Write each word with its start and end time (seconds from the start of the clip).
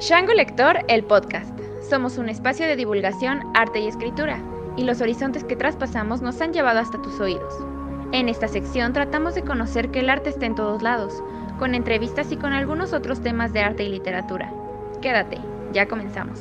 Shango 0.00 0.32
Lector, 0.34 0.84
el 0.88 1.04
podcast. 1.04 1.56
Somos 1.88 2.18
un 2.18 2.28
espacio 2.28 2.66
de 2.66 2.74
divulgación, 2.74 3.52
arte 3.54 3.78
y 3.78 3.86
escritura, 3.86 4.42
y 4.76 4.82
los 4.82 5.00
horizontes 5.00 5.44
que 5.44 5.54
traspasamos 5.54 6.20
nos 6.20 6.40
han 6.40 6.52
llevado 6.52 6.80
hasta 6.80 7.00
tus 7.00 7.20
oídos. 7.20 7.54
En 8.10 8.28
esta 8.28 8.48
sección 8.48 8.92
tratamos 8.92 9.36
de 9.36 9.44
conocer 9.44 9.92
que 9.92 10.00
el 10.00 10.10
arte 10.10 10.30
está 10.30 10.46
en 10.46 10.56
todos 10.56 10.82
lados, 10.82 11.22
con 11.60 11.76
entrevistas 11.76 12.32
y 12.32 12.36
con 12.36 12.52
algunos 12.52 12.92
otros 12.92 13.22
temas 13.22 13.52
de 13.52 13.60
arte 13.60 13.84
y 13.84 13.88
literatura. 13.88 14.52
Quédate, 15.00 15.38
ya 15.72 15.86
comenzamos. 15.86 16.40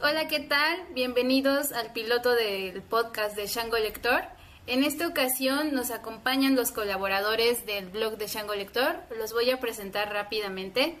Hola, 0.00 0.28
¿qué 0.28 0.38
tal? 0.38 0.78
Bienvenidos 0.94 1.72
al 1.72 1.92
piloto 1.92 2.36
del 2.36 2.80
podcast 2.82 3.34
de 3.34 3.48
Shango 3.48 3.76
Lector. 3.76 4.22
En 4.68 4.84
esta 4.84 5.08
ocasión 5.08 5.72
nos 5.72 5.90
acompañan 5.90 6.54
los 6.54 6.72
colaboradores 6.72 7.64
del 7.64 7.86
blog 7.88 8.18
de 8.18 8.26
Shango 8.26 8.54
Lector. 8.54 8.96
Los 9.18 9.32
voy 9.32 9.50
a 9.50 9.60
presentar 9.60 10.12
rápidamente. 10.12 10.98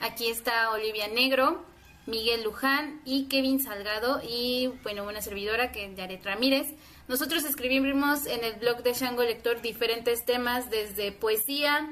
Aquí 0.00 0.28
está 0.28 0.72
Olivia 0.72 1.06
Negro, 1.06 1.64
Miguel 2.06 2.42
Luján 2.42 3.00
y 3.04 3.26
Kevin 3.26 3.62
Salgado 3.62 4.20
y 4.28 4.72
bueno, 4.82 5.04
una 5.04 5.22
servidora 5.22 5.70
que 5.70 5.84
es 5.84 5.96
Yaret 5.96 6.24
Ramírez. 6.24 6.74
Nosotros 7.06 7.44
escribimos 7.44 8.26
en 8.26 8.42
el 8.42 8.54
blog 8.54 8.82
de 8.82 8.94
Shango 8.94 9.22
Lector 9.22 9.62
diferentes 9.62 10.24
temas 10.24 10.68
desde 10.68 11.12
poesía, 11.12 11.88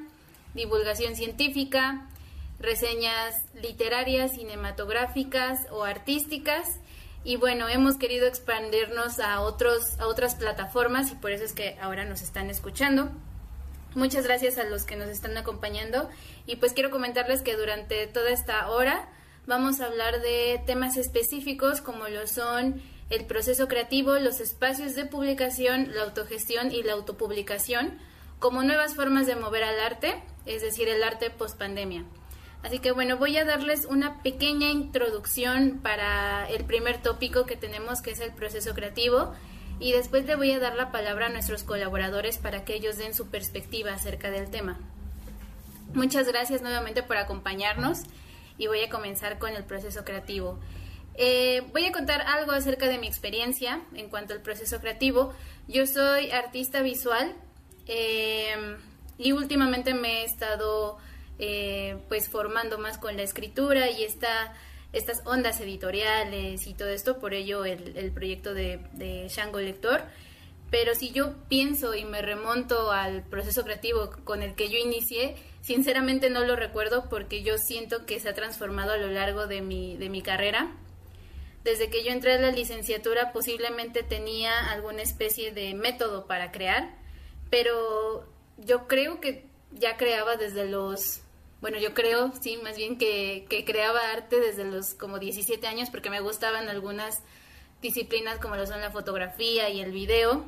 divulgación 0.54 1.14
científica, 1.14 2.08
reseñas 2.58 3.44
literarias, 3.54 4.32
cinematográficas 4.32 5.68
o 5.70 5.84
artísticas 5.84 6.80
y 7.26 7.34
bueno, 7.34 7.68
hemos 7.68 7.96
querido 7.96 8.28
expandirnos 8.28 9.18
a, 9.18 9.40
otros, 9.40 9.98
a 9.98 10.06
otras 10.06 10.36
plataformas 10.36 11.10
y 11.10 11.16
por 11.16 11.32
eso 11.32 11.42
es 11.42 11.54
que 11.54 11.76
ahora 11.82 12.04
nos 12.04 12.22
están 12.22 12.50
escuchando. 12.50 13.10
Muchas 13.96 14.24
gracias 14.24 14.58
a 14.58 14.64
los 14.64 14.84
que 14.84 14.94
nos 14.94 15.08
están 15.08 15.36
acompañando 15.36 16.08
y 16.46 16.54
pues 16.56 16.72
quiero 16.72 16.92
comentarles 16.92 17.42
que 17.42 17.56
durante 17.56 18.06
toda 18.06 18.30
esta 18.30 18.68
hora 18.70 19.08
vamos 19.44 19.80
a 19.80 19.86
hablar 19.86 20.22
de 20.22 20.62
temas 20.66 20.96
específicos 20.96 21.80
como 21.80 22.06
lo 22.06 22.28
son 22.28 22.80
el 23.10 23.26
proceso 23.26 23.66
creativo, 23.66 24.14
los 24.20 24.38
espacios 24.38 24.94
de 24.94 25.06
publicación, 25.06 25.92
la 25.94 26.04
autogestión 26.04 26.70
y 26.70 26.84
la 26.84 26.92
autopublicación 26.92 27.98
como 28.38 28.62
nuevas 28.62 28.94
formas 28.94 29.26
de 29.26 29.34
mover 29.34 29.64
al 29.64 29.80
arte, 29.80 30.14
es 30.44 30.62
decir, 30.62 30.88
el 30.88 31.02
arte 31.02 31.30
post 31.30 31.58
pandemia. 31.58 32.04
Así 32.62 32.78
que 32.80 32.92
bueno, 32.92 33.16
voy 33.16 33.36
a 33.36 33.44
darles 33.44 33.84
una 33.84 34.22
pequeña 34.22 34.68
introducción 34.68 35.80
para 35.82 36.48
el 36.48 36.64
primer 36.64 37.00
tópico 37.00 37.46
que 37.46 37.56
tenemos, 37.56 38.02
que 38.02 38.10
es 38.10 38.20
el 38.20 38.32
proceso 38.32 38.74
creativo, 38.74 39.32
y 39.78 39.92
después 39.92 40.24
le 40.24 40.36
voy 40.36 40.52
a 40.52 40.58
dar 40.58 40.74
la 40.74 40.90
palabra 40.90 41.26
a 41.26 41.28
nuestros 41.28 41.62
colaboradores 41.62 42.38
para 42.38 42.64
que 42.64 42.74
ellos 42.74 42.96
den 42.96 43.14
su 43.14 43.28
perspectiva 43.28 43.92
acerca 43.92 44.30
del 44.30 44.50
tema. 44.50 44.78
Muchas 45.94 46.26
gracias 46.26 46.62
nuevamente 46.62 47.02
por 47.02 47.16
acompañarnos 47.16 48.02
y 48.58 48.66
voy 48.66 48.82
a 48.82 48.90
comenzar 48.90 49.38
con 49.38 49.54
el 49.54 49.64
proceso 49.64 50.04
creativo. 50.04 50.58
Eh, 51.14 51.62
voy 51.72 51.84
a 51.86 51.92
contar 51.92 52.20
algo 52.22 52.52
acerca 52.52 52.88
de 52.88 52.98
mi 52.98 53.06
experiencia 53.06 53.80
en 53.94 54.08
cuanto 54.08 54.34
al 54.34 54.42
proceso 54.42 54.80
creativo. 54.80 55.32
Yo 55.68 55.86
soy 55.86 56.30
artista 56.30 56.82
visual 56.82 57.34
eh, 57.86 58.76
y 59.18 59.32
últimamente 59.32 59.94
me 59.94 60.22
he 60.22 60.24
estado 60.24 60.98
eh, 61.38 61.98
pues 62.08 62.28
formando 62.28 62.78
más 62.78 62.98
con 62.98 63.16
la 63.16 63.22
escritura 63.22 63.90
y 63.90 64.04
esta, 64.04 64.54
estas 64.92 65.22
ondas 65.26 65.60
editoriales 65.60 66.66
y 66.66 66.74
todo 66.74 66.88
esto, 66.88 67.18
por 67.18 67.34
ello 67.34 67.64
el, 67.64 68.12
proyecto 68.12 68.54
de, 68.54 68.80
de 68.92 69.28
Shango 69.28 69.60
Lector. 69.60 70.02
Pero 70.70 70.94
si 70.94 71.12
yo 71.12 71.34
pienso 71.48 71.94
y 71.94 72.04
me 72.04 72.22
remonto 72.22 72.90
al 72.90 73.22
proceso 73.22 73.62
creativo 73.62 74.10
con 74.24 74.42
el 74.42 74.54
que 74.54 74.68
yo 74.68 74.78
inicié, 74.78 75.36
sinceramente 75.60 76.28
no 76.28 76.44
lo 76.44 76.56
recuerdo 76.56 77.08
porque 77.08 77.42
yo 77.42 77.56
siento 77.58 78.04
que 78.04 78.18
se 78.18 78.28
ha 78.28 78.34
transformado 78.34 78.92
a 78.92 78.96
lo 78.96 79.08
largo 79.08 79.46
de 79.46 79.60
mi, 79.60 79.96
de 79.96 80.10
mi 80.10 80.22
carrera. 80.22 80.74
Desde 81.62 81.90
que 81.90 82.04
yo 82.04 82.10
entré 82.10 82.34
a 82.34 82.40
la 82.40 82.52
licenciatura 82.52 83.32
posiblemente 83.32 84.02
tenía 84.02 84.70
alguna 84.70 85.02
especie 85.02 85.52
de 85.52 85.74
método 85.74 86.26
para 86.26 86.52
crear, 86.52 86.96
pero 87.50 88.28
yo 88.56 88.86
creo 88.86 89.20
que 89.20 89.46
ya 89.72 89.96
creaba 89.96 90.36
desde 90.36 90.66
los 90.66 91.22
bueno, 91.66 91.80
yo 91.80 91.94
creo, 91.94 92.30
sí, 92.40 92.60
más 92.62 92.76
bien 92.76 92.96
que, 92.96 93.44
creaba 93.66 93.98
arte 94.12 94.38
desde 94.38 94.64
los 94.64 94.94
como 94.94 95.18
17 95.18 95.66
años 95.66 95.90
porque 95.90 96.10
me 96.10 96.20
gustaban 96.20 96.68
algunas 96.68 97.24
disciplinas 97.82 98.38
como 98.38 98.54
lo 98.54 98.68
son 98.68 98.80
la 98.80 98.92
fotografía 98.92 99.68
y 99.68 99.80
el 99.80 99.90
video. 99.90 100.44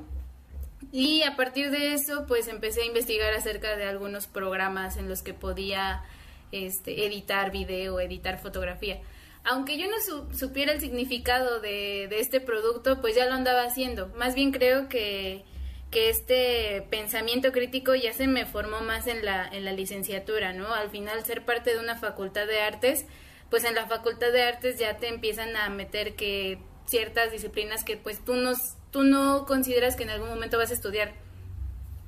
Y 0.93 1.25
a 1.25 1.35
partir 1.35 1.73
de 1.73 1.95
eso, 1.95 2.25
pues 2.29 2.47
empecé 2.47 2.83
a 2.83 2.85
investigar 2.85 3.35
acerca 3.35 3.77
de 3.77 3.87
algunos 3.87 4.29
programas 4.29 4.97
en 4.97 5.09
los 5.09 5.23
que 5.23 5.35
podía 5.35 6.05
este, 6.53 7.05
editar 7.05 7.51
video, 7.51 7.99
editar 7.99 8.39
fotografía. 8.39 9.01
Aunque 9.43 9.77
yo 9.77 9.87
no 9.89 9.97
supiera 10.33 10.71
el 10.71 10.79
significado 10.79 11.59
de, 11.59 12.07
de 12.09 12.21
este 12.21 12.41
producto, 12.41 13.01
pues 13.01 13.17
ya 13.17 13.27
lo 13.27 13.35
andaba 13.35 13.65
haciendo. 13.65 14.07
Más 14.15 14.37
bien 14.37 14.53
creo 14.53 14.89
que 14.89 15.43
que 15.91 16.11
este 16.11 16.87
pensamiento 16.91 17.51
crítico 17.53 17.95
ya 17.95 18.13
se 18.13 18.27
me 18.27 18.45
formó 18.45 18.81
más 18.81 19.07
en 19.07 19.25
la, 19.25 19.49
en 19.49 19.65
la 19.65 19.73
licenciatura, 19.73 20.53
¿no? 20.53 20.73
Al 20.75 20.91
final 20.91 21.25
ser 21.25 21.45
parte 21.45 21.73
de 21.73 21.81
una 21.81 21.97
facultad 21.97 22.47
de 22.47 22.61
artes, 22.61 23.07
pues 23.51 23.65
en 23.65 23.75
la 23.75 23.87
facultad 23.87 24.31
de 24.33 24.43
artes 24.43 24.79
ya 24.79 24.99
te 24.99 25.09
empiezan 25.09 25.57
a 25.57 25.71
meter 25.71 26.15
que 26.15 26.59
ciertas 26.87 27.33
disciplinas 27.33 27.85
que 27.85 27.97
pues 27.97 28.23
tú 28.23 28.35
no, 28.35 28.53
tú 28.91 29.03
no 29.03 29.47
consideras 29.47 29.97
que 29.97 30.03
en 30.03 30.11
algún 30.11 30.29
momento 30.29 30.59
vas 30.59 30.71
a 30.71 30.75
estudiar, 30.75 31.15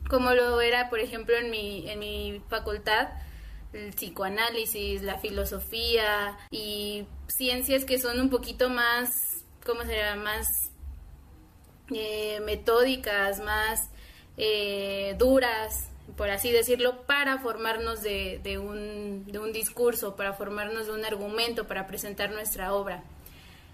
como 0.08 0.32
lo 0.32 0.60
era, 0.60 0.90
por 0.90 1.00
ejemplo, 1.00 1.36
en 1.36 1.50
mi, 1.50 1.88
en 1.88 1.98
mi 1.98 2.42
facultad, 2.48 3.08
el 3.72 3.94
psicoanálisis, 3.94 5.02
la 5.02 5.18
filosofía 5.18 6.36
y 6.50 7.06
ciencias 7.28 7.84
que 7.84 7.98
son 7.98 8.20
un 8.20 8.28
poquito 8.28 8.68
más, 8.68 9.08
¿cómo 9.64 9.82
se 9.84 9.96
llama? 9.96 10.24
Más 10.24 10.69
eh, 11.94 12.40
metódicas, 12.44 13.40
más 13.40 13.88
eh, 14.36 15.14
duras, 15.18 15.88
por 16.16 16.30
así 16.30 16.50
decirlo, 16.50 17.02
para 17.02 17.38
formarnos 17.38 18.02
de, 18.02 18.40
de, 18.42 18.58
un, 18.58 19.52
discurso, 19.52 20.16
para 20.16 20.32
formarnos 20.32 20.86
de 20.86 20.92
un 20.92 21.04
argumento, 21.04 21.66
para 21.66 21.86
presentar 21.86 22.30
nuestra 22.30 22.72
obra. 22.74 23.02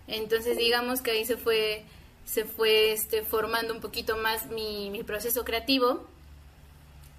Entonces 0.09 0.57
digamos 0.57 1.03
que 1.03 1.13
ahí 1.13 1.25
se 1.25 1.37
fue, 1.37 1.85
se 2.25 2.45
fue 2.45 2.93
este, 2.93 3.23
formando 3.23 3.75
un 3.75 3.81
poquito 3.81 4.17
más 4.17 4.47
mi, 4.47 4.91
mi 4.91 5.03
proceso 5.03 5.45
creativo 5.45 6.07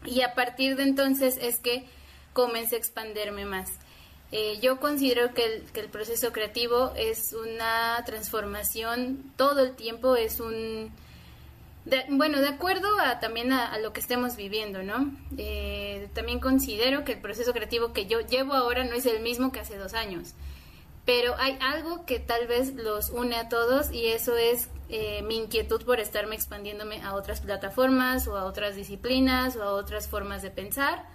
y 0.06 0.22
a 0.22 0.34
partir 0.34 0.76
de 0.76 0.84
entonces 0.84 1.38
es 1.42 1.60
que 1.60 1.86
comencé 2.34 2.76
a 2.76 2.80
expanderme 2.80 3.46
más. 3.46 3.72
Eh, 4.32 4.60
yo 4.62 4.80
considero 4.80 5.34
que 5.34 5.46
el, 5.46 5.64
que 5.72 5.80
el, 5.80 5.90
proceso 5.90 6.34
creativo 6.34 6.92
es 6.98 7.34
una 7.34 8.04
transformación 8.06 9.32
todo 9.38 9.62
el 9.62 9.76
tiempo, 9.76 10.18
es 10.18 10.42
un... 10.42 10.92
bueno, 12.10 12.42
de 12.42 12.50
acuerdo 12.50 12.88
a, 13.00 13.22
también 13.22 13.54
a, 13.54 13.78
lo 13.80 13.94
que 13.94 14.02
estemos 14.02 14.36
viviendo, 14.36 14.84
¿no? 14.84 15.12
Eh, 15.38 16.10
también 16.14 16.42
considero 16.42 17.06
que 17.06 17.14
el 17.14 17.22
proceso 17.22 17.54
creativo 17.54 17.94
que 17.94 18.06
yo 18.08 18.20
llevo 18.20 18.54
ahora 18.54 18.84
no 18.84 18.96
es 18.96 19.06
el 19.06 19.22
mismo 19.22 19.54
que 19.54 19.62
hace 19.62 19.78
dos 19.78 19.94
años, 19.94 20.34
pero 21.06 21.36
hay 21.38 21.58
algo 21.62 22.06
que 22.06 22.20
tal 22.20 22.48
vez 22.48 22.76
los 22.76 23.10
une 23.12 23.38
a 23.38 23.48
todos 23.48 23.92
y 23.94 24.08
eso 24.08 24.36
es 24.36 24.68
eh, 24.90 25.22
mi 25.22 25.38
inquietud 25.38 25.86
por 25.86 26.02
estarme 26.02 26.36
expandiéndome 26.36 27.02
a 27.02 27.14
otras 27.14 27.40
plataformas 27.40 28.28
o 28.28 28.36
a 28.36 28.44
otras 28.44 28.76
disciplinas 28.76 29.56
o 29.56 29.64
a 29.64 29.72
otras 29.72 30.10
formas 30.10 30.42
de 30.42 30.52
pensar 30.52 31.06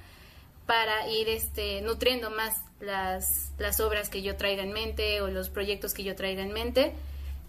para 0.67 1.09
ir 1.09 1.29
este, 1.29 1.81
nutriendo 1.83 2.31
más 2.31 2.55
las, 2.81 3.81
obras 3.81 4.09
que 4.09 4.23
yo 4.23 4.37
traiga 4.37 4.63
en 4.63 4.73
mente 4.73 5.21
o 5.21 5.29
los 5.29 5.49
proyectos 5.49 5.95
que 5.95 6.05
yo 6.05 6.15
traiga 6.15 6.43
en 6.43 6.53
mente 6.53 6.93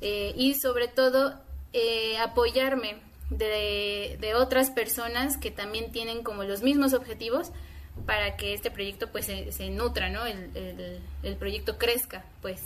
eh, 0.01 0.33
y 0.35 0.55
sobre 0.55 0.87
todo 0.87 1.39
eh, 1.73 2.17
apoyarme 2.19 2.97
de, 3.29 4.33
otras 4.35 4.69
personas 4.71 5.37
que 5.37 5.51
también 5.51 5.91
tienen 5.91 6.23
como 6.23 6.43
los 6.43 6.61
mismos 6.63 6.93
objetivos 6.93 7.51
para 8.05 8.35
que 8.35 8.53
este 8.53 8.71
proyecto 8.71 9.11
pues 9.11 9.25
se, 9.25 9.69
nutra, 9.69 10.09
¿no? 10.09 10.25
El, 10.25 10.49
el, 10.55 10.99
el, 11.21 11.35
proyecto 11.35 11.77
crezca, 11.77 12.25
pues. 12.41 12.61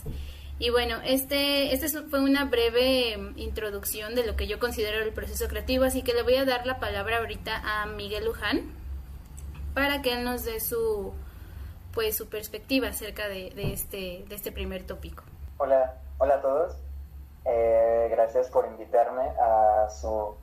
Y 0.60 0.70
bueno, 0.70 1.00
este, 1.04 1.74
este 1.74 1.88
fue 2.04 2.22
una 2.22 2.46
breve 2.46 3.34
introducción 3.36 4.16
de 4.16 4.26
lo 4.26 4.36
que 4.36 4.48
yo 4.48 4.58
considero 4.60 5.04
el 5.04 5.14
proceso 5.14 5.48
creativo, 5.48 5.84
así 5.84 6.02
que 6.02 6.14
le 6.14 6.24
voy 6.24 6.36
a 6.36 6.46
dar 6.46 6.66
la 6.66 6.80
palabra 6.80 7.18
ahorita 7.18 7.62
a 7.64 7.86
Miguel 7.86 8.26
Luján 8.26 8.77
para 9.78 10.02
que 10.02 10.12
él 10.12 10.24
nos 10.24 10.44
dé 10.44 10.60
su, 10.60 11.14
pues 11.94 12.18
su 12.18 12.28
perspectiva 12.30 12.88
acerca 12.88 13.28
de, 13.28 13.52
de, 13.52 13.74
este, 13.74 14.26
de 14.28 14.34
este 14.34 14.52
primer 14.52 14.88
tópico. 14.88 15.22
Hola, 15.60 15.94
hola 16.18 16.38
a 16.38 16.42
todos. 16.42 16.76
Eh, 17.46 18.08
gracias 18.10 18.50
por 18.50 18.66
invitarme 18.66 19.22
a 19.40 19.88
su, 19.92 20.36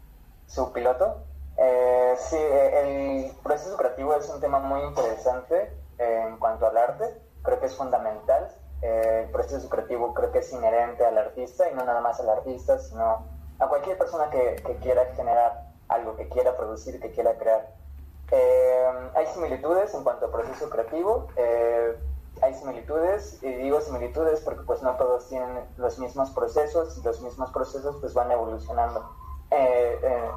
su 0.46 0.72
piloto. 0.72 1.24
Eh, 1.56 2.14
sí, 2.16 2.36
el 2.36 3.32
proceso 3.42 3.76
creativo 3.76 4.14
es 4.14 4.28
un 4.28 4.40
tema 4.40 4.60
muy 4.60 4.80
interesante 4.82 5.68
en 5.98 6.36
cuanto 6.36 6.68
al 6.68 6.76
arte. 6.76 7.04
Creo 7.42 7.58
que 7.58 7.66
es 7.66 7.74
fundamental. 7.74 8.54
Eh, 8.82 9.24
el 9.24 9.32
proceso 9.32 9.68
creativo 9.68 10.14
creo 10.14 10.30
que 10.30 10.38
es 10.38 10.52
inherente 10.52 11.04
al 11.04 11.18
artista 11.18 11.68
y 11.68 11.74
no 11.74 11.84
nada 11.84 12.00
más 12.00 12.20
al 12.20 12.28
artista, 12.28 12.78
sino 12.78 13.26
a 13.58 13.66
cualquier 13.66 13.98
persona 13.98 14.30
que, 14.30 14.62
que 14.64 14.76
quiera 14.76 15.12
generar 15.16 15.72
algo, 15.88 16.14
que 16.14 16.28
quiera 16.28 16.56
producir, 16.56 17.00
que 17.00 17.10
quiera 17.10 17.36
crear. 17.36 17.82
Eh, 18.30 19.10
hay 19.14 19.26
similitudes 19.26 19.94
en 19.94 20.02
cuanto 20.02 20.26
al 20.26 20.30
proceso 20.30 20.70
creativo, 20.70 21.28
eh, 21.36 21.96
hay 22.42 22.54
similitudes, 22.54 23.42
y 23.42 23.48
digo 23.48 23.80
similitudes 23.80 24.40
porque 24.40 24.62
pues 24.62 24.82
no 24.82 24.96
todos 24.96 25.28
tienen 25.28 25.64
los 25.76 25.98
mismos 25.98 26.30
procesos 26.30 26.98
y 26.98 27.02
los 27.02 27.20
mismos 27.20 27.50
procesos 27.50 27.96
pues 28.00 28.14
van 28.14 28.30
evolucionando 28.32 29.08
eh, 29.50 30.30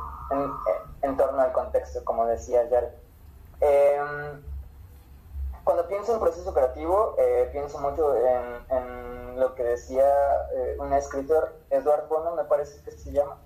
en, 1.02 1.18
torno 1.18 1.42
al 1.42 1.52
contexto, 1.54 2.04
como 2.04 2.26
decía 2.26 2.68
Jared. 2.70 2.92
cuando 5.64 5.88
pienso 5.88 6.14
en 6.14 6.20
proceso 6.20 6.54
creativo, 6.54 7.16
pienso 7.52 7.80
mucho 7.80 8.14
en, 8.16 9.40
lo 9.40 9.54
que 9.54 9.64
decía 9.64 10.06
un 10.80 10.94
escritor, 10.94 11.54
Edward 11.70 12.08
Bono 12.08 12.36
me 12.36 12.44
parece 12.44 12.84
que 12.84 12.92
se 12.92 13.12
llama, 13.12 13.38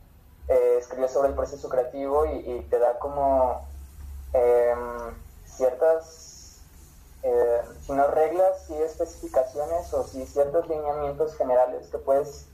escribió 0.48 1.08
sobre 1.08 1.30
el 1.30 1.36
proceso 1.36 1.70
creativo 1.70 2.26
y 2.26 2.62
te 2.70 2.80
da 2.80 2.98
como 3.00 3.71
Em, 4.34 5.14
ciertas, 5.46 6.62
eh, 7.24 7.62
reglas, 8.14 8.64
si 8.66 8.74
especificaciones 8.82 9.94
o 9.94 10.04
si 10.04 10.26
ciertos 10.26 10.68
lineamientos 10.70 11.36
generales 11.36 11.88
que 11.90 11.98
puedes, 11.98 12.48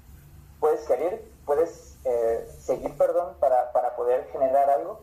puedes 0.60 0.82
querer, 0.88 1.24
puedes 1.46 1.96
eh, 2.04 2.50
seguir, 2.60 2.98
perdón, 2.98 3.36
para, 3.40 3.72
para, 3.72 3.96
poder 3.96 4.28
generar 4.32 4.70
algo 4.70 5.02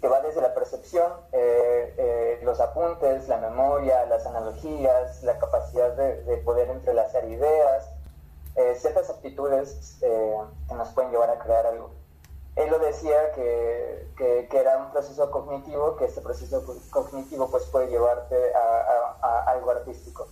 que 0.00 0.08
va 0.08 0.20
desde 0.20 0.42
la 0.42 0.54
percepción, 0.54 1.12
eh, 1.32 2.40
los 2.42 2.60
apuntes, 2.60 3.28
la 3.28 3.38
memoria, 3.38 4.04
las 4.06 4.26
analogías, 4.26 5.22
la 5.22 5.38
capacidad 5.38 5.92
de, 5.92 6.22
de 6.24 6.36
poder 6.38 6.68
entrelazar 6.68 7.24
ideas, 7.24 7.88
ciertas 8.76 9.08
aptitudes 9.08 9.96
que 10.00 10.74
nos 10.74 10.88
pueden 10.90 11.10
llevar 11.10 11.30
a 11.30 11.38
crear 11.38 11.66
algo 11.66 12.01
él 12.56 12.70
lo 12.70 12.78
decía 12.78 13.32
que, 13.32 14.08
que, 14.16 14.58
era 14.58 14.76
un 14.76 14.90
proceso 14.90 15.30
cognitivo, 15.30 15.96
que 15.96 16.04
este 16.04 16.20
proceso 16.20 16.62
cognitivo 16.90 17.50
pues 17.50 17.64
puede 17.66 17.88
llevarte 17.88 18.36
a, 18.54 19.44
algo 19.46 19.70
artístico. 19.70 20.28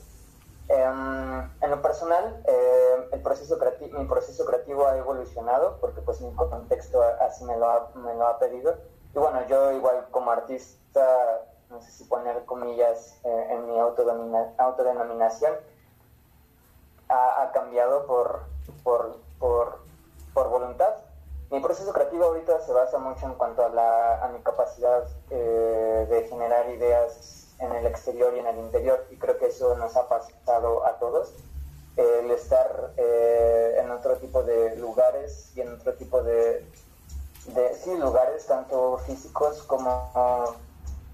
Em, 0.68 1.50
en 1.62 1.70
lo 1.70 1.82
personal, 1.82 2.42
eh, 2.46 3.08
el 3.12 3.22
proceso 3.22 3.58
creativo, 3.58 3.98
mi 3.98 4.04
proceso 4.04 4.44
creativo 4.44 4.86
ha 4.86 4.96
evolucionado 4.96 5.78
porque 5.80 6.00
pues 6.02 6.20
mi 6.20 6.32
contexto 6.34 7.02
así 7.20 7.44
me 7.44 7.56
lo 7.56 7.68
ha, 7.68 7.90
me 7.94 8.14
lo 8.14 8.26
ha 8.26 8.38
pedido. 8.38 8.76
Y 9.14 9.18
bueno, 9.18 9.44
yo 9.48 9.72
igual 9.72 10.06
como 10.10 10.30
artista, 10.30 11.40
no 11.70 11.80
sé 11.80 11.90
si 11.90 12.04
poner 12.04 12.44
comillas 12.44 13.18
eh, 13.24 13.46
en 13.50 13.66
mi 13.66 13.78
autodenominación, 13.78 15.54
ha, 17.08 17.42
ha 17.42 17.52
cambiado 17.52 18.06
por, 18.06 18.42
por, 18.84 19.16
por, 19.38 19.78
por 20.34 20.48
voluntad 20.50 20.94
mi 21.50 21.60
proceso 21.60 21.92
creativo 21.92 22.24
ahorita 22.24 22.60
se 22.60 22.72
basa 22.72 22.98
mucho 22.98 23.26
en 23.26 23.34
cuanto 23.34 23.64
a, 23.64 23.68
la, 23.70 24.24
a 24.24 24.28
mi 24.28 24.40
capacidad 24.40 25.04
eh, 25.30 26.06
de 26.08 26.28
generar 26.28 26.70
ideas 26.70 27.48
en 27.58 27.72
el 27.72 27.86
exterior 27.86 28.32
y 28.34 28.38
en 28.38 28.46
el 28.46 28.58
interior 28.58 29.04
y 29.10 29.16
creo 29.16 29.36
que 29.36 29.46
eso 29.46 29.76
nos 29.76 29.96
ha 29.96 30.08
pasado 30.08 30.86
a 30.86 30.98
todos. 30.98 31.32
el 31.96 32.30
estar 32.30 32.92
eh, 32.96 33.80
en 33.80 33.90
otro 33.90 34.16
tipo 34.16 34.42
de 34.44 34.76
lugares 34.76 35.50
y 35.56 35.60
en 35.60 35.74
otro 35.74 35.94
tipo 35.94 36.22
de, 36.22 36.64
de 37.46 37.74
sí, 37.74 37.94
lugares, 37.96 38.46
tanto 38.46 38.98
físicos 38.98 39.62
como 39.64 40.56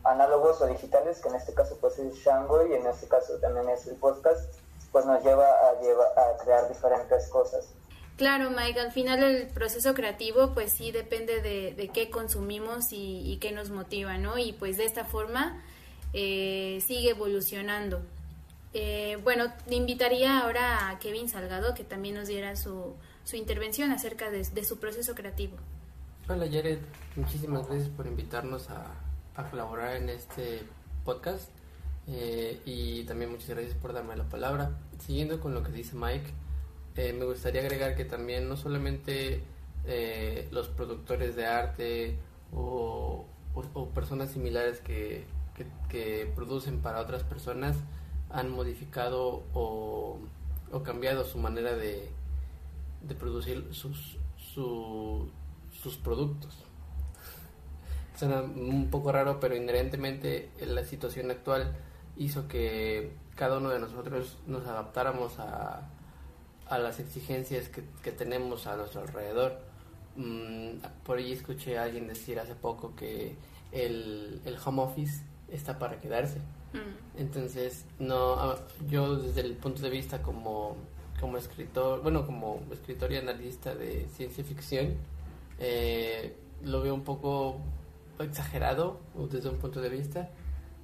análogos 0.04 0.60
o 0.60 0.66
digitales, 0.66 1.20
que 1.20 1.28
en 1.28 1.36
este 1.36 1.54
caso 1.54 1.76
pues 1.80 1.98
es 1.98 2.14
Shango 2.14 2.64
y 2.66 2.74
en 2.74 2.86
este 2.86 3.08
caso 3.08 3.38
también 3.40 3.68
es 3.70 3.86
el 3.86 3.96
podcast, 3.96 4.54
pues 4.92 5.04
nos 5.06 5.22
lleva 5.24 5.46
a, 5.46 5.80
lleva, 5.80 6.04
a 6.04 6.36
crear 6.36 6.68
diferentes 6.68 7.26
cosas. 7.28 7.66
Claro, 8.16 8.50
Mike, 8.50 8.80
al 8.80 8.92
final 8.92 9.22
el 9.22 9.46
proceso 9.48 9.92
creativo 9.92 10.54
pues 10.54 10.72
sí 10.72 10.90
depende 10.90 11.42
de, 11.42 11.90
qué 11.92 12.08
consumimos 12.08 12.86
y, 12.90 13.36
qué 13.42 13.52
nos 13.52 13.70
motiva, 13.70 14.16
¿no? 14.16 14.38
Y 14.38 14.54
pues 14.54 14.78
de 14.78 14.86
esta 14.86 15.04
forma 15.04 15.62
eh, 16.14 16.82
sigue 16.86 17.10
evolucionando. 17.10 18.00
Eh, 18.72 19.18
bueno, 19.22 19.52
le 19.68 19.76
invitaría 19.76 20.40
ahora 20.40 20.88
a 20.88 20.98
Kevin 20.98 21.28
Salgado 21.28 21.74
que 21.74 21.84
también 21.84 22.14
nos 22.14 22.28
diera 22.28 22.56
su, 22.56 22.94
su 23.24 23.36
intervención 23.36 23.92
acerca 23.92 24.30
de, 24.30 24.44
su 24.64 24.78
proceso 24.78 25.14
creativo. 25.14 25.56
Hola 26.26 26.46
Jared, 26.50 26.78
muchísimas 27.16 27.66
gracias 27.68 27.90
por 27.90 28.06
invitarnos 28.06 28.68
a, 28.70 28.94
colaborar 29.50 29.96
en 29.96 30.08
este 30.08 30.62
podcast 31.04 31.50
eh, 32.08 32.60
y 32.64 33.04
también 33.04 33.30
muchas 33.30 33.50
gracias 33.50 33.74
por 33.74 33.92
darme 33.92 34.16
la 34.16 34.24
palabra. 34.24 34.70
Siguiendo 35.04 35.38
con 35.38 35.52
lo 35.52 35.62
que 35.62 35.72
dice 35.72 35.94
Mike, 35.94 36.32
eh, 36.96 37.12
me 37.12 37.26
gustaría 37.26 37.60
agregar 37.60 37.94
que 37.94 38.04
también 38.06 38.48
no 38.48 38.56
solamente 38.56 39.42
eh, 39.84 40.48
los 40.50 40.68
productores 40.68 41.36
de 41.36 41.46
arte 41.46 42.16
o, 42.52 43.26
personas 43.94 44.30
similares 44.30 44.80
que, 44.80 45.24
producen 46.34 46.80
para 46.80 47.00
otras 47.00 47.22
personas 47.22 47.76
han 48.30 48.50
modificado 48.50 49.44
o, 49.54 50.18
cambiado 50.84 51.24
su 51.24 51.38
manera 51.38 51.74
de, 51.74 52.10
producir 53.18 53.68
sus, 53.72 54.18
sus 54.52 55.96
productos. 56.02 56.64
Suena 58.18 58.40
un 58.40 58.88
poco 58.90 59.12
raro, 59.12 59.38
pero 59.40 59.54
inherentemente 59.54 60.50
la 60.60 60.84
situación 60.84 61.30
actual 61.30 61.76
hizo 62.16 62.48
que 62.48 63.12
cada 63.34 63.58
uno 63.58 63.68
de 63.68 63.78
nosotros 63.78 64.38
nos 64.46 64.66
adaptáramos 64.66 65.38
a, 65.38 65.90
a 66.68 66.78
las 66.78 67.00
exigencias 67.00 67.68
que, 67.68 67.82
que 68.02 68.12
tenemos 68.12 68.66
a 68.66 68.76
nuestro 68.76 69.02
alrededor. 69.02 69.58
Mm, 70.16 70.78
por 71.04 71.18
ahí 71.18 71.32
escuché 71.32 71.78
a 71.78 71.84
alguien 71.84 72.08
decir 72.08 72.38
hace 72.40 72.54
poco 72.54 72.94
que 72.96 73.36
el, 73.72 74.40
el 74.44 74.56
home 74.64 74.82
office 74.82 75.22
está 75.50 75.78
para 75.78 76.00
quedarse. 76.00 76.38
Mm. 76.72 77.18
Entonces, 77.18 77.84
no, 77.98 78.56
yo 78.88 79.16
desde 79.16 79.42
el 79.42 79.54
punto 79.54 79.82
de 79.82 79.90
vista 79.90 80.22
como, 80.22 80.76
como 81.20 81.36
escritor, 81.36 82.02
bueno, 82.02 82.26
como 82.26 82.62
escritor 82.72 83.12
y 83.12 83.16
analista 83.16 83.74
de 83.74 84.06
ciencia 84.14 84.44
ficción, 84.44 84.94
eh, 85.58 86.36
lo 86.64 86.82
veo 86.82 86.94
un 86.94 87.04
poco 87.04 87.60
exagerado 88.18 89.00
desde 89.30 89.48
un 89.48 89.58
punto 89.58 89.80
de 89.80 89.90
vista 89.90 90.30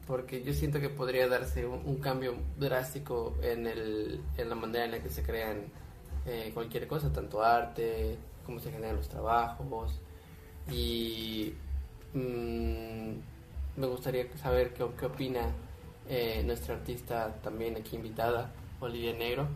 porque 0.06 0.42
yo 0.42 0.52
siento 0.52 0.80
que 0.80 0.88
podría 0.88 1.28
darse 1.28 1.66
un, 1.66 1.96
cambio 1.96 2.34
drástico 2.58 3.34
en, 3.42 3.66
el, 3.66 4.20
en 4.36 4.48
la 4.48 4.54
manera 4.54 4.84
en 4.84 4.90
la 4.92 5.02
que 5.02 5.10
se 5.10 5.22
crean 5.22 5.64
eh, 6.26 6.50
cualquier 6.52 6.86
cosa, 6.88 7.12
tanto 7.12 7.42
arte, 7.42 8.16
cómo 8.44 8.58
se 8.58 8.72
generan 8.72 8.96
los 8.96 9.08
trabajos. 9.08 10.00
Y 10.70 11.54
mm, 12.14 13.12
me 13.76 13.86
gustaría 13.86 14.26
saber 14.36 14.72
qué, 14.74 14.86
qué 14.98 15.06
opina 15.06 15.52
eh, 16.08 16.42
nuestra 16.44 16.74
artista 16.74 17.34
también 17.42 17.76
aquí 17.76 17.96
invitada, 17.96 18.50
Olivia 18.80 19.12
Negro. 19.12 19.46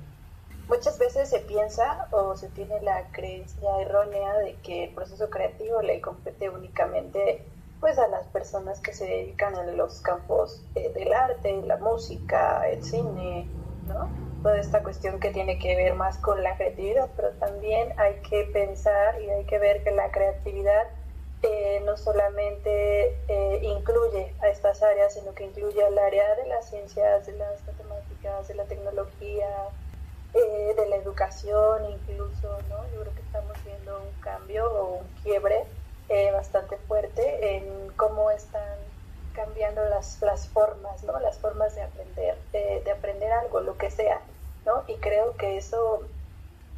Muchas 0.68 0.98
veces 0.98 1.28
se 1.28 1.40
piensa 1.40 2.08
o 2.10 2.36
se 2.36 2.48
tiene 2.48 2.80
la 2.82 3.08
creencia 3.12 3.68
errónea 3.80 4.34
de 4.38 4.54
que 4.62 4.84
el 4.84 4.94
proceso 4.94 5.30
creativo 5.30 5.80
le 5.82 6.00
compete 6.00 6.48
únicamente 6.50 7.44
pues 7.80 7.98
a 7.98 8.08
las 8.08 8.26
personas 8.28 8.80
que 8.80 8.92
se 8.92 9.06
dedican 9.06 9.54
a 9.54 9.64
los 9.64 10.00
campos 10.00 10.62
eh, 10.74 10.90
del 10.94 11.12
arte, 11.12 11.62
la 11.62 11.76
música, 11.76 12.68
el 12.68 12.82
cine, 12.82 13.46
¿no? 13.86 14.08
Toda 14.42 14.58
esta 14.58 14.82
cuestión 14.82 15.20
que 15.20 15.30
tiene 15.30 15.58
que 15.58 15.76
ver 15.76 15.94
más 15.94 16.18
con 16.18 16.42
la 16.42 16.56
creatividad, 16.56 17.10
pero 17.16 17.30
también 17.32 17.92
hay 17.98 18.14
que 18.28 18.44
pensar 18.44 19.20
y 19.20 19.28
hay 19.28 19.44
que 19.44 19.58
ver 19.58 19.82
que 19.82 19.90
la 19.90 20.10
creatividad 20.10 20.84
eh, 21.42 21.82
no 21.84 21.96
solamente 21.96 23.16
eh, 23.28 23.60
incluye 23.62 24.32
a 24.40 24.48
estas 24.48 24.82
áreas, 24.82 25.14
sino 25.14 25.34
que 25.34 25.44
incluye 25.44 25.84
el 25.86 25.98
área 25.98 26.34
de 26.36 26.46
las 26.46 26.70
ciencias, 26.70 27.26
de 27.26 27.32
las 27.32 27.64
matemáticas, 27.66 28.48
de 28.48 28.54
la 28.54 28.64
tecnología, 28.64 29.48
de 30.32 30.86
la 30.90 30.96
educación 30.96 31.86
incluso, 31.90 32.58
¿no? 32.68 32.84
Yo 32.92 33.00
creo 33.00 33.14
que 33.14 33.22
estamos 33.22 33.56
viendo 33.64 34.02
un 34.02 34.20
cambio 34.20 34.70
o 34.70 34.98
un 34.98 35.06
quiebre 35.22 35.64
eh, 36.08 36.30
bastante 36.32 36.76
fuerte 36.76 37.56
en 37.56 37.88
cómo 37.96 38.30
están 38.30 38.78
cambiando 39.34 39.84
las, 39.84 40.22
las 40.22 40.48
formas, 40.48 41.02
¿no? 41.04 41.18
Las 41.20 41.38
formas 41.38 41.74
de 41.74 41.82
aprender, 41.82 42.38
de, 42.52 42.90
aprender 42.90 43.30
algo, 43.32 43.60
lo 43.60 43.76
que 43.76 43.90
sea, 43.90 44.20
¿no? 44.64 44.84
Y 44.86 44.94
creo 44.96 45.36
que 45.36 45.58
eso, 45.58 46.02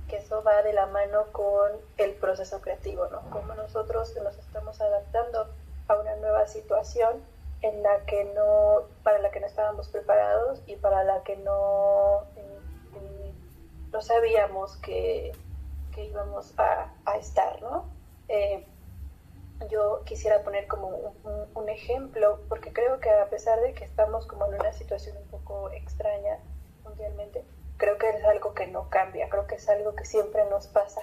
que 0.09 0.17
eso 0.17 0.43
va 0.43 0.63
de 0.63 0.73
la 0.73 0.87
mano 0.87 1.27
con 1.33 1.73
el 1.99 2.13
proceso 2.15 2.61
creativo, 2.61 3.07
¿no? 3.09 3.21
Como 3.31 3.55
nosotros 3.55 4.15
nos 4.23 4.37
estamos 4.39 4.81
adaptando 4.81 5.47
a 5.87 5.95
una 5.95 6.17
nueva 6.17 6.47
situación 6.49 7.23
en 7.63 7.83
la 7.83 8.01
que 8.07 8.25
no, 8.35 8.83
para 9.03 9.19
la 9.21 9.31
que 9.31 9.41
no 9.41 9.47
estábamos 9.47 9.89
preparados 9.89 10.61
y 10.67 10.77
para 10.77 11.05
la 11.05 11.23
que 11.23 11.37
no, 11.37 12.25
no 13.93 14.01
sabíamos 14.03 14.77
que, 14.79 15.33
que 15.95 16.05
íbamos 16.05 16.59
a, 16.59 16.93
a 17.05 17.17
estar, 17.19 17.63
¿no? 17.63 17.85
Eh, 18.29 18.67
yo 19.71 20.03
quisiera 20.05 20.43
poner 20.43 20.67
como 20.67 20.89
un, 21.55 21.69
ejemplo, 21.69 22.41
porque 22.49 22.73
creo 22.73 22.99
que 22.99 23.11
a 23.11 23.29
pesar 23.29 23.61
de 23.61 23.75
que 23.75 23.85
estamos 23.85 24.27
como 24.27 24.47
en 24.47 24.55
una 24.55 24.73
situación 24.73 25.17
un 25.17 25.29
poco 25.29 25.71
extraña 25.71 26.39
mundialmente, 26.83 27.45
creo 27.77 27.99
que 27.99 28.09
es 28.09 28.25
algo 28.25 28.55
que 28.55 28.67
no 28.67 28.89
cambia, 28.89 29.29
creo 29.29 29.47
que 29.47 29.57
es 29.57 29.69
algo 29.69 29.95
que 29.95 30.05
siempre 30.05 30.45
nos 30.47 30.67
pasa 30.69 31.03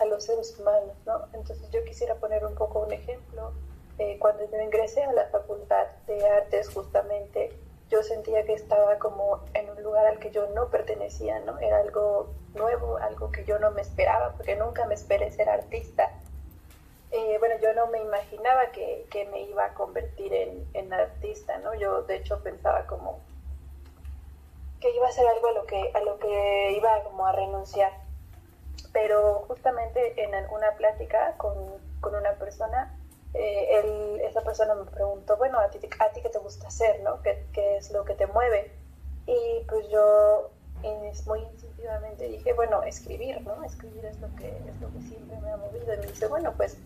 a 0.00 0.04
los 0.04 0.24
seres 0.24 0.58
humanos, 0.58 0.96
¿no? 1.04 1.26
Entonces 1.32 1.70
yo 1.70 1.84
quisiera 1.84 2.14
poner 2.16 2.44
un 2.44 2.54
poco 2.54 2.80
un 2.80 2.92
ejemplo 2.92 3.52
eh, 3.98 4.18
cuando 4.18 4.50
yo 4.50 4.60
ingresé 4.60 5.02
a 5.04 5.12
la 5.12 5.26
Facultad 5.26 5.86
de 6.06 6.26
Artes 6.26 6.68
justamente 6.68 7.50
yo 7.88 8.02
sentía 8.02 8.44
que 8.44 8.52
estaba 8.52 8.98
como 8.98 9.44
en 9.54 9.70
un 9.70 9.82
lugar 9.82 10.06
al 10.06 10.18
que 10.18 10.30
yo 10.30 10.48
no 10.48 10.68
pertenecía, 10.68 11.38
¿no? 11.40 11.58
Era 11.60 11.78
algo 11.78 12.34
nuevo, 12.54 12.96
algo 12.96 13.30
que 13.30 13.44
yo 13.44 13.58
no 13.58 13.70
me 13.70 13.82
esperaba, 13.82 14.32
porque 14.32 14.56
nunca 14.56 14.86
me 14.86 14.94
esperé 14.94 15.30
ser 15.30 15.48
artista. 15.48 16.10
Eh, 17.10 17.36
bueno, 17.38 17.54
yo 17.62 17.72
no 17.74 17.86
me 17.86 18.00
imaginaba 18.00 18.72
que, 18.72 19.06
que 19.10 19.26
me 19.26 19.42
iba 19.42 19.66
a 19.66 19.74
convertir 19.74 20.32
en, 20.34 20.66
en, 20.74 20.92
artista, 20.92 21.58
¿no? 21.58 21.74
Yo 21.74 22.02
de 22.02 22.16
hecho 22.16 22.42
pensaba 22.42 22.86
como 22.86 23.20
que 24.80 24.90
iba 24.94 25.06
a 25.06 25.12
ser 25.12 25.26
algo 25.26 25.48
a 25.48 25.52
lo 25.52 25.66
que, 25.66 25.90
a 25.94 26.00
lo 26.00 26.18
que 26.18 26.72
iba 26.76 27.02
como 27.04 27.26
a 27.26 27.32
renunciar. 27.32 27.92
Pero 28.92 29.44
justamente 29.46 30.22
en 30.22 30.32
una 30.50 30.72
plática 30.76 31.34
con, 31.36 31.54
con 32.00 32.14
una 32.14 32.32
persona 32.34 32.98
eh, 33.34 33.80
él, 33.80 34.20
esa 34.22 34.40
persona 34.40 34.74
me 34.74 34.84
preguntó, 34.90 35.36
bueno, 35.36 35.58
¿a 35.58 35.68
ti, 35.68 35.78
¿a 35.98 36.08
ti 36.10 36.22
qué 36.22 36.30
te 36.30 36.38
gusta 36.38 36.68
hacer? 36.68 37.00
¿no? 37.02 37.20
¿Qué, 37.22 37.46
¿Qué, 37.52 37.76
es 37.76 37.90
lo 37.92 38.04
que 38.04 38.14
te 38.14 38.26
mueve? 38.26 38.72
Y 39.26 39.64
pues 39.68 39.88
yo 39.88 40.50
muy 41.26 41.40
instintivamente 41.40 42.28
dije, 42.28 42.52
bueno, 42.52 42.82
escribir, 42.82 43.40
¿no? 43.42 43.62
Escribir 43.64 44.04
es 44.04 44.18
lo 44.20 44.34
que, 44.36 44.48
es 44.48 44.80
lo 44.80 44.92
que 44.92 45.00
siempre 45.00 45.36
me 45.40 45.50
ha 45.50 45.56
movido. 45.56 45.94
Y 45.94 45.98
me 45.98 46.06
dice, 46.06 46.26
bueno, 46.26 46.52
pues 46.56 46.76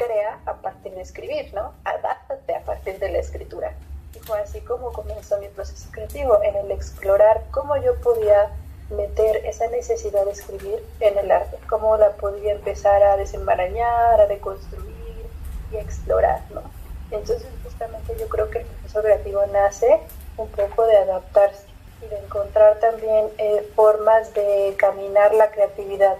crea 0.00 0.38
a 0.46 0.54
partir 0.54 0.94
de 0.94 1.02
escribir, 1.02 1.52
¿no? 1.52 1.74
Adáptate 1.84 2.54
a 2.54 2.60
partir 2.62 2.98
de 2.98 3.10
la 3.10 3.18
escritura. 3.18 3.74
Y 4.14 4.18
fue 4.20 4.38
así 4.40 4.60
como 4.62 4.92
comenzó 4.92 5.38
mi 5.38 5.48
proceso 5.48 5.88
creativo, 5.92 6.42
en 6.42 6.56
el 6.56 6.70
explorar 6.70 7.42
cómo 7.50 7.76
yo 7.76 7.94
podía 8.00 8.50
meter 8.88 9.44
esa 9.44 9.68
necesidad 9.68 10.24
de 10.24 10.32
escribir 10.32 10.82
en 11.00 11.18
el 11.18 11.30
arte, 11.30 11.58
cómo 11.68 11.96
la 11.96 12.10
podía 12.12 12.52
empezar 12.52 13.02
a 13.02 13.16
desembarañar, 13.16 14.20
a 14.20 14.26
deconstruir 14.26 15.26
y 15.70 15.76
explorar, 15.76 16.40
¿no? 16.52 16.62
Entonces 17.10 17.46
justamente 17.62 18.16
yo 18.18 18.28
creo 18.28 18.50
que 18.50 18.60
el 18.60 18.66
proceso 18.66 19.02
creativo 19.02 19.44
nace 19.52 20.00
un 20.36 20.48
poco 20.48 20.86
de 20.86 20.96
adaptarse 20.96 21.66
y 22.02 22.06
de 22.06 22.18
encontrar 22.18 22.78
también 22.80 23.28
eh, 23.38 23.68
formas 23.76 24.32
de 24.34 24.74
caminar 24.78 25.34
la 25.34 25.50
creatividad, 25.50 26.16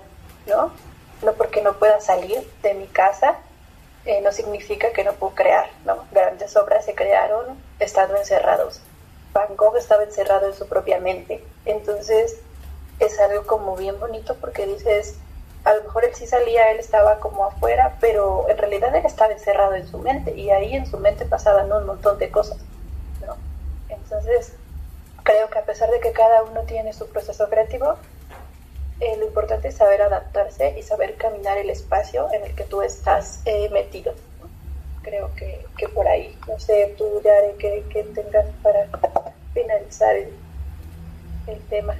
¿no? 0.46 0.70
No 1.22 1.32
porque 1.32 1.62
no 1.62 1.72
pueda 1.74 2.00
salir 2.00 2.46
de 2.62 2.74
mi 2.74 2.86
casa, 2.86 3.36
eh, 4.06 4.20
no 4.22 4.32
significa 4.32 4.92
que 4.92 5.04
no 5.04 5.12
puedo 5.14 5.34
crear, 5.34 5.70
¿no? 5.84 6.04
Grandes 6.10 6.56
obras 6.56 6.84
se 6.84 6.94
crearon 6.94 7.60
estando 7.78 8.16
encerrados. 8.16 8.80
Van 9.32 9.56
Gogh 9.56 9.76
estaba 9.76 10.02
encerrado 10.02 10.46
en 10.46 10.54
su 10.54 10.66
propia 10.66 10.98
mente. 10.98 11.44
Entonces 11.64 12.40
es 12.98 13.18
algo 13.20 13.46
como 13.46 13.76
bien 13.76 13.98
bonito 14.00 14.36
porque 14.40 14.66
dices, 14.66 15.16
a 15.64 15.74
lo 15.74 15.82
mejor 15.84 16.04
él 16.04 16.14
sí 16.14 16.26
salía, 16.26 16.70
él 16.70 16.78
estaba 16.78 17.18
como 17.18 17.44
afuera, 17.44 17.96
pero 18.00 18.48
en 18.48 18.56
realidad 18.58 18.94
él 18.94 19.04
estaba 19.04 19.32
encerrado 19.32 19.74
en 19.74 19.86
su 19.86 19.98
mente 19.98 20.34
y 20.34 20.50
ahí 20.50 20.74
en 20.74 20.86
su 20.86 20.98
mente 20.98 21.26
pasaban 21.26 21.70
un 21.72 21.86
montón 21.86 22.18
de 22.18 22.30
cosas. 22.30 22.58
¿no? 23.26 23.36
Entonces, 23.88 24.54
creo 25.22 25.48
que 25.50 25.58
a 25.58 25.64
pesar 25.64 25.90
de 25.90 26.00
que 26.00 26.12
cada 26.12 26.42
uno 26.42 26.62
tiene 26.62 26.92
su 26.92 27.08
proceso 27.08 27.48
creativo, 27.48 27.96
eh, 29.00 29.16
lo 29.18 29.26
importante 29.26 29.68
es 29.68 29.76
saber 29.76 30.02
adaptarse 30.02 30.78
y 30.78 30.82
saber 30.82 31.16
caminar 31.16 31.58
el 31.58 31.70
espacio 31.70 32.28
en 32.32 32.44
el 32.44 32.54
que 32.54 32.64
tú 32.64 32.82
estás 32.82 33.40
eh, 33.46 33.68
metido. 33.70 34.14
Creo 35.02 35.34
que, 35.34 35.64
que, 35.78 35.88
por 35.88 36.06
ahí, 36.06 36.36
no 36.46 36.58
sé, 36.58 36.94
tú, 36.98 37.20
Yare, 37.24 37.54
que, 37.58 37.82
que 37.90 38.02
tengas 38.04 38.46
para 38.62 38.86
finalizar 39.54 40.14
el, 40.14 40.28
el 41.46 41.58
tema. 41.70 41.94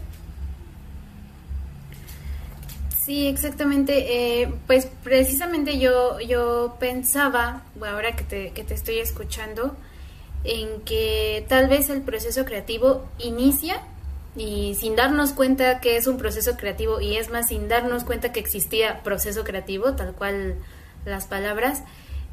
Sí, 3.02 3.26
exactamente. 3.26 4.42
Eh, 4.42 4.52
pues 4.66 4.87
precisamente 5.02 5.78
yo, 5.78 6.21
yo 6.21 6.76
pensaba, 6.78 7.62
ahora 7.83 8.14
que 8.14 8.25
te, 8.25 8.50
que 8.52 8.62
te 8.62 8.75
estoy 8.75 8.99
escuchando, 8.99 9.75
en 10.45 10.83
que 10.83 11.45
tal 11.49 11.69
vez 11.69 11.90
el 11.90 12.02
proceso 12.02 12.45
creativo 12.45 13.09
inicia 13.19 13.83
y 14.37 14.75
sin 14.77 14.97
darnos 14.97 15.33
cuenta 15.33 15.81
que 15.81 15.97
es 15.97 16.07
un 16.07 16.17
proceso 16.17 16.57
creativo 16.57 17.01
y 17.01 17.17
es 17.17 17.31
más 17.31 17.49
sin 17.49 17.69
darnos 17.69 18.05
cuenta 18.05 18.33
que 18.33 18.41
existía 18.41 19.03
proceso 19.03 19.45
creativo, 19.45 19.95
tal 19.95 20.15
cual 20.15 20.57
las 21.05 21.27
palabras, 21.27 21.83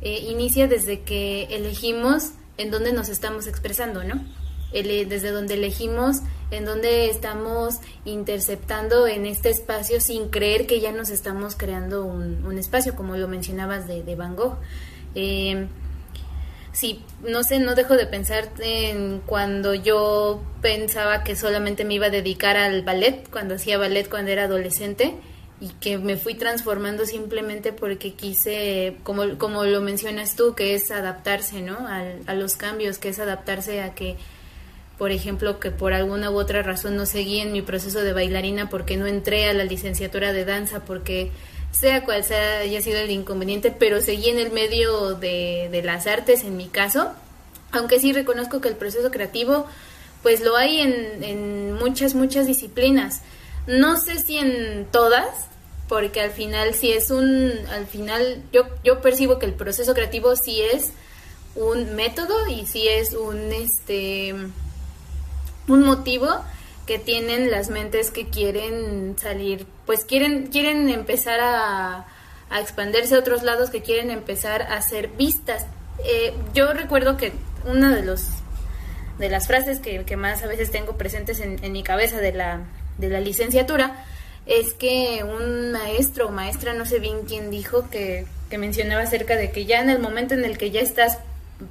eh, 0.01 0.19
inicia 0.29 0.67
desde 0.67 1.01
que 1.01 1.43
elegimos 1.49 2.31
en 2.57 2.71
dónde 2.71 2.93
nos 2.93 3.09
estamos 3.09 3.47
expresando, 3.47 4.03
¿no? 4.03 4.23
desde 4.71 5.31
donde 5.31 5.53
elegimos, 5.53 6.17
en 6.51 6.65
donde 6.65 7.09
estamos 7.09 7.75
interceptando 8.03 9.07
en 9.07 9.25
este 9.25 9.49
espacio 9.49 10.01
sin 10.01 10.29
creer 10.29 10.67
que 10.67 10.81
ya 10.81 10.91
nos 10.91 11.09
estamos 11.09 11.55
creando 11.55 12.03
un, 12.05 12.57
espacio, 12.57 12.93
como 12.93 13.15
lo 13.15 13.27
mencionabas 13.29 13.87
de, 13.87 14.15
Van 14.15 14.35
Gogh. 14.35 14.57
Eh, 15.15 15.67
sí, 16.77 17.01
no 17.23 17.43
sé, 17.43 17.59
no 17.59 17.73
dejo 17.73 17.95
de 17.95 18.05
pensar 18.05 18.49
en 18.59 19.19
cuando 19.25 19.73
yo 19.73 20.43
pensaba 20.61 21.23
que 21.23 21.35
solamente 21.35 21.85
me 21.85 21.95
iba 21.95 22.05
a 22.05 22.11
dedicar 22.11 22.55
al 22.55 22.83
ballet, 22.83 23.27
cuando 23.31 23.55
hacía 23.55 23.79
ballet 23.79 24.07
cuando 24.07 24.29
era 24.29 24.43
adolescente 24.43 25.15
y 25.59 25.69
que 25.69 25.97
me 25.97 26.17
fui 26.17 26.35
transformando 26.35 27.07
simplemente 27.07 27.73
porque 27.73 28.13
quise, 28.13 28.97
como, 29.01 29.39
como 29.39 29.63
lo 29.63 29.81
mencionas 29.81 30.35
tú, 30.35 30.53
que 30.53 30.75
es 30.75 30.91
adaptarse, 30.91 31.63
¿no? 31.63 31.77
a 31.87 32.33
los 32.35 32.57
cambios, 32.57 32.99
que 32.99 33.09
es 33.09 33.17
adaptarse 33.17 33.81
a 33.81 33.95
que 33.95 34.17
por 34.97 35.11
ejemplo, 35.11 35.59
que 35.59 35.69
por 35.69 35.93
alguna 35.93 36.31
u 36.31 36.35
otra 36.37 36.63
razón 36.63 36.95
no 36.95 37.05
seguí 37.05 37.39
en 37.39 37.51
mi 37.51 37.61
proceso 37.61 38.01
de 38.01 38.13
bailarina 38.13 38.69
porque 38.69 38.97
no 38.97 39.05
entré 39.05 39.47
a 39.47 39.53
la 39.53 39.63
licenciatura 39.63 40.33
de 40.33 40.43
danza, 40.43 40.85
porque 40.85 41.31
sea 41.71 42.03
cual 42.05 42.23
sea 42.23 42.59
haya 42.59 42.81
sido 42.81 42.97
el 42.97 43.11
inconveniente, 43.11 43.71
pero 43.71 44.01
seguí 44.01 44.29
en 44.29 44.39
el 44.39 44.51
medio 44.51 45.15
de, 45.15 45.69
de 45.71 45.81
las 45.83 46.07
artes 46.07 46.43
en 46.43 46.57
mi 46.57 46.67
caso, 46.67 47.11
aunque 47.71 47.99
sí 47.99 48.13
reconozco 48.13 48.61
que 48.61 48.69
el 48.69 48.75
proceso 48.75 49.11
creativo 49.11 49.67
pues 50.23 50.41
lo 50.41 50.55
hay 50.55 50.81
en, 50.81 51.23
en 51.23 51.73
muchas, 51.73 52.15
muchas 52.15 52.47
disciplinas. 52.47 53.21
No 53.67 53.99
sé 53.99 54.19
si 54.19 54.37
en 54.37 54.85
todas, 54.91 55.27
porque 55.87 56.21
al 56.21 56.31
final 56.31 56.73
si 56.73 56.91
es 56.91 57.11
un, 57.11 57.51
al 57.71 57.85
final 57.85 58.41
yo, 58.51 58.63
yo 58.83 59.01
percibo 59.01 59.39
que 59.39 59.45
el 59.45 59.53
proceso 59.53 59.93
creativo 59.93 60.35
sí 60.35 60.61
es 60.61 60.91
un 61.55 61.95
método 61.95 62.47
y 62.47 62.65
sí 62.65 62.87
es 62.87 63.13
un, 63.13 63.51
este, 63.53 64.33
un 65.67 65.83
motivo 65.83 66.27
que 66.87 66.97
tienen 66.97 67.51
las 67.51 67.69
mentes 67.69 68.09
que 68.09 68.27
quieren 68.27 69.15
salir, 69.19 69.67
pues 69.85 70.05
quieren, 70.05 70.47
quieren 70.47 70.89
empezar 70.89 71.39
a, 71.41 72.07
expandirse 72.59 73.13
a 73.13 73.19
otros 73.19 73.43
lados, 73.43 73.69
que 73.69 73.81
quieren 73.81 74.09
empezar 74.09 74.63
a 74.63 74.81
ser 74.81 75.09
vistas. 75.09 75.65
Eh, 76.05 76.33
yo 76.53 76.73
recuerdo 76.73 77.17
que 77.17 77.33
una 77.65 77.93
de 77.93 78.03
los 78.03 78.25
de 79.19 79.29
las 79.29 79.47
frases 79.47 79.79
que, 79.79 80.05
que 80.05 80.15
más 80.15 80.43
a 80.43 80.47
veces 80.47 80.71
tengo 80.71 80.95
presentes 80.95 81.39
en, 81.39 81.63
en, 81.63 81.71
mi 81.71 81.81
cabeza 81.81 82.17
de 82.17 82.33
la, 82.33 82.61
de 82.99 83.09
la 83.09 83.19
licenciatura 83.19 84.05
es 84.45 84.73
que 84.73 85.23
un 85.23 85.71
maestro 85.71 86.27
o 86.27 86.31
maestra, 86.31 86.73
no 86.73 86.85
sé 86.85 86.99
bien 86.99 87.23
quién 87.27 87.49
dijo, 87.49 87.89
que, 87.89 88.25
que 88.49 88.57
mencionaba 88.57 89.01
acerca 89.01 89.35
de 89.35 89.51
que 89.51 89.65
ya 89.65 89.81
en 89.81 89.89
el 89.89 89.99
momento 89.99 90.35
en 90.35 90.45
el 90.45 90.57
que 90.57 90.71
ya 90.71 90.81
estás, 90.81 91.17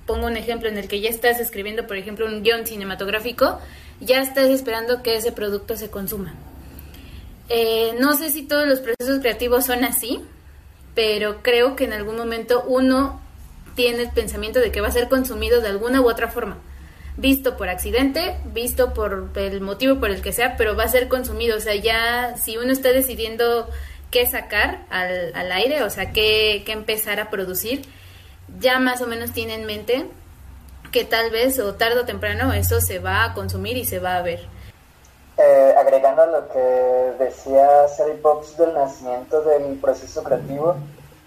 pongo 0.07 0.27
un 0.27 0.37
ejemplo, 0.37 0.69
en 0.69 0.77
el 0.77 0.89
que 0.89 1.01
ya 1.01 1.09
estás 1.09 1.41
escribiendo, 1.41 1.87
por 1.87 1.97
ejemplo, 1.97 2.27
un 2.27 2.43
guion 2.43 2.67
cinematográfico, 2.67 3.61
ya 4.01 4.21
estás 4.21 4.47
esperando 4.47 5.03
que 5.03 5.17
ese 5.17 5.33
producto 5.33 5.77
se 5.77 5.91
consuma. 5.91 6.35
Eh, 7.49 7.95
no 7.99 8.17
sé 8.17 8.31
si 8.31 8.43
todos 8.43 8.67
los 8.67 8.81
procesos 8.81 9.21
creativos 9.21 9.65
son 9.65 9.85
así, 9.85 10.21
pero 10.95 11.43
creo 11.43 11.77
que 11.77 11.85
en 11.85 11.93
algún 11.93 12.17
momento 12.17 12.65
uno 12.67 13.21
tiene 13.75 14.03
el 14.03 14.11
pensamiento 14.11 14.59
de 14.59 14.73
que 14.73 14.81
va 14.81 14.89
a 14.89 14.93
ser 14.93 15.09
consumido 15.09 15.61
de 15.61 15.69
alguna 15.69 16.01
u 16.01 16.09
otra 16.09 16.29
forma. 16.29 16.59
Visto 17.17 17.57
por 17.57 17.69
accidente, 17.69 18.37
visto 18.53 18.93
por 18.93 19.31
el 19.37 19.61
motivo 19.61 20.01
por 20.01 20.11
el 20.11 20.23
que 20.23 20.33
sea, 20.33 20.57
pero 20.57 20.77
va 20.77 20.85
a 20.85 20.89
ser 20.89 21.09
consumido. 21.09 21.57
O 21.57 21.61
sea, 21.61 21.75
ya 21.75 22.37
si 22.37 22.57
uno 22.57 22.73
está 22.73 22.91
decidiendo 22.91 23.69
qué 24.11 24.27
sacar 24.27 24.85
al, 24.91 25.35
al 25.35 25.53
aire, 25.53 25.83
o 25.83 25.91
sea, 25.91 26.13
qué, 26.13 26.63
qué 26.67 26.73
empezar 26.73 27.21
a 27.21 27.31
producir, 27.31 27.83
ya 28.61 28.79
más 28.79 29.01
o 29.03 29.07
menos 29.07 29.33
tiene 29.33 29.55
en 29.55 29.67
mente 29.67 30.07
que 30.93 31.05
tal 31.05 31.31
vez 31.31 31.59
o 31.59 31.75
tarde 31.75 32.01
o 32.01 32.05
temprano 32.05 32.53
eso 32.53 32.81
se 32.81 32.99
va 32.99 33.25
a 33.25 33.35
consumir 33.35 33.77
y 33.77 33.85
se 33.85 33.99
va 33.99 34.17
a 34.17 34.23
ver. 34.23 34.41
Eh, 35.39 35.75
agregando 35.77 36.23
a 36.23 36.27
lo 36.27 36.49
que 36.49 36.59
decía 37.19 37.89
Sally 37.89 38.19
del 38.57 38.73
nacimiento 38.73 39.43
del 39.43 39.79
proceso 39.79 40.25
creativo, 40.25 40.77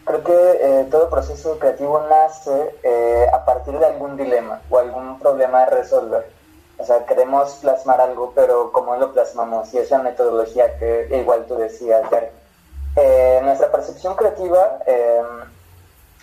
creo 0.04 0.24
que 0.24 0.34
eh, 0.34 0.88
todo 0.90 1.12
proceso 1.12 1.60
creativo 1.60 2.04
nace 2.10 2.76
eh, 2.82 3.28
a 3.32 3.46
partir 3.46 3.78
de 3.78 3.86
algún 3.86 4.18
dilema 4.18 4.62
o 4.70 4.80
algún 4.80 5.20
problema 5.20 5.62
a 5.62 5.66
resolver. 5.68 6.26
O 6.80 6.86
sea, 6.86 7.06
queremos 7.06 7.52
plasmar 7.62 8.02
algo, 8.02 8.32
pero 8.34 8.72
¿cómo 8.72 8.96
lo 8.96 9.14
plasmamos? 9.14 9.72
Y 9.76 9.78
esa 9.78 10.00
metodología 10.00 10.80
que 10.80 11.10
igual 11.12 11.46
tú 11.46 11.56
decías, 11.56 12.02
nuestra 13.44 13.72
percepción 13.72 14.16
creativa 14.16 14.80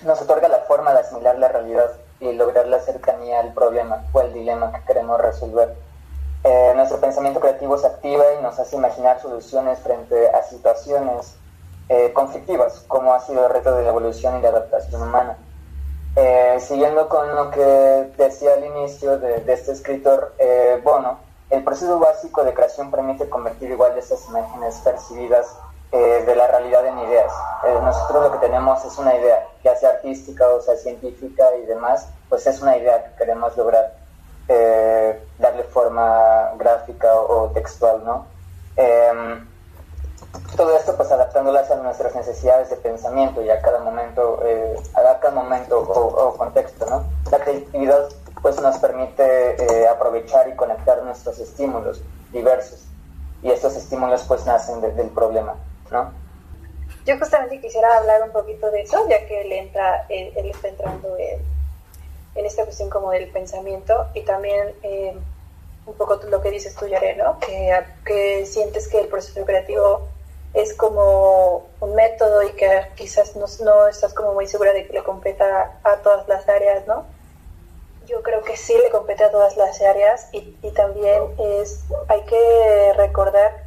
nos 0.02 0.20
otorga 0.22 0.48
la 0.48 0.60
forma 0.60 0.92
de 0.92 1.00
asimilar 1.00 1.38
la 1.38 1.48
realidad 1.48 1.90
y 2.20 2.32
lograr 2.32 2.66
la 2.68 2.80
cercanía 2.80 3.40
al 3.40 3.52
problema 3.52 4.04
o 4.12 4.20
al 4.20 4.32
dilema 4.32 4.73
que 4.73 4.85
queremos 4.85 5.20
resolver. 5.20 5.75
Eh, 6.44 6.73
nuestro 6.76 7.00
pensamiento 7.00 7.40
creativo 7.40 7.76
se 7.76 7.87
activa 7.87 8.25
y 8.38 8.42
nos 8.42 8.58
hace 8.58 8.76
imaginar 8.76 9.20
soluciones 9.20 9.78
frente 9.80 10.28
a 10.30 10.42
situaciones 10.42 11.37
eh, 11.88 12.12
conflictivas, 12.12 12.85
como 12.88 13.14
ha 13.14 13.20
sido 13.20 13.46
el 13.46 13.52
reto 13.52 13.75
de 13.76 13.82
la 13.85 13.90
evolución 13.90 14.38
y 14.38 14.42
la 14.42 14.49
adaptación 14.49 15.02
humana. 15.02 15.37
Eh, 16.16 16.56
siguiendo 16.61 17.08
con 17.08 17.35
lo 17.35 17.50
que 17.50 18.11
decía 18.16 18.54
al 18.54 18.64
inicio 18.64 19.18
de, 19.18 19.44
este 19.46 19.73
escritor, 19.73 20.35
eh, 20.38 20.80
Bono, 20.82 21.18
el 21.50 21.62
proceso 21.62 21.99
básico 21.99 22.42
de 22.42 22.54
creación 22.54 22.90
permite 22.90 23.28
convertir 23.28 23.70
igual 23.70 23.96
esas 23.99 24.26
imágenes 24.28 24.80
percibidas 24.82 25.46
eh, 25.96 26.24
de 26.24 26.36
la 26.36 26.46
realidad 26.46 26.86
en 26.86 26.98
ideas. 26.98 27.32
nosotros 27.82 28.24
lo 28.24 28.32
que 28.32 28.46
tenemos 28.46 28.84
es 28.84 28.98
una 28.98 29.14
idea, 29.14 29.46
ya 29.64 29.76
sea 29.76 29.90
artística 29.90 30.46
o 30.48 30.60
sea 30.60 30.76
científica 30.76 31.44
y 31.56 31.66
demás, 31.66 32.08
pues 32.28 32.46
es 32.46 32.60
una 32.60 32.76
idea 32.76 33.04
que 33.04 33.16
queremos 33.16 33.56
lograr 33.56 33.92
darle 35.38 35.64
forma 35.64 36.52
gráfica 36.56 37.12
o, 37.14 37.50
textual, 37.50 38.04
¿no? 38.04 38.26
Em, 38.76 39.46
todo 40.56 40.76
esto 40.76 40.96
pues 40.96 41.10
adaptándolas 41.10 41.70
a 41.70 41.76
nuestras 41.76 42.14
necesidades 42.14 42.70
de 42.70 42.76
pensamiento 42.76 43.42
y 43.42 43.50
a 43.50 43.60
cada 43.60 43.80
momento, 43.80 44.40
eh, 44.44 44.76
a 44.94 45.18
cada 45.20 45.34
momento 45.34 45.78
o, 45.80 46.34
contexto, 46.36 46.86
¿no? 46.86 47.04
La 47.30 47.38
creatividad 47.38 48.08
pues 48.42 48.60
nos 48.60 48.76
permite 48.78 49.56
eh, 49.62 49.88
aprovechar 49.88 50.48
y 50.48 50.56
conectar 50.56 51.02
nuestros 51.02 51.38
estímulos 51.38 52.02
diversos 52.32 52.84
y 53.42 53.50
estos 53.50 53.76
estímulos 53.76 54.22
pues 54.24 54.46
nacen 54.46 54.80
del 54.80 55.08
problema, 55.10 55.54
¿no? 55.90 56.12
Yo 57.04 57.18
justamente 57.18 57.60
quisiera 57.60 57.98
hablar 57.98 58.22
un 58.22 58.30
poquito 58.30 58.70
de 58.70 58.82
eso, 58.82 59.08
ya 59.08 59.26
que 59.26 59.42
él 59.42 59.52
entra, 59.52 60.06
él, 60.08 60.32
está 60.50 60.68
entrando 60.68 61.16
en, 61.18 61.40
esta 62.44 62.64
cuestión 62.64 62.90
como 62.90 63.10
del 63.12 63.30
pensamiento 63.30 64.08
y 64.12 64.22
también 64.22 64.74
eh, 64.82 65.16
un 65.86 65.94
poco 65.94 66.20
lo 66.28 66.42
que 66.42 66.50
dices 66.50 66.74
tú, 66.74 66.86
Yare, 66.86 67.16
¿no? 67.16 67.38
Que, 67.38 67.72
que 68.04 68.44
sientes 68.44 68.88
que 68.88 69.00
el 69.00 69.08
proceso 69.08 69.44
creativo 69.44 70.08
es 70.52 70.74
como 70.74 71.66
un 71.80 71.94
método 71.94 72.42
y 72.42 72.50
que 72.52 72.68
quizás 72.96 73.36
no, 73.36 73.46
no, 73.64 73.86
estás 73.86 74.12
como 74.12 74.34
muy 74.34 74.46
segura 74.46 74.72
de 74.72 74.86
que 74.86 74.92
le 74.92 75.04
compete 75.04 75.42
a 75.44 75.96
todas 76.02 76.26
las 76.28 76.48
áreas, 76.48 76.86
¿no? 76.86 77.06
Yo 78.06 78.22
creo 78.22 78.42
que 78.42 78.56
sí 78.56 78.74
le 78.82 78.90
compete 78.90 79.24
a 79.24 79.30
todas 79.30 79.56
las 79.56 79.80
áreas 79.80 80.28
y, 80.32 80.56
y 80.62 80.70
también 80.72 81.22
es, 81.38 81.84
hay 82.08 82.22
que 82.22 82.92
recordar 82.96 83.65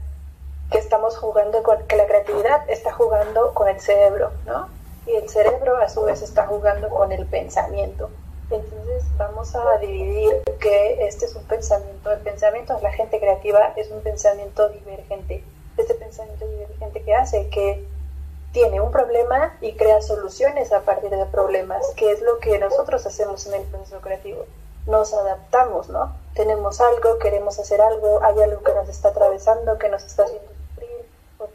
que 0.71 0.77
estamos 0.77 1.17
jugando 1.17 1.63
con, 1.63 1.83
que 1.87 1.95
la 1.95 2.05
creatividad 2.05 2.69
está 2.69 2.93
jugando 2.93 3.53
con 3.53 3.67
el 3.67 3.79
cerebro, 3.79 4.31
¿no? 4.45 4.67
Y 5.05 5.15
el 5.15 5.29
cerebro 5.29 5.77
a 5.77 5.89
su 5.89 6.03
vez 6.03 6.21
está 6.21 6.45
jugando 6.45 6.89
con 6.89 7.11
el 7.11 7.25
pensamiento. 7.25 8.09
Entonces 8.51 9.03
vamos 9.17 9.55
a 9.55 9.77
dividir 9.77 10.43
que 10.59 11.07
este 11.07 11.25
es 11.25 11.35
un 11.35 11.43
pensamiento, 11.43 12.11
el 12.11 12.19
pensamiento 12.19 12.75
de 12.75 12.81
la 12.81 12.91
gente 12.91 13.19
creativa 13.19 13.73
es 13.75 13.89
un 13.91 14.01
pensamiento 14.01 14.69
divergente 14.69 15.43
este 15.79 15.93
pensamiento 15.95 16.45
divergente 16.47 17.01
que 17.03 17.15
hace, 17.15 17.49
que 17.49 17.85
tiene 18.51 18.81
un 18.81 18.91
problema 18.91 19.57
y 19.61 19.73
crea 19.73 20.01
soluciones 20.01 20.71
a 20.71 20.81
partir 20.81 21.09
de 21.09 21.25
problemas, 21.25 21.85
que 21.95 22.11
es 22.11 22.21
lo 22.21 22.39
que 22.39 22.57
nosotros 22.59 23.05
hacemos 23.05 23.45
en 23.47 23.55
el 23.55 23.61
proceso 23.63 23.99
creativo. 24.01 24.45
Nos 24.87 25.13
adaptamos, 25.13 25.89
¿no? 25.89 26.15
Tenemos 26.33 26.81
algo, 26.81 27.19
queremos 27.19 27.59
hacer 27.59 27.81
algo, 27.81 28.21
hay 28.23 28.41
algo 28.41 28.63
que 28.63 28.73
nos 28.73 28.89
está 28.89 29.09
atravesando, 29.09 29.77
que 29.77 29.89
nos 29.89 30.03
está 30.03 30.23
haciendo 30.23 30.49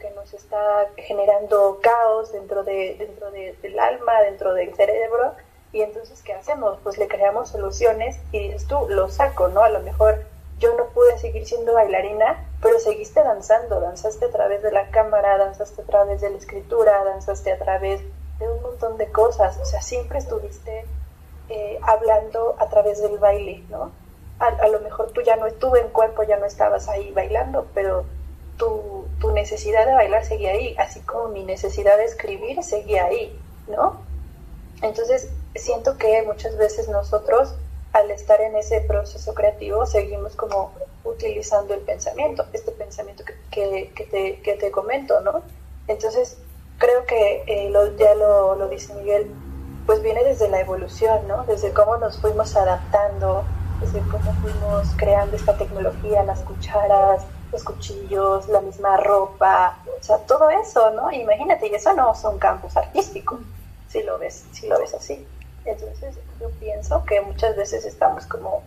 que 0.05 0.13
nos 0.15 0.33
está 0.33 0.87
generando 0.97 1.79
caos 1.81 2.31
dentro, 2.31 2.63
de, 2.63 2.95
dentro 2.99 3.31
del 3.31 3.79
alma, 3.79 4.21
dentro 4.21 4.53
del 4.53 4.75
cerebro, 4.75 5.33
y 5.71 5.81
entonces, 5.81 6.21
¿qué 6.21 6.33
hacemos? 6.33 6.77
Pues 6.83 6.97
le 6.97 7.07
creamos 7.07 7.49
soluciones 7.49 8.17
y 8.31 8.39
dices 8.39 8.67
tú, 8.67 8.87
lo 8.87 9.09
saco, 9.09 9.47
¿no? 9.47 9.63
A 9.63 9.69
lo 9.69 9.79
mejor 9.81 10.23
yo 10.59 10.75
no 10.77 10.85
pude 10.89 11.17
seguir 11.17 11.45
siendo 11.45 11.73
bailarina, 11.73 12.47
pero 12.61 12.79
seguiste 12.79 13.21
danzando, 13.21 13.81
danzaste 13.81 14.25
a 14.25 14.29
través 14.29 14.61
de 14.61 14.71
la 14.71 14.89
cámara, 14.91 15.37
danzaste 15.37 15.81
a 15.81 15.85
través 15.85 16.21
de 16.21 16.29
la 16.29 16.37
escritura, 16.37 17.03
danzaste 17.03 17.51
a 17.51 17.57
través 17.57 18.01
de 18.39 18.47
un 18.47 18.61
montón 18.61 18.97
de 18.97 19.11
cosas, 19.11 19.57
o 19.57 19.65
sea, 19.65 19.81
siempre 19.81 20.19
estuviste 20.19 20.85
eh, 21.49 21.79
hablando 21.81 22.55
a 22.59 22.69
través 22.69 23.01
del 23.01 23.17
baile, 23.17 23.63
¿no? 23.69 23.91
A, 24.37 24.67
lo 24.67 24.81
mejor 24.81 25.11
tú 25.11 25.21
ya 25.21 25.37
no 25.37 25.45
estuve 25.45 25.79
en 25.79 25.87
cuerpo, 25.89 26.23
ya 26.23 26.37
no 26.37 26.45
estabas 26.45 26.89
ahí 26.89 27.11
bailando, 27.11 27.67
pero 27.73 28.05
tu, 28.57 29.05
tu 29.19 29.31
necesidad 29.31 29.85
de 29.85 29.93
bailar 29.93 30.25
seguía 30.25 30.51
ahí, 30.51 30.75
así 30.77 31.01
como 31.01 31.29
mi 31.29 31.43
necesidad 31.43 31.97
de 31.97 32.05
escribir 32.05 32.63
seguía 32.63 33.05
ahí, 33.05 33.37
¿no? 33.67 34.01
Entonces, 34.81 35.29
siento 35.55 35.97
que 35.97 36.23
muchas 36.23 36.57
veces 36.57 36.89
nosotros 36.89 37.55
al 37.93 38.11
estar 38.11 38.41
en 38.41 38.57
ese 38.57 38.81
proceso 38.81 39.33
creativo 39.33 39.85
seguimos 39.85 40.35
como 40.35 40.71
utilizando 41.05 41.73
el 41.73 41.79
pensamiento, 41.81 42.45
este 42.51 42.71
pensamiento 42.71 43.23
que, 43.23 43.89
que, 43.95 44.03
te, 44.03 44.41
que 44.41 44.53
te, 44.55 44.71
comento, 44.71 45.21
¿no? 45.21 45.41
Entonces, 45.87 46.37
creo 46.77 47.05
que 47.05 47.43
eh, 47.47 47.69
lo, 47.69 47.95
ya 47.95 48.15
lo, 48.15 48.55
lo, 48.55 48.67
dice 48.67 48.93
Miguel, 48.95 49.31
pues 49.85 50.01
viene 50.01 50.23
desde 50.23 50.49
la 50.49 50.59
evolución, 50.59 51.27
¿no? 51.27 51.45
Desde 51.45 51.71
cómo 51.71 51.95
nos 51.97 52.19
fuimos 52.19 52.55
adaptando, 52.57 53.45
desde 53.79 53.99
cómo 54.09 54.33
fuimos 54.41 54.89
creando 54.97 55.37
esta 55.37 55.57
tecnología, 55.57 56.23
las 56.23 56.41
cucharas, 56.41 57.23
los 57.51 57.63
cuchillos, 57.63 58.47
la 58.49 58.61
misma 58.61 58.97
ropa, 58.97 59.77
o 59.99 60.03
sea, 60.03 60.17
todo 60.19 60.49
eso, 60.49 60.91
¿no? 60.91 61.11
Imagínate, 61.11 61.67
y 61.67 61.75
eso 61.75 61.93
no 61.93 62.13
son 62.15 62.37
campos 62.37 62.75
artísticos, 62.75 63.39
si 63.89 64.03
lo 64.03 64.17
ves, 64.17 64.45
si 64.51 64.67
lo 64.67 64.79
ves 64.79 64.93
así. 64.93 65.25
Entonces 65.65 66.15
yo 66.39 66.49
pienso 66.59 67.03
que 67.05 67.21
muchas 67.21 67.55
veces 67.55 67.85
estamos 67.85 68.25
como 68.25 68.63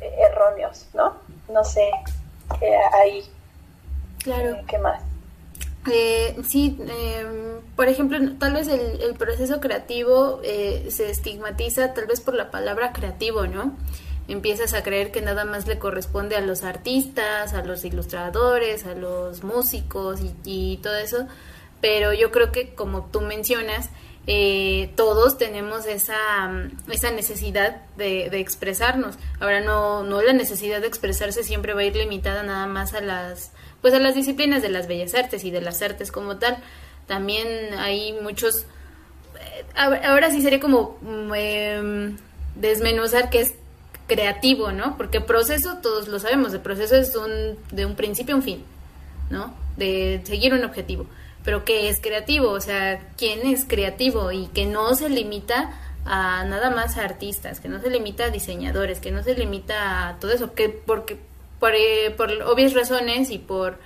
eh, 0.00 0.14
erróneos, 0.30 0.86
¿no? 0.94 1.14
No 1.48 1.64
sé, 1.64 1.90
eh, 2.60 2.78
ahí. 2.94 3.24
Claro. 4.22 4.54
Eh, 4.54 4.64
¿Qué 4.66 4.78
más? 4.78 5.02
sí, 6.48 6.78
em, 6.78 7.60
por 7.74 7.88
ejemplo, 7.88 8.16
tal 8.38 8.52
vez 8.52 8.68
el, 8.68 9.02
el 9.02 9.14
proceso 9.14 9.60
creativo 9.60 10.40
se 10.42 11.10
estigmatiza 11.10 11.92
tal 11.92 12.06
vez 12.06 12.20
por 12.20 12.34
la 12.34 12.52
palabra 12.52 12.92
creativo, 12.92 13.48
¿no? 13.48 13.72
Empiezas 14.28 14.72
a 14.72 14.82
creer 14.82 15.10
que 15.10 15.20
nada 15.20 15.44
más 15.44 15.66
le 15.66 15.78
corresponde 15.78 16.36
a 16.36 16.40
los 16.40 16.62
artistas, 16.62 17.54
a 17.54 17.64
los 17.64 17.84
ilustradores, 17.84 18.86
a 18.86 18.94
los 18.94 19.42
músicos 19.42 20.20
y, 20.44 20.78
todo 20.82 20.96
eso, 20.96 21.26
pero 21.80 22.12
yo 22.12 22.30
creo 22.30 22.52
que 22.52 22.74
como 22.74 23.06
tú 23.06 23.20
mencionas, 23.20 23.90
eh, 24.28 24.92
todos 24.94 25.38
tenemos 25.38 25.86
esa, 25.86 26.50
esa 26.88 27.10
necesidad 27.10 27.82
de, 27.96 28.26
expresarnos. 28.38 29.16
Ahora 29.40 29.60
no, 29.60 30.04
no 30.04 30.22
la 30.22 30.32
necesidad 30.32 30.80
de 30.80 30.86
expresarse 30.86 31.42
siempre 31.42 31.74
va 31.74 31.80
a 31.80 31.84
ir 31.84 31.96
limitada 31.96 32.44
nada 32.44 32.66
más 32.66 32.94
a 32.94 33.00
las, 33.00 33.50
pues 33.80 33.92
a 33.92 33.98
las 33.98 34.14
disciplinas 34.14 34.62
de 34.62 34.68
las 34.68 34.86
bellas 34.86 35.14
artes 35.16 35.42
y 35.42 35.50
de 35.50 35.60
las 35.60 35.82
artes 35.82 36.12
como 36.12 36.38
tal. 36.38 36.58
También 37.08 37.74
hay 37.76 38.12
muchos, 38.22 38.66
eh, 39.40 39.64
ahora 39.74 40.30
sí 40.30 40.40
sería 40.40 40.60
como 40.60 40.96
eh, 41.34 42.14
desmenuzar 42.54 43.28
qué 43.28 43.40
es 43.40 43.54
creativo, 44.06 44.72
¿no? 44.72 44.96
Porque 44.96 45.20
proceso 45.20 45.78
todos 45.82 46.08
lo 46.08 46.18
sabemos, 46.18 46.52
el 46.52 46.60
proceso 46.60 46.96
es 46.96 47.14
un, 47.16 47.58
de 47.70 47.86
un 47.86 47.96
principio 47.96 48.34
a 48.34 48.38
un 48.38 48.42
fin, 48.42 48.64
¿no? 49.30 49.54
De 49.76 50.20
seguir 50.24 50.54
un 50.54 50.64
objetivo 50.64 51.06
pero 51.44 51.64
que 51.64 51.88
es 51.88 52.00
creativo, 52.00 52.50
o 52.50 52.60
sea, 52.60 53.00
quién 53.16 53.46
es 53.46 53.64
creativo 53.64 54.32
y 54.32 54.46
que 54.48 54.64
no 54.64 54.94
se 54.94 55.08
limita 55.08 55.78
a 56.04 56.44
nada 56.44 56.70
más 56.70 56.96
a 56.96 57.04
artistas, 57.04 57.60
que 57.60 57.68
no 57.68 57.80
se 57.80 57.90
limita 57.90 58.24
a 58.24 58.30
diseñadores, 58.30 59.00
que 59.00 59.10
no 59.10 59.22
se 59.22 59.34
limita 59.34 60.08
a 60.08 60.18
todo 60.18 60.32
eso, 60.32 60.54
que 60.54 60.68
porque 60.68 61.18
por, 61.58 61.74
eh, 61.74 62.12
por 62.16 62.30
obvias 62.42 62.74
razones 62.74 63.30
y 63.30 63.38
por 63.38 63.78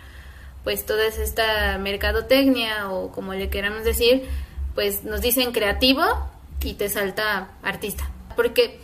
pues 0.64 0.84
toda 0.84 1.06
esta 1.06 1.78
mercadotecnia 1.78 2.90
o 2.90 3.12
como 3.12 3.34
le 3.34 3.48
queramos 3.48 3.84
decir, 3.84 4.24
pues 4.74 5.04
nos 5.04 5.20
dicen 5.20 5.52
creativo 5.52 6.02
y 6.62 6.74
te 6.74 6.88
salta 6.88 7.50
artista, 7.62 8.10
porque 8.34 8.80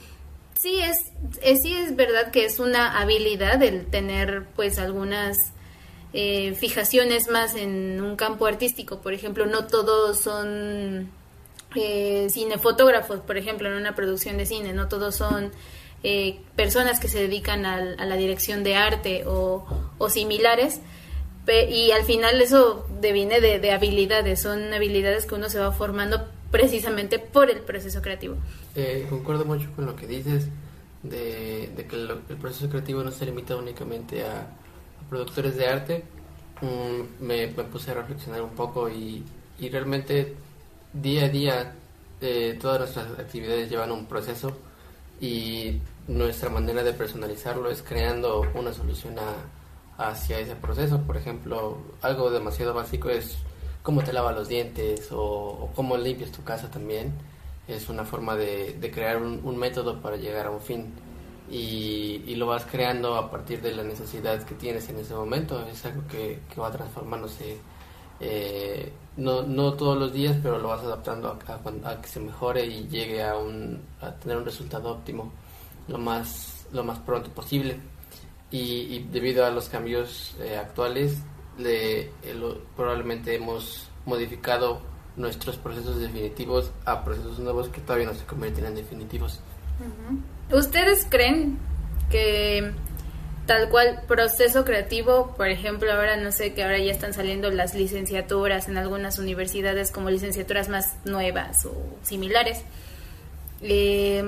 sí 0.62 0.79
es, 0.79 1.11
es 1.42 1.62
sí 1.62 1.75
es 1.75 1.96
verdad 1.96 2.31
que 2.31 2.44
es 2.44 2.61
una 2.61 3.01
habilidad 3.01 3.61
el 3.64 3.87
tener 3.87 4.44
pues 4.55 4.79
algunas 4.79 5.53
eh, 6.12 6.55
fijaciones 6.55 7.29
más 7.29 7.57
en 7.57 8.01
un 8.01 8.14
campo 8.14 8.46
artístico. 8.46 9.01
Por 9.01 9.12
ejemplo, 9.12 9.46
no 9.46 9.66
todos 9.66 10.20
son 10.20 11.11
eh, 11.75 12.29
cinefotógrafos, 12.31 13.20
por 13.20 13.38
ejemplo, 13.38 13.68
en 13.68 13.75
una 13.75 13.96
producción 13.96 14.37
de 14.37 14.46
cine, 14.46 14.72
no 14.72 14.88
todos 14.88 15.16
son 15.16 15.51
eh, 16.05 16.40
personas 16.55 17.01
que 17.01 17.09
se 17.09 17.18
dedican 17.18 17.66
a, 17.66 17.81
la 17.81 18.16
dirección 18.16 18.62
de 18.62 18.77
arte 18.77 19.25
o, 19.27 19.66
similares. 20.11 20.81
Y 21.48 21.90
al 21.90 22.05
final 22.05 22.40
eso 22.40 22.87
deviene 23.01 23.40
de, 23.40 23.72
habilidades, 23.72 24.40
son 24.40 24.72
habilidades 24.72 25.27
que 25.27 25.35
uno 25.35 25.48
se 25.48 25.59
va 25.59 25.72
formando 25.72 26.29
precisamente 26.53 27.19
por 27.19 27.51
el 27.51 27.62
proceso 27.62 28.01
creativo. 28.01 28.37
concuerdo 29.11 29.45
mucho 29.45 29.69
con 29.75 29.87
lo 29.87 29.97
que 29.97 30.07
dices, 30.07 30.47
de, 31.03 31.73
que 31.88 31.97
el 31.97 32.37
proceso 32.37 32.69
creativo 32.69 33.03
no 33.03 33.11
se 33.11 33.27
limita 33.27 33.57
únicamente 33.57 34.25
a, 34.25 34.47
productores 35.12 35.57
de 35.57 35.67
arte, 35.67 36.05
mm, 36.62 37.25
me, 37.25 37.49
puse 37.49 37.91
a 37.91 37.95
reflexionar 37.95 38.41
un 38.41 38.55
poco 38.55 38.88
y, 38.88 39.25
realmente 39.71 40.35
día 40.93 41.27
a 41.27 41.29
día 41.29 41.73
eh, 42.21 42.59
todas 42.61 42.81
nuestras 42.81 43.19
actividades 43.19 43.71
llevan 43.71 43.93
un 43.93 44.07
proceso 44.07 44.57
y 45.21 45.81
nuestra 46.09 46.49
manera 46.49 46.83
de 46.83 46.93
personalizarlo 46.95 47.71
es 47.71 47.83
creando 47.83 48.45
una 48.55 48.73
solución 48.73 49.15
hacia 49.99 50.41
ese 50.41 50.57
proceso. 50.57 51.01
Por 51.03 51.17
ejemplo, 51.17 51.79
algo 52.01 52.31
demasiado 52.31 52.75
básico 52.75 53.09
es 53.09 53.37
cómo 53.83 54.03
te 54.03 54.12
lavas 54.12 54.35
los 54.35 54.49
dientes 54.49 55.09
o, 55.12 55.71
cómo 55.75 55.97
limpias 55.97 56.31
tu 56.33 56.42
casa 56.45 56.71
también. 56.71 57.12
es 57.68 57.88
una 57.88 58.05
forma 58.05 58.37
de, 58.37 58.90
crear 58.92 59.18
un, 59.18 59.57
método 59.57 60.01
para 60.01 60.16
llegar 60.16 60.47
a 60.47 60.51
un 60.51 60.61
fin 60.61 60.92
y, 61.51 62.35
lo 62.37 62.47
vas 62.47 62.64
creando 62.66 63.16
a 63.16 63.31
partir 63.31 63.61
de 63.61 63.73
la 63.73 63.83
necesidad 63.83 64.42
que 64.45 64.55
tienes 64.55 64.88
en 64.88 64.99
ese 64.99 65.14
momento. 65.14 65.64
Es 65.66 65.85
algo 65.85 66.03
que, 66.09 66.40
va 66.61 66.71
transformándose, 66.71 67.59
eh, 68.21 68.92
no, 69.16 69.42
no 69.42 69.75
todos 69.75 69.99
los 69.99 70.12
días, 70.12 70.37
pero 70.42 70.59
lo 70.59 70.68
vas 70.68 70.83
adaptando 70.83 71.38
a, 71.85 72.01
que 72.01 72.09
se 72.09 72.21
mejore 72.21 72.66
y 72.66 72.88
llegue 72.88 73.23
a, 73.23 73.37
un, 73.37 73.83
a 74.01 74.12
tener 74.12 74.37
un 74.38 74.45
resultado 74.45 74.90
óptimo 74.90 75.33
lo 75.88 75.99
más, 75.99 76.66
lo 76.73 76.85
más 76.85 76.99
pronto 77.01 77.31
posible. 77.31 77.79
Y, 78.51 78.99
debido 79.11 79.47
a 79.47 79.51
los 79.51 79.68
cambios 79.71 80.35
eh, 80.40 80.59
actuales, 80.59 81.18
le, 81.59 82.01
eh, 82.01 82.61
probablemente 82.77 83.35
hemos 83.35 83.88
modificado 84.05 84.81
nuestros 85.17 85.57
procesos 85.57 86.01
definitivos 86.01 86.71
a 86.85 87.05
procesos 87.05 87.38
nuevos 87.38 87.69
que 87.69 87.81
todavía 87.81 88.07
no 88.07 88.15
se 88.15 88.25
convierten 88.25 88.65
en 88.67 88.75
definitivos. 88.75 89.41
¿Ustedes 90.51 91.07
creen 91.09 91.59
que 92.11 92.73
tal 93.47 93.69
cual 93.69 94.03
proceso 94.07 94.65
creativo, 94.65 95.35
por 95.37 95.49
ejemplo, 95.49 95.93
ahora 95.93 96.17
no 96.17 96.33
sé 96.33 96.55
que 96.55 96.62
ahora 96.62 96.79
ya 96.79 96.93
están 96.93 97.12
saliendo 97.12 97.51
las 97.51 97.75
licenciaturas 97.75 98.69
en 98.69 98.79
algunas 98.79 99.19
universidades 99.19 99.91
como 99.91 100.11
licenciaturas 100.11 100.69
más 100.69 100.97
nuevas 101.05 101.65
o 101.67 101.75
similares, 102.03 102.62
eh, 103.62 104.25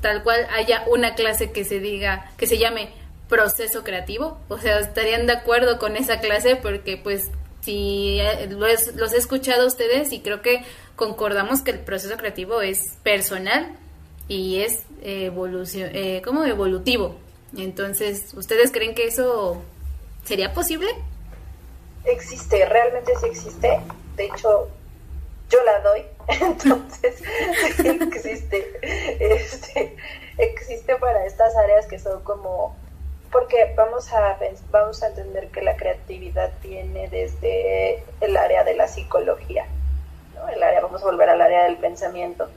tal 0.00 0.22
cual 0.22 0.46
haya 0.54 0.84
una 0.86 1.14
clase 1.14 1.50
que 1.50 1.64
se 1.64 1.80
diga, 1.80 2.30
que 2.36 2.46
se 2.46 2.58
llame 2.58 2.90
proceso 3.28 3.84
creativo, 3.84 4.38
o 4.48 4.58
sea, 4.58 4.78
estarían 4.80 5.26
de 5.26 5.32
acuerdo 5.32 5.78
con 5.78 5.96
esa 5.96 6.20
clase 6.20 6.56
porque 6.56 6.96
pues 6.96 7.30
si 7.62 8.20
eh, 8.20 8.48
los, 8.50 9.12
he 9.12 9.16
escuchado 9.16 9.66
ustedes 9.66 10.12
y 10.12 10.20
creo 10.20 10.42
que 10.42 10.62
concordamos 10.96 11.62
que 11.62 11.70
el 11.70 11.80
proceso 11.80 12.16
creativo 12.16 12.60
es 12.60 12.96
personal 13.02 13.76
y 14.28 14.60
es 14.60 14.84
evolución, 15.02 15.90
eh, 15.94 16.22
como 16.24 16.44
evolutivo. 16.44 17.16
Entonces, 17.56 18.34
¿ustedes 18.34 18.72
creen 18.72 18.94
que 18.94 19.06
eso 19.06 19.62
sería 20.24 20.52
posible? 20.52 20.88
Existe, 22.04 22.66
realmente 22.66 23.12
sí 23.20 23.26
existe. 23.26 23.80
De 24.16 24.26
hecho, 24.26 24.68
yo 25.50 25.58
la 25.64 25.80
doy, 25.80 26.02
entonces 26.40 27.22
existe, 27.78 28.78
este, 29.20 29.96
existe 30.38 30.96
para 30.96 31.24
estas 31.26 31.54
áreas 31.56 31.86
que 31.86 31.98
son 31.98 32.22
como 32.22 32.76
porque 33.34 33.74
vamos 33.76 34.12
a, 34.12 34.38
vamos 34.70 35.02
a 35.02 35.08
entender 35.08 35.48
que 35.48 35.60
la 35.60 35.76
creatividad 35.76 36.52
viene 36.62 37.08
desde 37.08 38.04
el 38.20 38.36
área 38.36 38.62
de 38.62 38.76
la 38.76 38.86
psicología, 38.86 39.66
¿no? 40.36 40.48
el 40.48 40.62
área, 40.62 40.80
vamos 40.80 41.02
a 41.02 41.06
volver 41.06 41.28
al 41.28 41.40
área 41.40 41.64
del 41.64 41.76
pensamiento. 41.78 42.48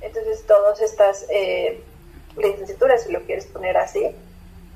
Entonces, 0.00 0.46
todas 0.46 0.80
estas 0.80 1.26
eh, 1.30 1.82
licenciaturas, 2.36 3.02
si 3.02 3.12
lo 3.12 3.22
quieres 3.22 3.46
poner 3.46 3.76
así, 3.76 4.14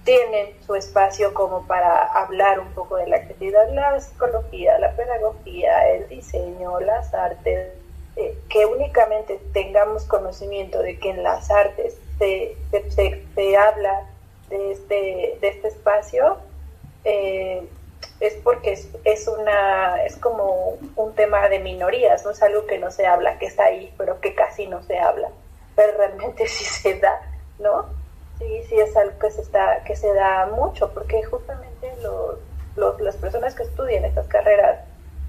tienen 0.03 0.49
su 0.67 0.75
espacio 0.75 1.33
como 1.33 1.69
para 1.69 2.03
hablar 2.03 2.59
un 2.59 2.73
poco 2.73 2.97
de 2.97 3.07
la 3.07 3.21
creatividad, 3.21 3.69
la 3.73 4.01
psicología, 4.01 4.77
la 4.81 4.91
pedagogía, 4.97 5.89
el 5.93 6.09
diseño, 6.09 6.81
las 6.81 7.15
artes, 7.15 7.75
eh, 8.17 8.37
que 8.49 8.67
únicamente 8.67 9.39
tengamos 9.53 10.05
conocimiento 10.05 10.83
de 10.83 10.99
que 10.99 11.11
en 11.11 11.23
las 11.23 11.49
artes 11.53 11.97
se, 12.19 12.57
se, 12.73 13.25
se 13.37 13.57
habla 13.57 14.09
de 14.49 14.73
este, 14.73 15.39
de 15.41 15.49
este 15.49 15.69
espacio 15.69 16.39
eh, 17.05 17.67
es 18.21 18.35
porque 18.43 18.73
es, 18.73 18.89
es, 19.05 19.29
una, 19.29 20.03
es 20.05 20.17
como 20.17 20.79
un 20.97 21.15
tema 21.15 21.49
de 21.49 21.59
minorías, 21.59 22.25
no 22.25 22.31
es 22.31 22.43
algo 22.43 22.67
que 22.67 22.79
no 22.79 22.91
se 22.91 23.07
habla, 23.07 23.39
que 23.39 23.47
está 23.47 23.65
ahí, 23.65 23.93
pero 23.99 24.21
que 24.21 24.35
casi 24.35 24.67
no 24.67 24.83
se 24.83 24.99
habla, 24.99 25.31
pero 25.75 25.97
realmente 25.97 26.47
sí 26.49 26.65
se 26.65 26.99
da, 26.99 27.21
¿no? 27.59 27.87
Sí, 28.39 28.63
sí 28.69 28.81
es 28.81 28.97
algo 28.97 29.19
que 29.19 29.31
se, 29.31 29.43
está, 29.43 29.85
que 29.85 29.95
se 29.95 30.13
da 30.13 30.47
mucho, 30.47 30.93
porque 30.93 31.23
justamente 31.23 31.93
los, 32.03 33.01
las 33.01 33.17
personas 33.17 33.55
que 33.55 33.63
estudian 33.63 34.05
estas 34.05 34.27
carreras 34.27 34.81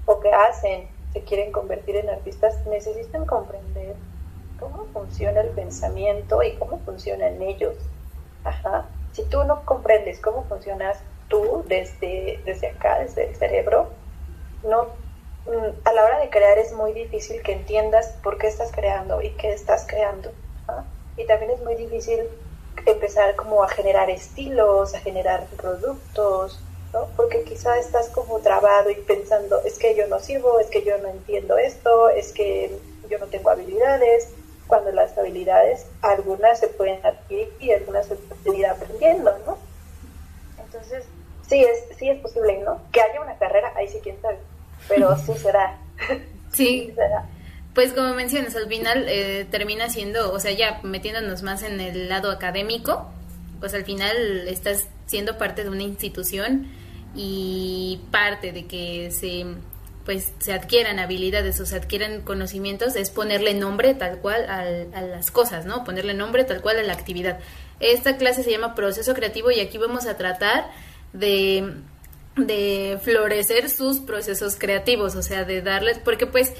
o 0.06 0.20
que 0.20 0.32
hacen, 0.32 0.88
se 1.12 1.22
quieren 1.22 1.52
convertir 1.52 1.96
en 1.96 2.10
artistas, 2.10 2.66
necesitan 2.66 3.24
comprender 3.26 3.94
cómo 4.58 4.86
funciona 4.92 5.40
el 5.40 5.50
pensamiento 5.50 6.42
y 6.42 6.52
cómo 6.56 6.78
funcionan 6.80 7.40
ellos. 7.42 7.74
Ajá 8.44 8.86
si 9.16 9.24
tú 9.24 9.42
no 9.44 9.64
comprendes 9.64 10.20
cómo 10.20 10.44
funcionas 10.44 10.98
tú 11.28 11.64
desde, 11.66 12.38
desde 12.44 12.68
acá, 12.68 13.00
desde 13.00 13.28
el 13.28 13.34
cerebro, 13.34 13.88
no, 14.62 14.88
mm, 15.46 15.80
a 15.84 15.92
la 15.94 16.04
hora 16.04 16.20
de 16.20 16.28
crear 16.28 16.58
es 16.58 16.72
muy 16.72 16.92
difícil 16.92 17.40
que 17.40 17.52
entiendas 17.52 18.08
por 18.22 18.36
qué 18.36 18.46
estás 18.46 18.70
creando 18.72 19.22
y 19.22 19.30
qué 19.30 19.52
estás 19.52 19.86
creando. 19.88 20.30
Y 21.16 21.24
también 21.24 21.52
es 21.52 21.62
muy 21.62 21.76
difícil 21.76 22.20
empezar 22.84 23.34
como 23.36 23.64
a 23.64 23.68
generar 23.68 24.10
estilos, 24.10 24.94
a 24.94 25.00
generar 25.00 25.46
productos, 25.56 26.60
¿no? 26.92 27.08
Porque 27.16 27.42
quizá 27.44 27.78
estás 27.78 28.10
como 28.10 28.40
trabado 28.40 28.90
y 28.90 28.96
pensando, 28.96 29.62
es 29.64 29.78
que 29.78 29.94
yo 29.94 30.06
no 30.08 30.20
sirvo, 30.20 30.60
es 30.60 30.66
que 30.66 30.84
yo 30.84 30.98
no 30.98 31.08
entiendo 31.08 31.56
esto, 31.56 32.10
es 32.10 32.32
que 32.32 32.78
yo 33.08 33.18
no 33.18 33.26
tengo 33.28 33.48
habilidades, 33.48 34.28
cuando 34.66 34.92
las 34.92 35.16
habilidades, 35.16 35.86
algunas 36.02 36.58
se 36.58 36.68
pueden 36.68 37.04
adquirir 37.04 37.52
y 37.60 37.70
algunas 37.70 38.06
se 38.06 38.16
pueden 38.16 38.60
ir 38.60 38.66
aprendiendo, 38.66 39.36
¿no? 39.46 39.58
Entonces, 40.62 41.04
sí 41.48 41.62
es, 41.62 41.96
sí 41.98 42.08
es 42.08 42.18
posible, 42.20 42.58
¿no? 42.64 42.80
Que 42.92 43.00
haya 43.00 43.20
una 43.20 43.36
carrera, 43.36 43.72
ahí 43.76 43.88
sí 43.88 43.98
quién 44.02 44.20
sabe, 44.20 44.38
pero 44.88 45.16
sí 45.16 45.34
será. 45.34 45.78
Sí. 46.52 46.94
Pues 47.74 47.92
como 47.92 48.14
mencionas, 48.14 48.56
al 48.56 48.66
final 48.68 49.04
eh, 49.08 49.46
termina 49.50 49.90
siendo, 49.90 50.32
o 50.32 50.40
sea, 50.40 50.52
ya 50.52 50.80
metiéndonos 50.82 51.42
más 51.42 51.62
en 51.62 51.82
el 51.82 52.08
lado 52.08 52.30
académico, 52.30 53.10
pues 53.60 53.74
al 53.74 53.84
final 53.84 54.48
estás 54.48 54.88
siendo 55.04 55.36
parte 55.36 55.64
de 55.64 55.68
una 55.68 55.82
institución 55.82 56.68
y 57.14 58.00
parte 58.10 58.52
de 58.52 58.66
que 58.66 59.10
se 59.10 59.44
pues 60.06 60.32
se 60.38 60.52
adquieran 60.52 60.98
habilidades 60.98 61.60
o 61.60 61.66
se 61.66 61.76
adquieran 61.76 62.22
conocimientos 62.22 62.96
es 62.96 63.10
ponerle 63.10 63.52
nombre 63.52 63.92
tal 63.92 64.18
cual 64.18 64.48
a 64.48 65.02
las 65.02 65.30
cosas, 65.30 65.66
¿no? 65.66 65.84
Ponerle 65.84 66.14
nombre 66.14 66.44
tal 66.44 66.62
cual 66.62 66.78
a 66.78 66.82
la 66.84 66.92
actividad. 66.92 67.40
Esta 67.80 68.16
clase 68.16 68.44
se 68.44 68.52
llama 68.52 68.74
proceso 68.74 69.12
creativo 69.12 69.50
y 69.50 69.60
aquí 69.60 69.76
vamos 69.76 70.06
a 70.06 70.16
tratar 70.16 70.70
de, 71.12 71.74
de 72.36 72.98
florecer 73.02 73.68
sus 73.68 73.98
procesos 73.98 74.56
creativos, 74.56 75.16
o 75.16 75.22
sea, 75.22 75.44
de 75.44 75.60
darles, 75.60 75.98
porque 75.98 76.26
pues 76.26 76.54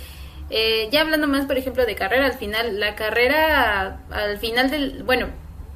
eh, 0.50 0.88
ya 0.92 1.00
hablando 1.00 1.26
más, 1.26 1.46
por 1.46 1.56
ejemplo, 1.56 1.87
de 1.87 1.94
carrera, 1.94 2.26
al 2.26 2.38
final, 2.38 2.78
la 2.78 2.94
carrera, 2.94 4.00
al 4.11 4.38
final 4.38 4.70
del, 4.70 5.02
bueno, 5.02 5.28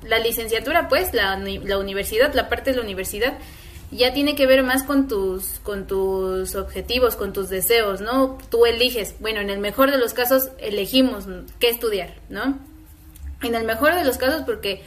la 0.05 0.19
licenciatura, 0.19 0.89
pues, 0.89 1.13
la, 1.13 1.37
la 1.37 1.79
universidad, 1.79 2.33
la 2.35 2.49
parte 2.49 2.71
de 2.71 2.77
la 2.77 2.83
universidad, 2.83 3.35
ya 3.91 4.13
tiene 4.13 4.37
que 4.37 4.47
ver 4.47 4.63
más 4.63 4.83
con 4.85 5.09
tus 5.09 5.59
con 5.61 5.87
tus 5.87 6.55
objetivos, 6.55 7.17
con 7.17 7.33
tus 7.33 7.49
deseos, 7.49 8.01
¿no? 8.01 8.39
Tú 8.51 8.67
eliges, 8.67 9.17
bueno, 9.21 9.41
en 9.41 9.51
el 9.51 9.59
mejor 9.59 9.91
de 9.91 9.99
los 9.99 10.15
casos 10.15 10.51
elegimos 10.59 11.25
qué 11.59 11.69
estudiar, 11.69 12.15
¿no? 12.29 12.59
En 13.43 13.55
el 13.55 13.65
mejor 13.65 13.95
de 13.95 14.05
los 14.05 14.17
casos 14.17 14.43
porque 14.43 14.83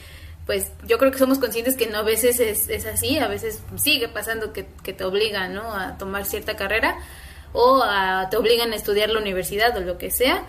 pues 0.45 0.71
yo 0.85 0.97
creo 0.97 1.11
que 1.11 1.17
somos 1.17 1.39
conscientes 1.39 1.77
que 1.77 1.87
no 1.87 1.99
a 1.99 2.03
veces 2.03 2.39
es, 2.39 2.85
así, 2.85 3.17
a 3.17 3.27
veces 3.27 3.61
sigue 3.75 4.09
pasando 4.09 4.51
que, 4.51 4.67
que 4.83 4.93
te 4.93 5.03
obligan, 5.03 5.53
¿no? 5.53 5.73
A 5.73 5.97
tomar 5.97 6.25
cierta 6.25 6.55
carrera 6.55 6.97
o 7.53 7.81
a, 7.83 8.29
te 8.29 8.37
obligan 8.37 8.73
a 8.73 8.75
estudiar 8.75 9.09
la 9.09 9.19
universidad 9.19 9.75
o 9.77 9.81
lo 9.81 9.97
que 9.97 10.11
sea 10.11 10.43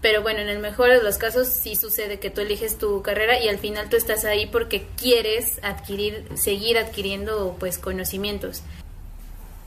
pero 0.00 0.22
bueno, 0.22 0.40
en 0.40 0.48
el 0.48 0.58
mejor 0.58 0.88
de 0.88 1.02
los 1.02 1.18
casos 1.18 1.48
sí 1.48 1.76
sucede 1.76 2.18
que 2.18 2.30
tú 2.30 2.40
eliges 2.40 2.78
tu 2.78 3.02
carrera 3.02 3.38
y 3.38 3.48
al 3.48 3.58
final 3.58 3.88
tú 3.90 3.96
estás 3.96 4.24
ahí 4.24 4.46
porque 4.46 4.86
quieres 4.96 5.60
adquirir, 5.62 6.26
seguir 6.38 6.78
adquiriendo 6.78 7.56
pues 7.58 7.78
conocimientos. 7.78 8.62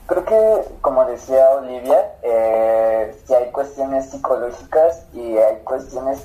Creo 0.06 0.24
que, 0.24 0.74
como 0.82 1.06
decía 1.06 1.50
Olivia, 1.50 2.12
eh, 2.22 3.16
si 3.24 3.32
hay 3.32 3.50
cuestiones 3.52 4.10
psicológicas 4.10 5.04
y 5.14 5.38
hay 5.38 5.56
cuestiones 5.64 6.22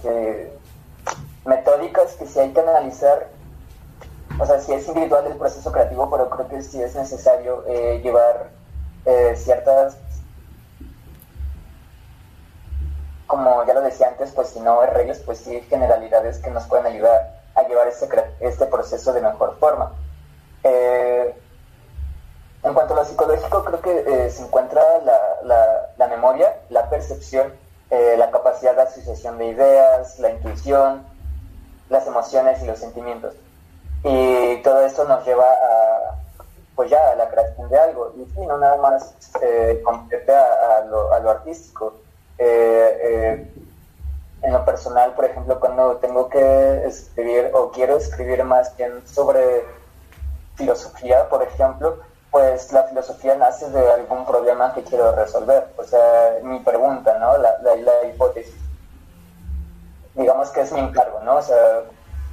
metódicas 1.45 2.13
que 2.13 2.26
sí 2.26 2.39
hay 2.39 2.52
que 2.52 2.60
analizar. 2.60 3.30
O 4.39 4.45
sea, 4.45 4.60
si 4.60 4.74
es 4.74 4.88
individual 4.88 5.28
el 5.28 5.38
proceso 5.38 5.72
creativo, 5.72 6.10
pero 6.10 6.30
creo 6.30 6.48
que 6.50 6.62
sí 6.62 6.82
es 6.82 6.95
necesario 6.95 7.63
eh, 7.67 8.02
llevar 8.04 8.50
eh, 9.06 9.34
ciertas 9.38 9.95
como 13.43 13.65
ya 13.65 13.73
lo 13.73 13.82
decía 13.82 14.10
antes, 14.10 14.32
pues 14.34 14.49
si 14.49 14.60
no 14.60 14.82
hay 14.82 14.89
reglas, 14.89 15.19
pues 15.19 15.38
sí 15.38 15.56
hay 15.56 15.62
generalidades 15.62 16.39
que 16.39 16.52
nos 16.52 16.65
pueden 16.65 16.86
ayudar 16.88 17.39
a 17.56 17.63
llevar 17.63 17.88
este, 17.88 18.08
este 18.41 18.65
proceso 18.65 19.13
de 19.13 19.21
mejor 19.21 19.58
forma. 19.60 19.93
Eh, 20.63 21.34
en 22.63 22.73
cuanto 22.73 22.93
a 22.93 22.97
lo 22.97 23.06
psicológico, 23.06 23.63
creo 23.63 23.82
que 23.82 23.99
eh, 24.25 24.30
se 24.30 24.43
encuentra 24.43 24.84
la, 25.45 26.08
memoria, 26.08 26.54
la 26.69 26.89
percepción, 26.89 27.54
eh, 27.89 28.15
la 28.17 28.30
capacidad 28.30 28.75
de 28.75 28.82
asociación 28.82 29.38
de 29.38 29.45
ideas, 29.45 30.19
la 30.19 30.32
intuición, 30.32 31.06
las 31.88 32.06
emociones 32.08 32.62
y 32.62 32.65
los 32.65 32.78
sentimientos. 32.78 33.36
Y 34.04 34.58
todo 34.63 34.82
esto 34.86 35.06
nos 35.06 35.25
lleva 35.25 35.45
a, 35.45 36.15
pues 36.75 36.89
ya, 36.89 37.12
a 37.12 37.15
la 37.15 37.30
creación 37.30 37.69
de 37.69 37.80
algo. 37.80 38.13
Y 38.17 38.45
no 38.45 38.58
nada 38.58 38.75
más 38.75 39.13
eh, 39.41 39.82
a, 39.86 40.82
lo, 40.82 41.13
a 41.13 41.19
lo 41.19 41.30
artístico, 41.30 41.93
eh, 42.39 42.97
eh, 43.04 43.52
en 44.41 44.54
lo 44.54 44.63
personal, 44.63 45.13
por 45.13 45.25
ejemplo, 45.25 45.60
cuando 45.60 45.97
tengo 45.97 46.30
que 46.30 46.86
escribir 46.86 47.52
o 47.54 47.71
quiero 47.71 47.97
escribir 47.97 48.43
más 48.45 48.75
bien 48.78 49.06
sobre 49.06 49.65
filosofía, 50.56 51.28
por 51.28 51.43
ejemplo, 51.43 51.99
pues 52.32 52.71
la 52.71 52.84
filosofía 52.84 53.36
nace 53.36 53.69
de 53.69 53.91
algún 53.91 54.25
problema 54.25 54.73
que 54.73 54.84
quiero 54.84 55.12
resolver. 55.13 55.67
O 55.78 55.84
sea, 55.84 56.39
mi 56.43 56.60
pregunta, 56.60 57.17
¿no? 57.19 57.38
La, 57.38 57.58
la, 57.62 58.08
hipótesis. 58.08 58.56
Digamos 60.15 60.49
que 60.52 60.62
es 60.62 60.71
mi 60.71 60.80
encargo, 60.80 61.19
¿no? 61.21 61.38
O 61.38 61.41
sea, 61.41 61.82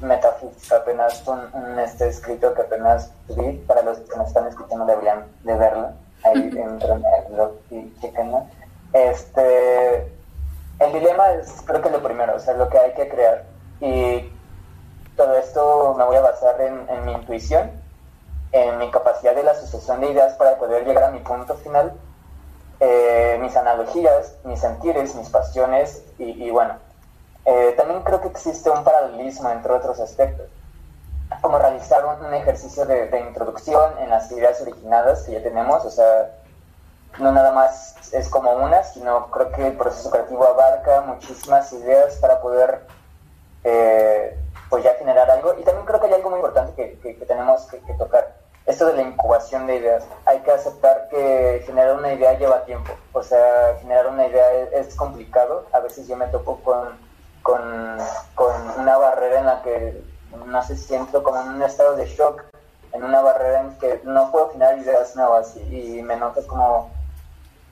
metafísica, 0.01 0.77
apenas 0.77 1.27
un, 1.27 1.79
este 1.79 2.09
escrito 2.09 2.55
que 2.55 2.63
apenas 2.63 3.11
vi, 3.29 3.59
para 3.67 3.83
los 3.83 3.99
que 3.99 4.17
me 4.17 4.25
están 4.25 4.47
escuchando 4.47 4.85
deberían 4.85 5.27
de 5.43 5.55
verlo, 5.55 5.91
ahí 6.23 6.53
entran 6.57 7.03
el 7.05 7.33
blog 7.33 7.53
y 7.71 7.93
chequenlo. 8.01 8.47
Este, 8.93 10.13
el 10.79 10.93
dilema 10.93 11.33
es 11.33 11.63
creo 11.65 11.83
que 11.83 11.91
lo 11.91 12.03
primero, 12.03 12.37
o 12.37 12.39
sea, 12.39 12.55
lo 12.55 12.69
que 12.69 12.79
hay 12.79 12.93
que 12.95 13.09
crear. 13.09 13.45
Y 13.81 14.33
todo 15.17 15.37
esto 15.37 15.95
me 15.97 16.05
voy 16.05 16.17
a 16.17 16.21
basar 16.21 16.61
en, 16.61 17.05
mi 17.05 17.13
intuición 17.13 17.71
en 18.53 18.79
mi 18.79 18.91
capacidad 18.91 19.35
de 19.35 19.43
la 19.43 19.53
asociación 19.53 20.01
de 20.01 20.11
ideas 20.11 20.35
para 20.35 20.57
poder 20.57 20.87
llegar 20.87 21.05
a 21.05 21.11
mi 21.11 21.19
punto 21.19 21.55
final, 21.57 21.93
eh, 22.81 23.39
mis 23.41 23.57
analogías, 23.57 24.37
mis 24.45 24.61
sentires, 24.61 25.15
mis 25.15 25.29
pasiones 25.29 26.05
y, 26.19 26.51
bueno, 26.51 26.75
eh, 27.45 27.75
también 27.77 28.03
creo 28.03 28.21
que 28.21 28.29
existe 28.29 28.71
un 28.71 28.85
paralelismo 28.85 29.51
entre 29.51 29.73
otros 29.73 30.01
aspectos, 30.01 30.47
como 31.41 31.59
realizar 31.59 32.05
un, 32.05 32.33
ejercicio 32.33 32.87
de, 32.87 33.21
introducción 33.21 33.99
en 33.99 34.11
las 34.11 34.31
ideas 34.31 34.61
originadas 34.61 35.25
que 35.25 35.33
ya 35.33 35.43
tenemos, 35.43 35.85
o 35.85 35.91
sea, 35.91 36.31
no 37.19 37.33
nada 37.33 37.53
más 37.53 37.97
es 38.13 38.29
como 38.29 38.53
una, 38.53 38.83
sino 38.85 39.31
creo 39.31 39.51
que 39.53 39.67
el 39.69 39.77
proceso 39.77 40.11
creativo 40.11 40.47
abarca 40.47 41.01
muchísimas 41.03 41.73
ideas 41.73 42.17
para 42.17 42.41
poder 42.41 42.83
eh, 43.65 44.39
pues 44.69 44.85
ya 44.85 44.95
generar 44.95 45.31
algo. 45.31 45.55
Y 45.59 45.65
también 45.65 45.87
creo 45.87 46.01
que 46.01 46.07
hay 46.07 46.15
algo 46.15 46.31
muy 46.31 46.39
importante 46.39 46.99
que, 47.03 47.15
tenemos 47.27 47.67
que, 47.67 47.79
tocar. 47.95 48.37
Esto 48.65 48.87
de 48.87 48.95
la 48.95 49.03
incubación 49.03 49.67
de 49.67 49.77
ideas. 49.77 50.05
Hay 50.25 50.41
que 50.41 50.51
aceptar 50.51 51.09
que 51.09 51.63
generar 51.67 51.97
una 51.97 52.13
idea 52.13 52.39
lleva 52.39 52.65
tiempo. 52.65 52.93
O 53.13 53.23
sea, 53.23 53.77
generar 53.81 54.09
una 54.09 54.27
idea 54.27 54.53
es, 54.73 54.95
complicado. 54.97 55.67
A 55.73 55.81
veces 55.81 56.09
yo 56.09 56.17
me 56.17 56.27
topo 56.27 56.61
con, 56.63 56.99
con, 57.43 57.61
una 58.79 58.99
barrera 58.99 59.39
en 59.39 59.47
la 59.47 59.63
que, 59.63 60.03
no 60.47 60.63
sé, 60.65 60.77
siento 60.77 61.23
como 61.23 61.41
en 61.43 61.49
un 61.49 61.63
estado 61.63 61.95
de 61.95 62.07
shock, 62.07 62.43
en 62.93 63.05
una 63.05 63.21
barrera 63.21 63.61
en 63.61 63.79
que 63.79 64.01
no 64.05 64.33
puedo 64.33 64.51
generar 64.51 64.79
ideas 64.79 65.15
nuevas 65.15 65.57
y 65.57 66.03
me 66.03 66.17
noto 66.17 66.45
como 66.47 66.91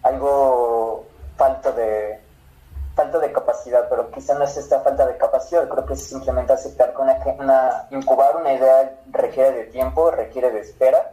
algo 0.04 1.06
falto 1.36 1.72
de, 1.72 2.20
falta 2.94 3.18
de 3.18 3.32
capacidad, 3.32 3.88
pero 3.88 4.10
quizá 4.10 4.34
no 4.34 4.44
es 4.44 4.56
esta 4.56 4.80
falta 4.80 5.06
de 5.06 5.16
capacidad, 5.16 5.68
creo 5.68 5.84
que 5.84 5.94
es 5.94 6.04
simplemente 6.04 6.52
aceptar 6.52 6.94
que 6.94 7.02
una, 7.38 7.86
incubar 7.90 8.36
una 8.36 8.52
idea 8.52 9.00
requiere 9.10 9.52
de 9.52 9.64
tiempo, 9.64 10.10
requiere 10.10 10.50
de 10.50 10.60
espera 10.60 11.10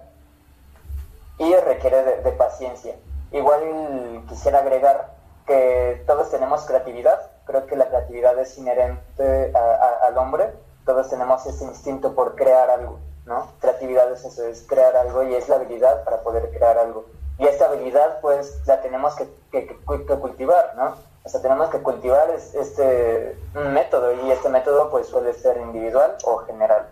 y 1.39 1.53
requiere 1.55 2.21
de, 2.21 2.31
paciencia. 2.33 2.95
Igual 3.31 4.23
quisiera 4.27 4.59
agregar 4.59 5.13
que 5.47 6.03
todos 6.05 6.29
tenemos 6.29 6.65
creatividad, 6.65 7.19
creo 7.45 7.65
que 7.65 7.75
la 7.75 7.87
creatividad 7.87 8.37
es 8.39 8.55
inherente 8.57 9.51
al 9.55 10.17
hombre, 10.17 10.53
todos 10.85 11.09
tenemos 11.09 11.45
ese 11.45 11.63
instinto 11.63 12.13
por 12.13 12.35
crear 12.35 12.69
algo, 12.69 12.99
¿no? 13.25 13.47
Creatividad 13.59 14.11
es 14.11 14.23
eso, 14.23 14.45
es 14.45 14.63
crear 14.67 14.95
algo 14.95 15.23
y 15.23 15.33
es 15.33 15.49
la 15.49 15.55
habilidad 15.55 16.03
para 16.03 16.21
poder 16.21 16.51
crear 16.51 16.77
algo. 16.77 17.05
Y 17.41 17.47
esta 17.47 17.65
habilidad 17.65 18.21
pues 18.21 18.61
la 18.67 18.81
tenemos 18.81 19.15
que, 19.15 19.27
que, 19.49 19.65
que 19.65 20.19
cultivar, 20.19 20.75
¿no? 20.75 20.95
O 21.23 21.29
sea, 21.29 21.41
tenemos 21.41 21.69
que 21.69 21.81
cultivar 21.81 22.29
este 22.29 23.35
un 23.55 23.73
método 23.73 24.13
y 24.13 24.31
este 24.31 24.47
método 24.49 24.91
pues 24.91 25.07
suele 25.07 25.33
ser 25.33 25.57
individual 25.57 26.17
o 26.23 26.37
general. 26.45 26.87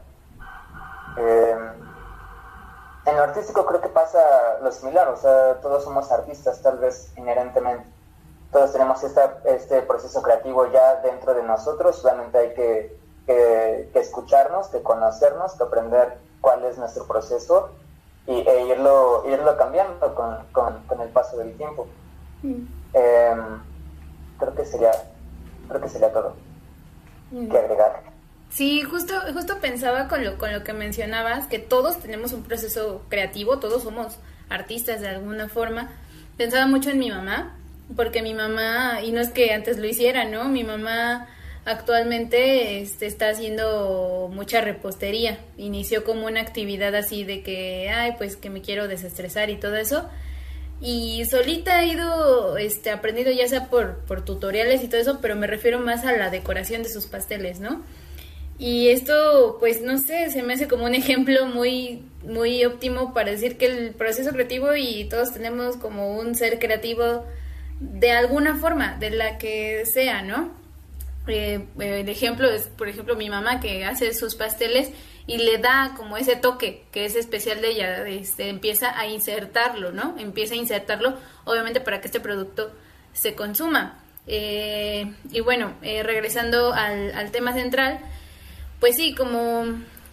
Em, 1.17 1.71
en 3.05 3.15
lo 3.15 3.23
artístico 3.23 3.63
creo 3.63 3.79
que 3.79 3.89
pasa 3.89 4.57
lo 4.63 4.71
similar, 4.71 5.09
o 5.09 5.17
sea, 5.17 5.61
todos 5.61 5.83
somos 5.83 6.11
artistas 6.11 6.59
tal 6.63 6.79
vez 6.79 7.13
inherentemente. 7.15 7.87
Todos 8.51 8.71
tenemos 8.71 9.03
este 9.03 9.81
proceso 9.83 10.23
creativo 10.23 10.65
ya 10.71 10.95
dentro 11.01 11.35
de 11.35 11.43
nosotros, 11.43 11.97
solamente 11.97 12.37
hay 12.39 12.53
que, 12.55 12.97
escucharnos, 13.93 14.69
que 14.69 14.81
conocernos, 14.81 15.53
que 15.53 15.63
aprender 15.63 16.17
cuál 16.41 16.65
es 16.65 16.79
nuestro 16.79 17.05
proceso 17.05 17.69
y, 18.27 18.31
e 18.31 18.67
irlo, 18.67 19.23
irlo 19.27 19.57
cambiando 19.57 20.15
con, 20.53 21.01
el 21.01 21.09
paso 21.09 21.37
del 21.37 21.55
tiempo. 21.55 21.87
Mm. 22.43 22.65
Em, 22.93 23.61
creo 24.37 24.55
que 24.55 24.65
sería, 24.65 24.91
creo 25.67 25.81
que 25.81 25.89
sería 25.89 26.11
todo 26.11 26.35
mm. 27.31 27.49
que 27.49 27.57
agregar. 27.57 28.01
Sí, 28.49 28.81
justo, 28.81 29.13
justo 29.33 29.59
pensaba 29.59 30.07
con 30.07 30.23
lo, 30.23 30.37
con 30.37 30.51
lo 30.51 30.63
que 30.63 30.73
mencionabas, 30.73 31.47
que 31.47 31.59
todos 31.59 31.99
tenemos 31.99 32.33
un 32.33 32.43
proceso 32.43 33.03
creativo, 33.09 33.59
todos 33.59 33.83
somos 33.83 34.17
artistas 34.49 35.01
de 35.01 35.09
alguna 35.09 35.49
forma. 35.49 35.91
Pensaba 36.37 36.65
mucho 36.65 36.89
en 36.89 36.99
mi 36.99 37.11
mamá, 37.11 37.55
porque 37.95 38.21
mi 38.21 38.33
mamá, 38.33 39.01
y 39.01 39.11
no 39.11 39.21
es 39.21 39.29
que 39.29 39.53
antes 39.53 39.77
lo 39.77 39.85
hiciera, 39.85 40.25
¿no? 40.25 40.45
Mi 40.45 40.63
mamá 40.63 41.27
actualmente 41.65 42.81
este, 42.81 43.05
está 43.05 43.29
haciendo 43.29 44.29
mucha 44.33 44.61
repostería. 44.61 45.39
Inició 45.57 46.03
como 46.03 46.27
una 46.27 46.41
actividad 46.41 46.95
así 46.95 47.23
de 47.23 47.43
que, 47.43 47.89
ay, 47.89 48.13
pues 48.17 48.35
que 48.35 48.49
me 48.49 48.61
quiero 48.61 48.87
desestresar 48.87 49.49
y 49.49 49.57
todo 49.57 49.75
eso 49.75 50.09
y 50.81 51.25
solita 51.25 51.83
he 51.83 51.87
ido 51.87 52.57
este, 52.57 52.91
aprendiendo 52.91 53.31
ya 53.31 53.47
sea 53.47 53.69
por, 53.69 53.97
por 54.05 54.23
tutoriales 54.23 54.83
y 54.83 54.87
todo 54.87 55.01
eso, 55.01 55.19
pero 55.21 55.35
me 55.35 55.47
refiero 55.47 55.79
más 55.79 56.05
a 56.05 56.13
la 56.13 56.29
decoración 56.29 56.83
de 56.83 56.89
sus 56.89 57.07
pasteles, 57.07 57.59
¿no? 57.59 57.83
Y 58.57 58.89
esto, 58.89 59.57
pues 59.59 59.81
no 59.81 59.97
sé, 59.97 60.29
se 60.31 60.43
me 60.43 60.53
hace 60.53 60.67
como 60.67 60.85
un 60.85 60.95
ejemplo 60.95 61.45
muy, 61.47 62.03
muy 62.23 62.63
óptimo 62.65 63.13
para 63.13 63.31
decir 63.31 63.57
que 63.57 63.65
el 63.65 63.91
proceso 63.91 64.31
creativo 64.31 64.75
y 64.75 65.05
todos 65.05 65.33
tenemos 65.33 65.77
como 65.77 66.17
un 66.17 66.35
ser 66.35 66.59
creativo 66.59 67.25
de 67.79 68.11
alguna 68.11 68.57
forma, 68.57 68.97
de 68.99 69.11
la 69.11 69.37
que 69.37 69.85
sea, 69.85 70.21
¿no? 70.21 70.51
Eh, 71.29 71.67
el 71.79 72.09
ejemplo 72.09 72.49
es, 72.49 72.67
por 72.67 72.87
ejemplo, 72.87 73.15
mi 73.15 73.29
mamá 73.29 73.59
que 73.59 73.85
hace 73.85 74.13
sus 74.13 74.35
pasteles 74.35 74.91
y 75.27 75.37
le 75.37 75.59
da 75.59 75.93
como 75.95 76.17
ese 76.17 76.35
toque 76.35 76.85
que 76.91 77.05
es 77.05 77.15
especial 77.15 77.61
de 77.61 77.69
ella, 77.69 78.07
este, 78.07 78.49
empieza 78.49 78.99
a 78.99 79.07
insertarlo, 79.07 79.91
¿no? 79.91 80.15
Empieza 80.17 80.55
a 80.55 80.57
insertarlo, 80.57 81.15
obviamente, 81.45 81.81
para 81.81 82.01
que 82.01 82.07
este 82.07 82.19
producto 82.19 82.71
se 83.13 83.35
consuma. 83.35 84.03
Eh, 84.25 85.13
y 85.31 85.39
bueno, 85.41 85.73
eh, 85.81 86.03
regresando 86.03 86.73
al, 86.73 87.31
tema 87.31 87.53
central, 87.53 87.99
pues 88.79 88.95
sí, 88.95 89.13
como, 89.13 89.65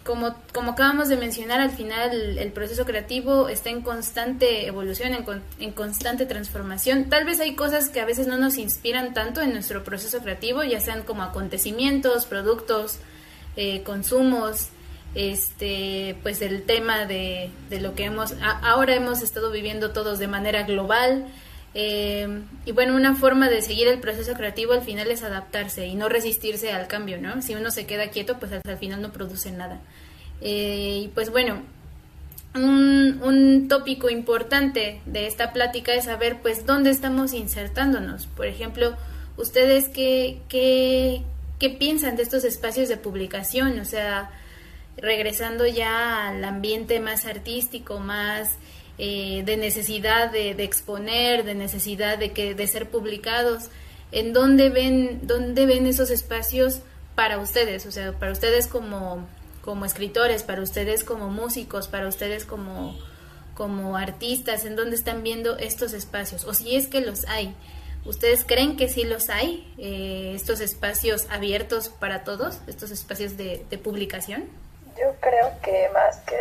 como, 0.07 0.35
como 0.53 0.71
acabamos 0.71 1.09
de 1.09 1.17
mencionar, 1.17 1.59
al 1.59 1.69
final 1.69 2.37
el, 2.39 2.51
proceso 2.53 2.85
creativo 2.85 3.49
está 3.49 3.69
en 3.69 3.81
constante 3.81 4.65
evolución, 4.65 5.13
en, 5.13 5.25
en, 5.59 5.73
constante 5.73 6.25
transformación. 6.25 7.09
Tal 7.09 7.25
vez 7.25 7.41
hay 7.41 7.55
cosas 7.55 7.89
que 7.89 7.99
a 7.99 8.05
veces 8.05 8.25
no 8.25 8.37
nos 8.37 8.57
inspiran 8.57 9.13
tanto 9.13 9.41
en 9.41 9.51
nuestro 9.51 9.83
proceso 9.83 10.19
creativo, 10.19 10.63
ya 10.63 10.79
sean 10.79 11.03
como 11.03 11.23
acontecimientos, 11.23 12.25
productos, 12.25 12.99
eh, 13.57 13.83
consumos, 13.83 14.69
este 15.13 16.15
pues 16.23 16.41
el 16.41 16.63
tema 16.63 17.05
de, 17.05 17.49
de 17.69 17.81
lo 17.81 17.93
que 17.95 18.05
hemos 18.05 18.35
ahora 18.41 18.95
hemos 18.95 19.21
estado 19.21 19.51
viviendo 19.51 19.91
todos 19.91 20.19
de 20.19 20.27
manera 20.27 20.63
global 20.63 21.25
eh, 21.73 22.41
y 22.65 22.71
bueno 22.71 22.95
una 22.95 23.15
forma 23.15 23.49
de 23.49 23.61
seguir 23.61 23.87
el 23.87 23.99
proceso 23.99 24.33
creativo 24.33 24.73
al 24.73 24.81
final 24.81 25.11
es 25.11 25.23
adaptarse 25.23 25.85
y 25.85 25.95
no 25.95 26.09
resistirse 26.09 26.71
al 26.71 26.87
cambio 26.87 27.21
no 27.21 27.41
si 27.41 27.55
uno 27.55 27.71
se 27.71 27.85
queda 27.85 28.09
quieto 28.09 28.39
pues 28.39 28.51
al 28.51 28.77
final 28.77 29.01
no 29.01 29.11
produce 29.11 29.51
nada. 29.51 29.79
Eh, 30.41 31.01
y 31.03 31.07
pues 31.09 31.29
bueno 31.31 31.61
un, 32.55 33.19
un 33.21 33.67
tópico 33.67 34.09
importante 34.09 35.01
de 35.05 35.27
esta 35.27 35.53
plática 35.53 35.93
es 35.93 36.05
saber 36.05 36.41
pues 36.41 36.65
dónde 36.65 36.89
estamos 36.89 37.33
insertándonos. 37.33 38.27
Por 38.27 38.47
ejemplo 38.47 38.95
ustedes 39.35 39.89
qué, 39.89 40.39
qué, 40.49 41.21
qué 41.59 41.69
piensan 41.69 42.15
de 42.15 42.23
estos 42.23 42.43
espacios 42.43 42.89
de 42.89 42.97
publicación 42.97 43.79
o 43.79 43.85
sea 43.85 44.31
regresando 44.97 45.67
ya 45.67 46.29
al 46.29 46.43
ambiente 46.43 46.99
más 46.99 47.25
artístico, 47.25 47.99
más 47.99 48.57
eh, 48.99 49.43
de 49.45 49.57
necesidad 49.57 50.31
de, 50.31 50.51
exponer, 50.63 51.43
de 51.43 51.53
necesidad 51.53 52.17
de, 52.17 52.31
que, 52.31 52.55
de 52.55 52.67
ser 52.67 52.89
publicados, 52.89 53.69
¿en 54.11 54.33
dónde 54.33 54.69
ven, 54.69 55.19
dónde 55.23 55.65
ven 55.65 55.85
esos 55.85 56.09
espacios 56.09 56.79
para 57.13 57.37
ustedes? 57.37 57.85
O 57.85 57.91
sea, 57.91 58.13
para 58.13 58.31
ustedes 58.31 58.67
como, 58.67 59.27
como 59.61 59.85
escritores, 59.85 60.43
para 60.43 60.61
ustedes 60.61 61.03
como 61.03 61.29
músicos, 61.29 61.87
para 61.87 62.07
ustedes 62.07 62.45
como, 62.45 62.97
como 63.53 63.97
artistas, 63.97 64.65
¿en 64.65 64.75
dónde 64.75 64.95
están 64.95 65.21
viendo 65.21 65.57
estos 65.57 65.93
espacios? 65.93 66.45
O 66.45 66.53
si 66.53 66.75
es 66.75 66.87
que 66.87 67.01
los 67.01 67.25
hay. 67.27 67.53
¿Ustedes 68.05 68.45
creen 68.45 68.77
que 68.77 68.87
sí 68.87 69.03
los 69.03 69.29
hay, 69.29 69.71
eh, 69.77 70.31
estos 70.33 70.61
espacios 70.61 71.27
abiertos 71.29 71.89
para 71.89 72.23
todos, 72.23 72.61
estos 72.65 72.89
espacios 72.89 73.35
de 73.37 73.79
publicación? 73.83 74.45
Yo 74.97 75.13
creo 75.19 75.51
que 75.61 75.89
más 75.93 76.17
que, 76.21 76.35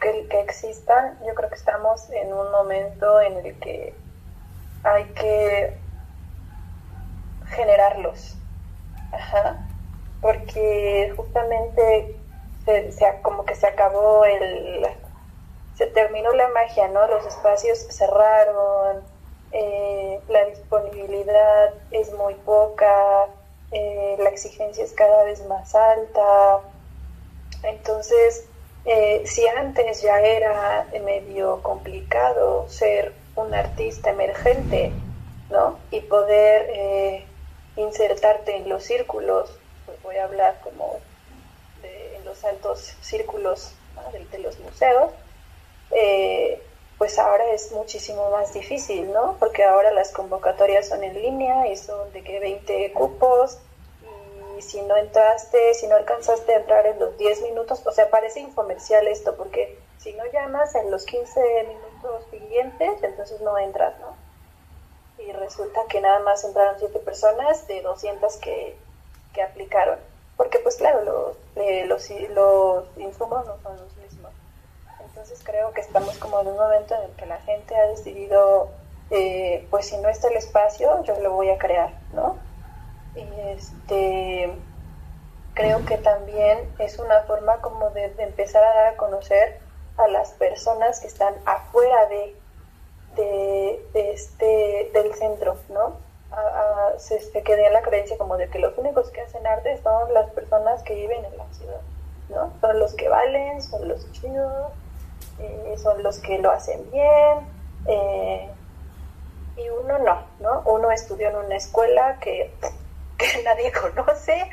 que, 0.00 0.40
existan, 0.40 1.18
yo 1.26 1.34
creo 1.34 1.48
que 1.48 1.54
estamos 1.54 2.08
en 2.10 2.32
un 2.32 2.50
momento 2.50 3.20
en 3.20 3.36
el 3.44 3.58
que 3.60 3.94
hay 4.82 5.04
que 5.12 5.76
generarlos. 7.48 8.36
Ajá. 9.12 9.66
Porque 10.20 11.12
justamente 11.16 12.16
se, 12.64 13.20
como 13.22 13.44
que 13.44 13.54
se 13.54 13.66
acabó 13.66 14.24
el... 14.24 14.86
Se 15.76 15.86
terminó 15.86 16.32
la 16.32 16.48
magia, 16.48 16.88
¿no? 16.88 17.06
Los 17.06 17.24
espacios 17.24 17.78
cerraron, 17.88 19.02
eh, 19.52 20.20
la 20.28 20.44
disponibilidad 20.44 21.72
es 21.90 22.12
muy 22.12 22.34
poca, 22.34 23.26
eh, 23.72 24.16
la 24.18 24.28
exigencia 24.28 24.84
es 24.84 24.92
cada 24.92 25.24
vez 25.24 25.44
más 25.46 25.74
alta. 25.74 26.60
Entonces, 27.62 28.49
eh, 28.84 29.22
si 29.26 29.46
antes 29.46 30.02
ya 30.02 30.20
era 30.20 30.86
medio 31.04 31.62
complicado 31.62 32.68
ser 32.68 33.12
un 33.36 33.54
artista 33.54 34.10
emergente, 34.10 34.92
¿no? 35.50 35.78
Y 35.90 36.00
poder 36.00 37.24
insertarte 37.76 38.56
en 38.56 38.68
los 38.68 38.84
círculos, 38.84 39.50
pues 39.86 40.02
voy 40.02 40.16
a 40.16 40.24
hablar 40.24 40.60
como 40.62 40.98
de, 41.82 42.16
en 42.16 42.24
los 42.24 42.44
altos 42.44 42.96
círculos 43.00 43.72
de, 44.30 44.38
los 44.38 44.58
museos, 44.60 45.10
pues 47.00 47.18
ahora 47.18 47.50
es 47.52 47.72
muchísimo 47.72 48.30
más 48.30 48.52
difícil, 48.52 49.10
¿no? 49.10 49.36
Porque 49.40 49.64
ahora 49.64 49.90
las 49.90 50.12
convocatorias 50.12 50.86
son 50.86 51.02
en 51.02 51.14
línea 51.14 51.66
y 51.66 51.76
son 51.76 52.12
de 52.12 52.22
que 52.22 52.38
20 52.38 52.92
cupos 52.92 53.58
y 54.60 54.62
si 54.62 54.82
no 54.82 54.94
entraste, 54.94 55.72
si 55.72 55.86
no 55.86 55.96
alcanzaste 55.96 56.52
a 56.52 56.58
entrar 56.58 56.86
en 56.86 56.98
los 56.98 57.16
10 57.16 57.40
minutos, 57.44 57.80
o 57.86 57.92
sea, 57.92 58.10
parece 58.10 58.40
infomercial 58.40 59.08
esto, 59.08 59.34
porque 59.34 59.78
si 59.96 60.12
no 60.12 60.22
llamas 60.34 60.74
en 60.74 60.90
los 60.90 61.06
15 61.06 61.40
minutos 61.66 62.26
siguientes, 62.30 63.02
entonces 63.02 63.40
no 63.40 63.56
entras, 63.56 63.98
¿no? 64.00 64.14
Y 65.24 65.32
resulta 65.32 65.80
que 65.88 66.02
nada 66.02 66.18
más 66.18 66.44
entraron 66.44 66.74
7 66.78 66.98
personas 66.98 67.66
de 67.68 67.80
200 67.80 68.36
que, 68.36 68.76
que 69.32 69.42
aplicaron. 69.42 69.98
Porque 70.36 70.58
pues 70.58 70.76
claro, 70.76 71.04
los, 71.04 71.36
eh, 71.56 71.86
los, 71.86 72.10
los 72.34 72.84
insumos 72.98 73.46
no 73.46 73.56
son 73.62 73.78
los 73.78 73.96
mismos. 73.96 74.32
Entonces 75.02 75.40
creo 75.42 75.72
que 75.72 75.80
estamos 75.80 76.18
como 76.18 76.40
en 76.40 76.48
un 76.48 76.56
momento 76.56 76.94
en 76.96 77.04
el 77.04 77.16
que 77.16 77.24
la 77.24 77.38
gente 77.38 77.74
ha 77.74 77.86
decidido, 77.86 78.68
eh, 79.10 79.66
pues 79.70 79.86
si 79.86 79.96
no 79.96 80.10
está 80.10 80.28
el 80.28 80.36
espacio, 80.36 81.02
yo 81.04 81.18
lo 81.20 81.32
voy 81.32 81.48
a 81.48 81.56
crear, 81.56 81.94
¿no? 82.12 82.36
Y 83.14 83.26
este, 83.40 84.52
creo 85.54 85.84
que 85.84 85.98
también 85.98 86.70
es 86.78 86.98
una 86.98 87.22
forma 87.22 87.60
como 87.60 87.90
de, 87.90 88.12
empezar 88.18 88.64
a 88.64 88.74
dar 88.74 88.86
a 88.94 88.96
conocer 88.96 89.58
a 89.96 90.08
las 90.08 90.30
personas 90.32 91.00
que 91.00 91.08
están 91.08 91.34
afuera 91.44 92.06
de, 92.06 92.36
de, 93.16 94.12
este, 94.12 94.90
del 94.94 95.14
centro, 95.14 95.56
¿no? 95.68 95.96
se, 96.98 97.20
se 97.20 97.42
quedé 97.42 97.70
la 97.70 97.82
creencia 97.82 98.16
como 98.16 98.36
de 98.36 98.48
que 98.48 98.58
los 98.58 98.76
únicos 98.78 99.10
que 99.10 99.20
hacen 99.20 99.46
arte 99.46 99.80
son 99.82 100.14
las 100.14 100.30
personas 100.30 100.82
que 100.82 100.94
viven 100.94 101.24
en 101.24 101.36
la 101.36 101.46
ciudad, 101.52 101.80
¿no? 102.28 102.52
Son 102.60 102.78
los 102.78 102.94
que 102.94 103.08
valen, 103.08 103.60
son 103.62 103.88
los 103.88 104.10
chidos, 104.12 104.72
eh, 105.40 105.74
son 105.78 106.02
los 106.02 106.18
que 106.20 106.38
lo 106.38 106.50
hacen 106.50 106.88
bien, 106.90 107.48
eh, 107.86 108.48
y 109.56 109.68
uno 109.70 109.98
no, 109.98 110.22
¿no? 110.40 110.62
Uno 110.66 110.90
estudió 110.90 111.30
en 111.30 111.36
una 111.36 111.56
escuela 111.56 112.18
que, 112.20 112.52
nadie 113.44 113.72
conoce, 113.72 114.50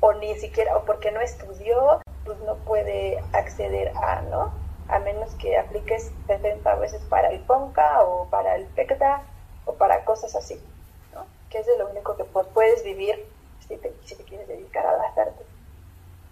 o 0.00 0.12
ni 0.14 0.34
siquiera, 0.36 0.76
o 0.76 0.84
porque 0.84 1.10
no 1.10 1.20
estudió, 1.20 2.00
pues 2.24 2.38
no 2.40 2.56
puede 2.56 3.18
acceder 3.32 3.92
a, 3.96 4.22
¿no? 4.22 4.52
A 4.88 4.98
menos 5.00 5.34
que 5.34 5.56
apliques 5.58 6.12
70 6.26 6.74
veces 6.76 7.02
para 7.08 7.30
el 7.30 7.40
PONCA 7.40 8.02
o 8.02 8.28
para 8.28 8.56
el 8.56 8.66
PECTA 8.66 9.22
o 9.64 9.74
para 9.74 10.04
cosas 10.04 10.34
así, 10.36 10.60
¿no? 11.14 11.26
Que 11.50 11.58
es 11.58 11.66
de 11.66 11.78
lo 11.78 11.88
único 11.88 12.16
que 12.16 12.24
puedes 12.24 12.84
vivir 12.84 13.26
si 13.66 13.76
te, 13.76 13.92
si 14.04 14.14
te 14.14 14.24
quieres 14.24 14.46
dedicar 14.48 14.86
a 14.86 14.96
las 14.96 15.18
artes. 15.18 15.46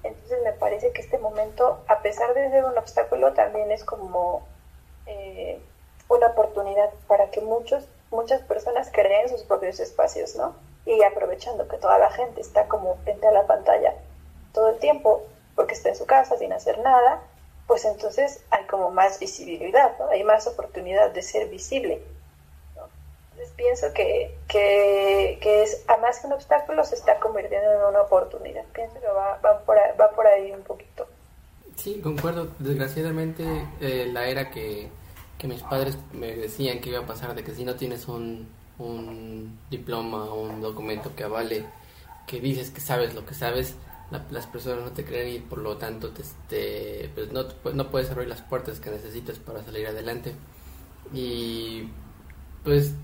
Entonces 0.02 0.38
me 0.44 0.52
parece 0.52 0.92
que 0.92 1.00
este 1.00 1.18
momento, 1.18 1.82
a 1.88 2.00
pesar 2.00 2.34
de 2.34 2.50
ser 2.50 2.64
un 2.64 2.76
obstáculo, 2.76 3.32
también 3.32 3.72
es 3.72 3.84
como 3.84 4.46
eh, 5.06 5.58
una 6.08 6.28
oportunidad 6.28 6.90
para 7.08 7.30
que 7.30 7.40
muchos, 7.40 7.88
muchas 8.10 8.42
personas 8.42 8.90
creen 8.92 9.28
sus 9.28 9.42
propios 9.42 9.80
espacios, 9.80 10.36
¿no? 10.36 10.54
Y 10.86 11.02
aprovechando 11.02 11.66
que 11.68 11.78
toda 11.78 11.98
la 11.98 12.10
gente 12.10 12.40
está 12.40 12.68
como 12.68 12.96
frente 13.04 13.26
a 13.26 13.32
la 13.32 13.46
pantalla 13.46 13.94
todo 14.52 14.70
el 14.70 14.78
tiempo, 14.78 15.22
porque 15.56 15.74
está 15.74 15.88
en 15.88 15.96
su 15.96 16.06
casa 16.06 16.36
sin 16.36 16.52
hacer 16.52 16.78
nada, 16.78 17.22
pues 17.66 17.84
entonces 17.84 18.44
hay 18.50 18.64
como 18.66 18.90
más 18.90 19.18
visibilidad, 19.18 19.98
¿no? 19.98 20.08
Hay 20.08 20.22
más 20.22 20.46
oportunidad 20.46 21.10
de 21.10 21.22
ser 21.22 21.48
visible 21.48 22.02
pienso 23.56 23.92
que, 23.92 24.34
que, 24.48 25.62
es, 25.62 25.84
a 25.88 25.96
más 25.98 26.20
que 26.20 26.26
un 26.26 26.34
obstáculo, 26.34 26.84
se 26.84 26.94
está 26.94 27.18
convirtiendo 27.18 27.70
en 27.72 27.84
una 27.88 28.02
oportunidad. 28.02 28.64
Pienso 28.74 28.94
que 29.00 29.06
va, 29.06 29.38
por, 29.64 29.78
ahí, 29.78 29.90
va 30.00 30.10
por 30.10 30.26
ahí 30.26 30.52
un 30.52 30.62
poquito. 30.62 31.06
Sí, 31.76 32.00
concuerdo. 32.00 32.48
Desgraciadamente, 32.58 33.44
eh, 33.80 34.06
la 34.12 34.26
era 34.26 34.50
que, 34.50 34.88
mis 35.44 35.62
padres 35.62 35.98
me 36.12 36.34
decían 36.34 36.80
que 36.80 36.88
iba 36.88 37.00
a 37.00 37.06
pasar 37.06 37.34
de 37.34 37.44
que 37.44 37.54
si 37.54 37.66
no 37.66 37.74
tienes 37.74 38.08
un, 38.08 38.48
un 38.78 39.58
diploma 39.70 40.32
un 40.32 40.60
documento 40.60 41.14
que 41.14 41.24
avale 41.24 41.64
que 42.26 42.40
dices 42.40 42.70
que 42.70 42.80
sabes 42.80 43.14
lo 43.14 43.24
que 43.26 43.34
sabes, 43.34 43.76
las 44.30 44.46
personas 44.46 44.84
no 44.84 44.90
te 44.92 45.04
creen 45.04 45.34
y 45.34 45.38
por 45.40 45.58
lo 45.58 45.76
tanto 45.76 46.12
te, 46.48 47.10
pues 47.14 47.32
no, 47.32 47.44
no 47.74 47.90
puedes 47.90 48.10
abrir 48.10 48.28
las 48.28 48.42
puertas 48.42 48.80
que 48.80 48.90
necesitas 48.90 49.38
para 49.38 49.62
salir 49.64 49.86
adelante. 49.86 50.34
Y 51.12 51.88
pues 52.62 52.94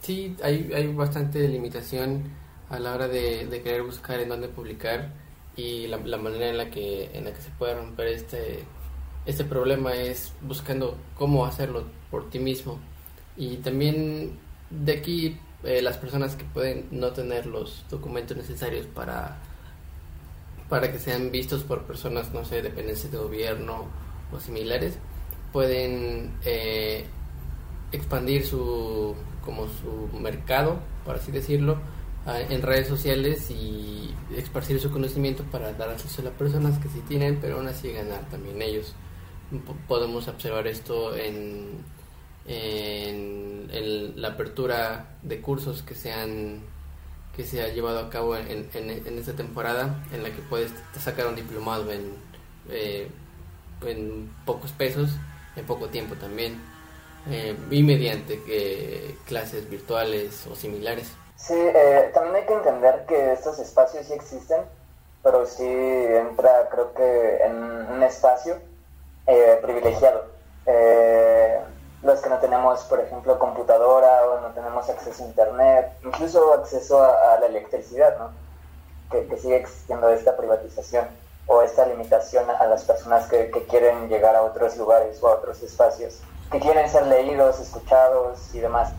sí, 0.00 0.36
hay, 0.42 0.70
hay 0.72 0.92
bastante 0.92 1.46
limitación 1.48 2.24
a 2.70 2.78
la 2.78 2.94
hora 2.94 3.08
de, 3.08 3.60
querer 3.62 3.82
buscar 3.82 4.20
en 4.20 4.28
dónde 4.28 4.48
publicar 4.48 5.12
y 5.56 5.86
la, 5.86 5.98
manera 5.98 6.48
en 6.48 6.58
la 6.58 6.70
que 6.70 7.10
en 7.16 7.24
la 7.24 7.32
que 7.32 7.40
se 7.40 7.50
puede 7.50 7.74
romper 7.74 8.08
este 8.08 8.64
este 9.24 9.44
problema 9.44 9.94
es 9.94 10.32
buscando 10.42 10.96
cómo 11.16 11.46
hacerlo 11.46 11.84
por 12.10 12.28
ti 12.28 12.38
mismo 12.38 12.78
y 13.36 13.56
también 13.58 14.38
de 14.70 14.92
aquí 14.92 15.38
eh, 15.64 15.82
las 15.82 15.96
personas 15.96 16.36
que 16.36 16.44
pueden 16.44 16.86
no 16.90 17.12
tener 17.12 17.46
los 17.46 17.84
documentos 17.90 18.36
necesarios 18.36 18.86
para 18.86 19.38
para 20.68 20.90
que 20.90 20.98
sean 20.98 21.30
vistos 21.30 21.62
por 21.62 21.84
personas 21.84 22.32
no 22.32 22.44
sé 22.44 22.60
dependencias 22.60 23.12
de 23.12 23.18
gobierno 23.18 23.86
o 24.32 24.40
similares 24.40 24.98
pueden 25.52 26.32
eh, 26.44 27.04
expandir 27.92 28.44
su 28.44 29.14
como 29.46 29.68
su 29.68 30.10
mercado, 30.18 30.78
por 31.04 31.16
así 31.16 31.32
decirlo, 31.32 31.78
en 32.26 32.60
redes 32.60 32.88
sociales 32.88 33.50
y 33.52 34.12
esparcir 34.36 34.80
su 34.80 34.90
conocimiento 34.90 35.44
para 35.44 35.72
dar 35.72 35.90
acceso 35.90 36.20
a 36.20 36.24
las 36.24 36.34
personas 36.34 36.78
que 36.80 36.88
sí 36.88 37.00
tienen, 37.08 37.38
pero 37.40 37.56
aún 37.56 37.68
así 37.68 37.92
ganar 37.92 38.28
también 38.28 38.60
ellos. 38.60 38.94
Podemos 39.86 40.26
observar 40.26 40.66
esto 40.66 41.16
en, 41.16 41.68
en, 42.46 44.12
la 44.16 44.28
apertura 44.28 45.06
de 45.22 45.40
cursos 45.40 45.82
que 45.82 45.94
se 45.94 46.12
han 46.12 46.62
que 47.36 47.44
se 47.44 47.62
ha 47.62 47.68
llevado 47.68 47.98
a 47.98 48.08
cabo 48.08 48.34
en, 48.36 48.70
en, 48.72 49.18
esta 49.18 49.34
temporada 49.34 50.02
en 50.10 50.22
la 50.22 50.30
que 50.30 50.40
puedes 50.48 50.72
sacar 50.98 51.26
un 51.26 51.36
diplomado 51.36 51.92
en, 51.92 52.14
eh, 52.70 53.10
en 53.84 54.30
pocos 54.46 54.72
pesos 54.72 55.10
en 55.54 55.66
poco 55.66 55.88
tiempo 55.88 56.14
también 56.14 56.58
eh, 57.30 57.56
y 57.70 57.82
mediante 57.82 58.40
eh, 58.48 59.16
clases 59.26 59.68
virtuales 59.68 60.46
o 60.46 60.54
similares. 60.54 61.12
Sí, 61.36 61.54
eh, 61.56 62.10
también 62.14 62.36
hay 62.36 62.46
que 62.46 62.54
entender 62.54 63.04
que 63.06 63.32
estos 63.32 63.58
espacios 63.58 64.06
sí 64.06 64.12
existen, 64.12 64.62
pero 65.22 65.44
sí 65.44 65.64
entra 65.64 66.68
creo 66.70 66.94
que 66.94 67.36
en 67.44 67.54
un 67.54 68.02
espacio 68.02 68.58
eh, 69.26 69.58
privilegiado. 69.62 70.36
Los 72.06 72.20
que 72.20 72.30
no 72.30 72.38
tenemos, 72.38 72.80
por 72.84 73.00
ejemplo, 73.00 73.38
computadora 73.38 74.26
o 74.26 74.40
no 74.40 74.48
tenemos 74.54 74.88
acceso 74.88 75.22
a 75.22 75.26
internet, 75.26 75.92
incluso 76.04 76.54
acceso 76.54 77.02
a, 77.02 77.38
la 77.40 77.46
electricidad, 77.46 78.16
¿no? 78.18 78.30
que, 79.10 79.36
sigue 79.36 79.56
existiendo 79.56 80.08
esta 80.08 80.36
privatización 80.36 81.06
o 81.46 81.62
esta 81.62 81.86
limitación 81.86 82.48
a 82.50 82.66
las 82.66 82.84
personas 82.84 83.26
que, 83.28 83.50
que 83.50 83.64
quieren 83.66 84.08
llegar 84.08 84.34
a 84.34 84.42
otros 84.42 84.76
lugares 84.76 85.22
o 85.22 85.28
a 85.28 85.34
otros 85.34 85.62
espacios 85.62 86.22
que 86.50 86.60
quieren 86.60 86.88
ser 86.88 87.06
leídos, 87.06 87.60
escuchados 87.60 88.54
y 88.54 88.60
demás. 88.60 88.92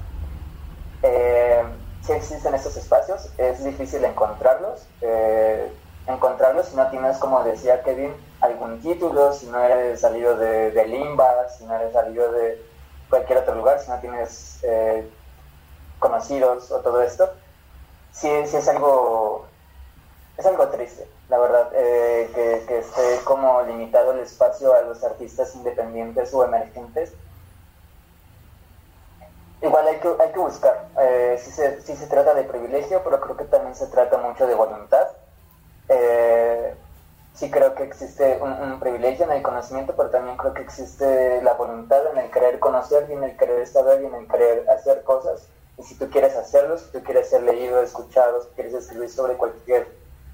Eh, 1.03 1.63
si 2.01 2.11
existen 2.13 2.53
estos 2.55 2.75
espacios, 2.77 3.29
es 3.37 3.63
difícil 3.63 4.03
encontrarlos. 4.05 4.85
Eh, 5.01 5.71
encontrarlos 6.07 6.67
si 6.67 6.75
no 6.75 6.89
tienes, 6.89 7.17
como 7.17 7.43
decía 7.43 7.83
Kevin, 7.83 8.13
algún 8.41 8.81
título, 8.81 9.33
si 9.33 9.47
no 9.47 9.61
eres 9.61 10.01
salido 10.01 10.37
de 10.37 10.85
Limba, 10.87 11.49
si 11.57 11.65
no 11.65 11.75
eres 11.75 11.93
salido 11.93 12.31
de 12.31 12.61
cualquier 13.09 13.39
otro 13.39 13.55
lugar, 13.55 13.79
si 13.79 13.89
no 13.89 13.99
tienes 13.99 14.59
eh, 14.63 15.09
conocidos 15.99 16.71
o 16.71 16.79
todo 16.79 17.01
esto. 17.01 17.29
Sí, 18.11 18.29
sí 18.45 18.57
es 18.57 18.67
algo, 18.67 19.45
es 20.37 20.45
algo 20.45 20.67
triste, 20.69 21.07
la 21.29 21.37
verdad, 21.37 21.69
eh, 21.73 22.31
que, 22.33 22.65
que 22.67 22.79
esté 22.79 23.19
como 23.23 23.61
limitado 23.63 24.11
el 24.13 24.19
espacio 24.19 24.73
a 24.73 24.81
los 24.81 25.03
artistas 25.03 25.55
independientes 25.55 26.33
o 26.33 26.43
emergentes 26.43 27.13
igual 29.61 29.87
hay 29.87 29.97
que, 29.97 30.15
hay 30.19 30.31
que 30.31 30.39
buscar. 30.39 30.87
Eh, 30.99 31.39
sí, 31.43 31.51
se, 31.51 31.81
sí 31.81 31.95
se 31.95 32.07
trata 32.07 32.33
de 32.33 32.43
privilegio, 32.43 33.03
pero 33.03 33.19
creo 33.21 33.37
que 33.37 33.45
también 33.45 33.75
se 33.75 33.87
trata 33.87 34.17
mucho 34.17 34.47
de 34.47 34.55
voluntad. 34.55 35.07
Eh, 35.89 36.75
sí 37.37 37.51
creo 37.51 37.75
que 37.75 37.83
existe 37.83 38.39
un, 38.41 38.79
privilegio 38.79 39.25
en 39.25 39.31
el 39.31 39.43
conocimiento, 39.43 39.93
pero 39.95 40.09
también 40.09 40.37
creo 40.37 40.53
que 40.53 40.63
existe 40.63 41.41
la 41.43 41.53
voluntad 41.53 41.99
en 42.11 42.17
el 42.17 42.31
querer 42.31 42.59
conocer 42.59 43.07
y 43.09 43.13
en 43.13 43.23
el 43.23 43.37
querer 43.37 43.67
saber 43.67 44.01
y 44.01 44.05
en 44.05 44.15
el 44.15 44.27
querer 44.27 44.67
hacer 44.69 45.03
cosas. 45.03 45.47
Y 45.77 45.83
si 45.83 45.95
tú 45.95 46.09
quieres 46.09 46.35
hacerlo, 46.35 46.77
si 46.79 46.91
tú 46.91 47.03
quieres 47.03 47.29
ser 47.29 47.43
leído, 47.43 47.81
escuchado, 47.81 48.41
si 48.41 48.49
quieres 48.55 48.73
escribir 48.73 49.09
sobre 49.09 49.35
cualquier, 49.35 49.87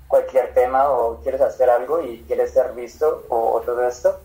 cualquier 0.08 0.54
tema 0.54 0.90
o 0.90 1.18
quieres 1.18 1.42
hacer 1.42 1.70
algo 1.70 2.02
y 2.02 2.24
quieres 2.24 2.54
ser 2.54 2.72
visto 2.72 3.26
o, 3.28 3.60
todo 3.62 3.86
esto, 3.86 4.18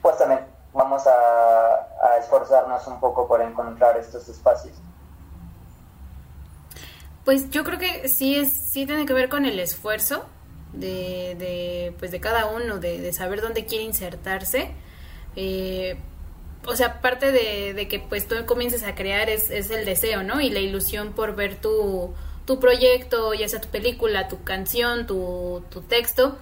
pues 0.00 0.16
también 0.16 0.46
vamos 0.72 1.06
a, 1.06 1.12
a 1.12 2.16
esforzarnos 2.18 2.86
un 2.86 3.00
poco 3.00 3.28
por 3.28 3.42
encontrar 3.42 3.98
estos 3.98 4.26
espacios. 4.30 4.74
Pues 7.26 7.50
yo 7.50 7.64
creo 7.64 7.78
que 7.78 8.08
sí 8.08 8.36
es 8.36 8.52
sí 8.70 8.86
tiene 8.86 9.04
que 9.04 9.12
ver 9.12 9.28
con 9.28 9.44
el 9.44 9.60
esfuerzo 9.60 10.24
de, 10.72 11.36
de 11.38 11.94
pues 11.98 12.10
de 12.10 12.20
cada 12.20 12.46
uno 12.46 12.78
de, 12.78 13.12
saber 13.12 13.40
dónde 13.40 13.64
quiere 13.64 13.84
insertarse. 13.84 14.70
Eh, 15.36 15.96
o 16.66 16.76
sea 16.76 17.00
parte 17.00 17.32
de, 17.32 17.74
de, 17.74 17.88
que 17.88 17.98
pues 17.98 18.28
tú 18.28 18.36
comiences 18.46 18.82
a 18.84 18.94
crear 18.94 19.28
es, 19.28 19.50
es, 19.50 19.70
el 19.70 19.84
deseo 19.84 20.22
no 20.22 20.40
y 20.40 20.50
la 20.50 20.60
ilusión 20.60 21.12
por 21.12 21.34
ver 21.34 21.56
tu, 21.56 22.14
tu 22.44 22.60
proyecto 22.60 23.34
ya 23.34 23.48
sea 23.48 23.60
tu 23.60 23.68
película 23.68 24.28
tu 24.28 24.44
canción 24.44 25.06
tu, 25.06 25.64
tu 25.70 25.80
texto 25.80 26.38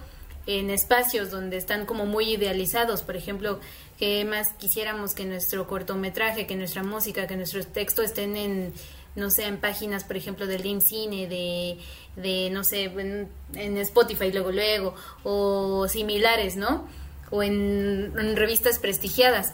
en 0.47 0.69
espacios 0.69 1.29
donde 1.29 1.57
están 1.57 1.85
como 1.85 2.05
muy 2.05 2.33
idealizados. 2.33 3.03
Por 3.03 3.15
ejemplo 3.15 3.59
que 3.97 4.25
más 4.25 4.49
quisiéramos 4.53 5.13
que 5.13 5.25
nuestro 5.25 5.67
cortometraje 5.67 6.47
que 6.47 6.55
nuestra 6.55 6.83
música 6.83 7.27
que 7.27 7.35
nuestro 7.35 7.63
texto 7.65 8.01
estén 8.01 8.35
en 8.35 8.73
no 9.15 9.29
sé, 9.29 9.45
en 9.45 9.57
páginas, 9.57 10.03
por 10.03 10.17
ejemplo, 10.17 10.47
del 10.47 10.65
IMCINE, 10.65 11.27
de, 11.27 11.77
de 12.15 12.49
no 12.51 12.63
sé, 12.63 12.85
en, 12.85 13.77
Spotify 13.77 14.31
luego 14.31 14.51
luego, 14.51 14.95
o 15.23 15.87
similares, 15.87 16.55
¿no? 16.55 16.87
O 17.29 17.43
en, 17.43 18.35
revistas 18.35 18.79
prestigiadas. 18.79 19.53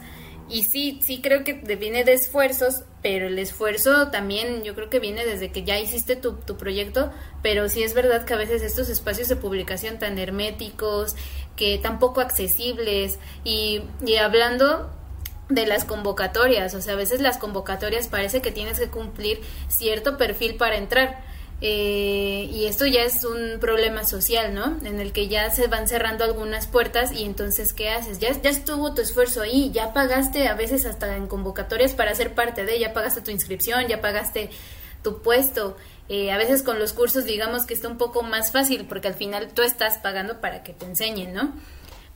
Y 0.49 0.63
sí, 0.63 0.99
sí 1.03 1.21
creo 1.21 1.43
que 1.43 1.53
viene 1.53 2.05
de 2.05 2.13
esfuerzos, 2.13 2.83
pero 3.01 3.27
el 3.27 3.37
esfuerzo 3.37 4.09
también 4.09 4.63
yo 4.63 4.75
creo 4.75 4.89
que 4.89 4.99
viene 4.99 5.25
desde 5.25 5.51
que 5.51 5.63
ya 5.63 5.77
hiciste 5.77 6.15
tu, 6.15 6.33
tu 6.33 6.55
proyecto, 6.55 7.11
pero 7.41 7.67
sí 7.67 7.83
es 7.83 7.93
verdad 7.93 8.23
que 8.25 8.33
a 8.33 8.37
veces 8.37 8.61
estos 8.61 8.87
espacios 8.87 9.27
de 9.27 9.35
publicación 9.35 9.99
tan 9.99 10.17
herméticos, 10.17 11.15
que 11.57 11.77
tan 11.79 11.99
poco 11.99 12.21
accesibles, 12.21 13.19
y, 13.43 13.81
y 14.05 14.15
hablando 14.15 14.89
de 15.49 15.65
las 15.65 15.85
convocatorias, 15.85 16.73
o 16.73 16.81
sea, 16.81 16.93
a 16.93 16.97
veces 16.97 17.21
las 17.21 17.37
convocatorias 17.37 18.07
parece 18.07 18.41
que 18.41 18.51
tienes 18.51 18.79
que 18.79 18.89
cumplir 18.89 19.41
cierto 19.69 20.17
perfil 20.17 20.55
para 20.55 20.77
entrar. 20.77 21.25
Eh, 21.59 22.49
y 22.51 22.65
esto 22.65 22.85
ya 22.85 23.01
es 23.01 23.23
un 23.23 23.59
problema 23.59 24.03
social, 24.03 24.53
¿no? 24.53 24.77
En 24.83 24.99
el 24.99 25.11
que 25.11 25.27
ya 25.27 25.49
se 25.49 25.67
van 25.67 25.87
cerrando 25.87 26.23
algunas 26.23 26.67
puertas 26.67 27.11
y 27.11 27.23
entonces, 27.23 27.73
¿qué 27.73 27.89
haces? 27.89 28.19
Ya, 28.19 28.31
ya 28.31 28.51
estuvo 28.51 28.93
tu 28.93 29.01
esfuerzo 29.01 29.41
ahí, 29.41 29.71
ya 29.73 29.91
pagaste 29.91 30.47
a 30.47 30.53
veces 30.53 30.85
hasta 30.85 31.15
en 31.15 31.25
convocatorias 31.25 31.93
para 31.93 32.13
ser 32.13 32.35
parte 32.35 32.63
de, 32.63 32.77
ya 32.77 32.93
pagaste 32.93 33.21
tu 33.21 33.31
inscripción, 33.31 33.87
ya 33.87 34.01
pagaste 34.01 34.51
tu 35.01 35.21
puesto. 35.23 35.77
Eh, 36.09 36.31
a 36.31 36.37
veces 36.37 36.61
con 36.63 36.79
los 36.79 36.93
cursos 36.93 37.25
digamos 37.25 37.65
que 37.65 37.73
está 37.73 37.87
un 37.89 37.97
poco 37.97 38.21
más 38.21 38.51
fácil 38.51 38.85
porque 38.87 39.09
al 39.09 39.15
final 39.15 39.49
tú 39.53 39.61
estás 39.61 39.97
pagando 39.97 40.39
para 40.39 40.63
que 40.63 40.73
te 40.73 40.85
enseñen, 40.85 41.33
¿no? 41.33 41.53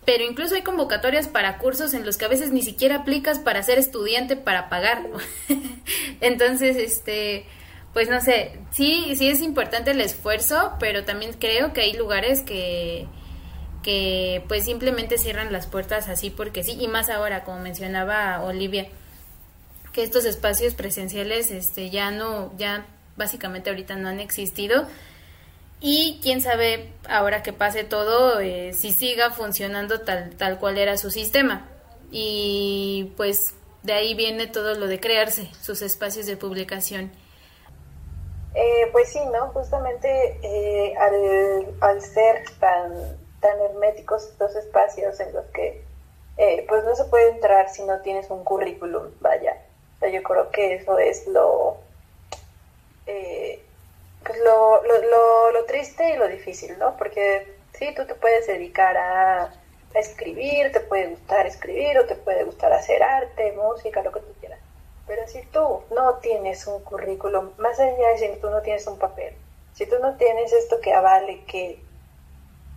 Pero 0.06 0.24
incluso 0.24 0.56
hay 0.56 0.64
convocatorias 0.64 1.28
para 1.28 1.58
cursos 1.58 1.94
en 1.94 2.06
los 2.06 2.18
que 2.18 2.26
a 2.26 2.30
veces 2.30 2.52
ni 2.52 2.62
siquiera 2.62 2.98
aplicas 2.98 3.40
para 3.40 3.62
ser 3.64 3.78
estudiante 3.78 4.36
para 4.36 4.70
pagar. 4.70 5.04
Entonces, 6.22 6.76
este, 6.78 7.46
pues 7.94 8.10
no 8.10 8.20
sé, 8.22 8.60
sí, 8.72 9.16
sí 9.16 9.30
es 9.30 9.42
importante 9.42 9.92
el 9.92 10.02
esfuerzo, 10.02 10.74
pero 10.80 11.04
también 11.04 11.34
creo 11.34 11.74
que 11.74 11.82
hay 11.82 11.94
lugares 11.94 12.42
que 12.42 13.08
que 13.84 14.44
pues 14.48 14.66
simplemente 14.66 15.18
cierran 15.18 15.52
las 15.52 15.68
puertas 15.68 16.08
así 16.08 16.30
porque 16.30 16.64
sí 16.64 16.78
y 16.80 16.88
más 16.88 17.10
ahora 17.10 17.44
como 17.44 17.60
mencionaba 17.60 18.42
Olivia 18.44 18.88
que 19.92 20.04
estos 20.04 20.26
espacios 20.26 20.76
presenciales 20.76 21.52
este 21.52 21.90
ya 21.90 22.12
no 22.12 22.56
ya 22.58 22.86
básicamente 23.18 23.70
ahorita 23.70 23.96
no 23.96 24.10
han 24.10 24.20
existido 24.20 24.88
y 25.84 26.20
quién 26.22 26.42
sabe 26.42 26.94
ahora 27.10 27.42
que 27.42 27.54
pase 27.54 27.84
todo 27.84 28.40
eh, 28.40 28.72
si 28.74 28.94
siga 28.94 29.32
funcionando 29.32 30.02
tal 30.02 30.36
tal 30.38 30.60
cual 30.60 30.78
era 30.78 30.96
su 30.96 31.10
sistema. 31.10 31.68
Y 32.12 33.12
pues 33.18 33.56
de 33.82 33.94
ahí 33.94 34.14
viene 34.14 34.46
todo 34.46 34.76
lo 34.76 34.86
de 34.86 35.00
crearse 35.00 35.50
sus 35.60 35.82
espacios 35.82 36.28
de 36.28 36.38
publicación. 36.38 37.12
Eh, 38.54 38.90
pues 38.92 39.12
sí 39.12 39.20
no 39.32 39.48
justamente 39.48 40.40
eh, 40.44 40.94
al, 40.98 41.74
al, 41.80 42.02
ser 42.02 42.44
tan 42.60 43.18
tan 43.40 43.60
herméticos 43.62 44.26
estos 44.26 44.56
espacios 44.56 45.20
en 45.20 45.34
los 45.34 45.46
que 45.48 45.84
pues 46.68 46.84
no 46.84 46.96
se 46.96 47.06
puede 47.06 47.30
entrar 47.30 47.70
si 47.70 47.84
no 47.84 48.00
tienes 48.02 48.30
un 48.30 48.44
currículum 48.44 49.12
vaya. 49.20 49.58
Yo 50.12 50.22
creo 50.24 50.50
que 50.52 50.76
eso 50.76 50.98
es 51.00 51.28
lo 51.28 51.78
pues 54.24 54.38
lo, 54.40 54.84
lo, 54.84 55.52
lo, 55.52 55.66
triste 55.66 56.14
y 56.14 56.18
lo 56.18 56.28
difícil, 56.28 56.78
¿no? 56.78 56.96
Porque 56.98 57.56
sí, 57.74 57.94
tú 57.96 58.06
te 58.06 58.16
puedes 58.16 58.48
dedicar 58.48 58.98
a, 58.98 59.54
escribir, 59.94 60.72
te 60.72 60.80
puede 60.80 61.08
gustar 61.08 61.46
escribir 61.46 61.98
o 62.00 62.06
te 62.06 62.16
puede 62.16 62.46
gustar 62.46 62.72
hacer 62.72 63.04
arte, 63.04 63.52
música, 63.52 64.02
lo 64.02 64.14
que 64.14 64.22
tú 64.22 64.34
quieras. 64.40 64.60
Pero 65.06 65.28
si 65.28 65.42
tú 65.48 65.82
no 65.94 66.14
tienes 66.22 66.66
un 66.66 66.82
currículum, 66.84 67.50
más 67.58 67.78
allá 67.78 68.08
de 68.10 68.18
si 68.18 68.40
tú 68.40 68.50
no 68.50 68.62
tienes 68.62 68.88
un 68.88 68.98
papel, 68.98 69.36
si 69.74 69.86
tú 69.86 69.96
no 70.00 70.16
tienes 70.16 70.54
esto 70.54 70.80
que 70.80 70.94
avale 70.94 71.44
que 71.44 71.84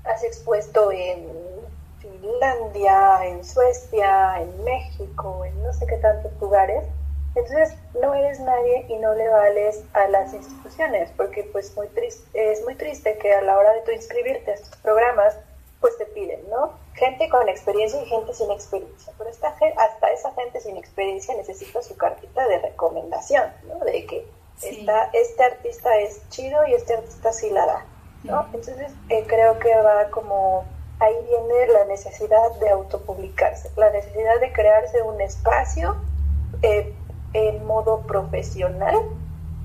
has 0.02 0.24
expuesto 0.24 0.90
en 0.90 1.28
Finlandia, 2.00 3.20
en 3.26 3.44
Suecia, 3.44 4.40
en 4.40 4.64
México, 4.64 5.44
en 5.44 5.62
no 5.62 5.72
sé 5.72 5.86
qué 5.86 5.98
tantos 5.98 6.32
lugares, 6.40 6.84
entonces 7.34 7.76
no 8.00 8.14
eres 8.14 8.40
nadie 8.40 8.86
y 8.88 8.96
no 8.96 9.14
le 9.14 9.28
vales 9.28 9.82
a 9.92 10.06
las 10.08 10.32
instituciones, 10.32 11.10
porque 11.16 11.44
pues 11.52 11.74
muy 11.76 11.88
triste, 11.88 12.52
es 12.52 12.62
muy 12.64 12.76
triste 12.76 13.18
que 13.18 13.32
a 13.32 13.42
la 13.42 13.58
hora 13.58 13.72
de 13.72 13.80
tu 13.82 13.90
inscribirte 13.90 14.52
a 14.52 14.54
estos 14.54 14.76
programas, 14.76 15.36
pues 15.80 15.98
te 15.98 16.06
piden, 16.06 16.40
¿no? 16.48 16.72
Gente 16.94 17.28
con 17.28 17.48
experiencia 17.48 18.00
y 18.02 18.06
gente 18.06 18.32
sin 18.32 18.50
experiencia. 18.50 19.12
Pero 19.18 19.28
esta, 19.28 19.48
hasta 19.48 20.10
esa 20.12 20.32
gente 20.32 20.60
sin 20.60 20.76
experiencia 20.76 21.34
necesita 21.34 21.82
su 21.82 21.96
cartita 21.96 22.46
de 22.48 22.58
recomendación, 22.58 23.44
¿no? 23.68 23.84
De 23.84 24.06
que 24.06 24.26
este 25.12 25.44
artista 25.44 25.98
es 25.98 26.26
chido 26.30 26.66
y 26.66 26.74
este 26.74 26.94
artista 26.94 27.32
sí 27.32 27.50
la 27.50 27.66
da, 27.66 27.86
¿no? 28.22 28.46
Entonces 28.46 28.92
eh, 29.08 29.24
creo 29.26 29.58
que 29.58 29.74
va 29.74 30.10
como 30.10 30.64
ahí 31.00 31.14
viene 31.28 31.66
la 31.72 31.84
necesidad 31.86 32.52
de 32.60 32.70
autopublicarse, 32.70 33.70
la 33.76 33.90
necesidad 33.90 34.40
de 34.40 34.52
crearse 34.52 35.02
un 35.02 35.20
espacio 35.20 35.96
eh, 36.62 36.94
en 37.34 37.64
modo 37.66 38.00
profesional 38.02 38.96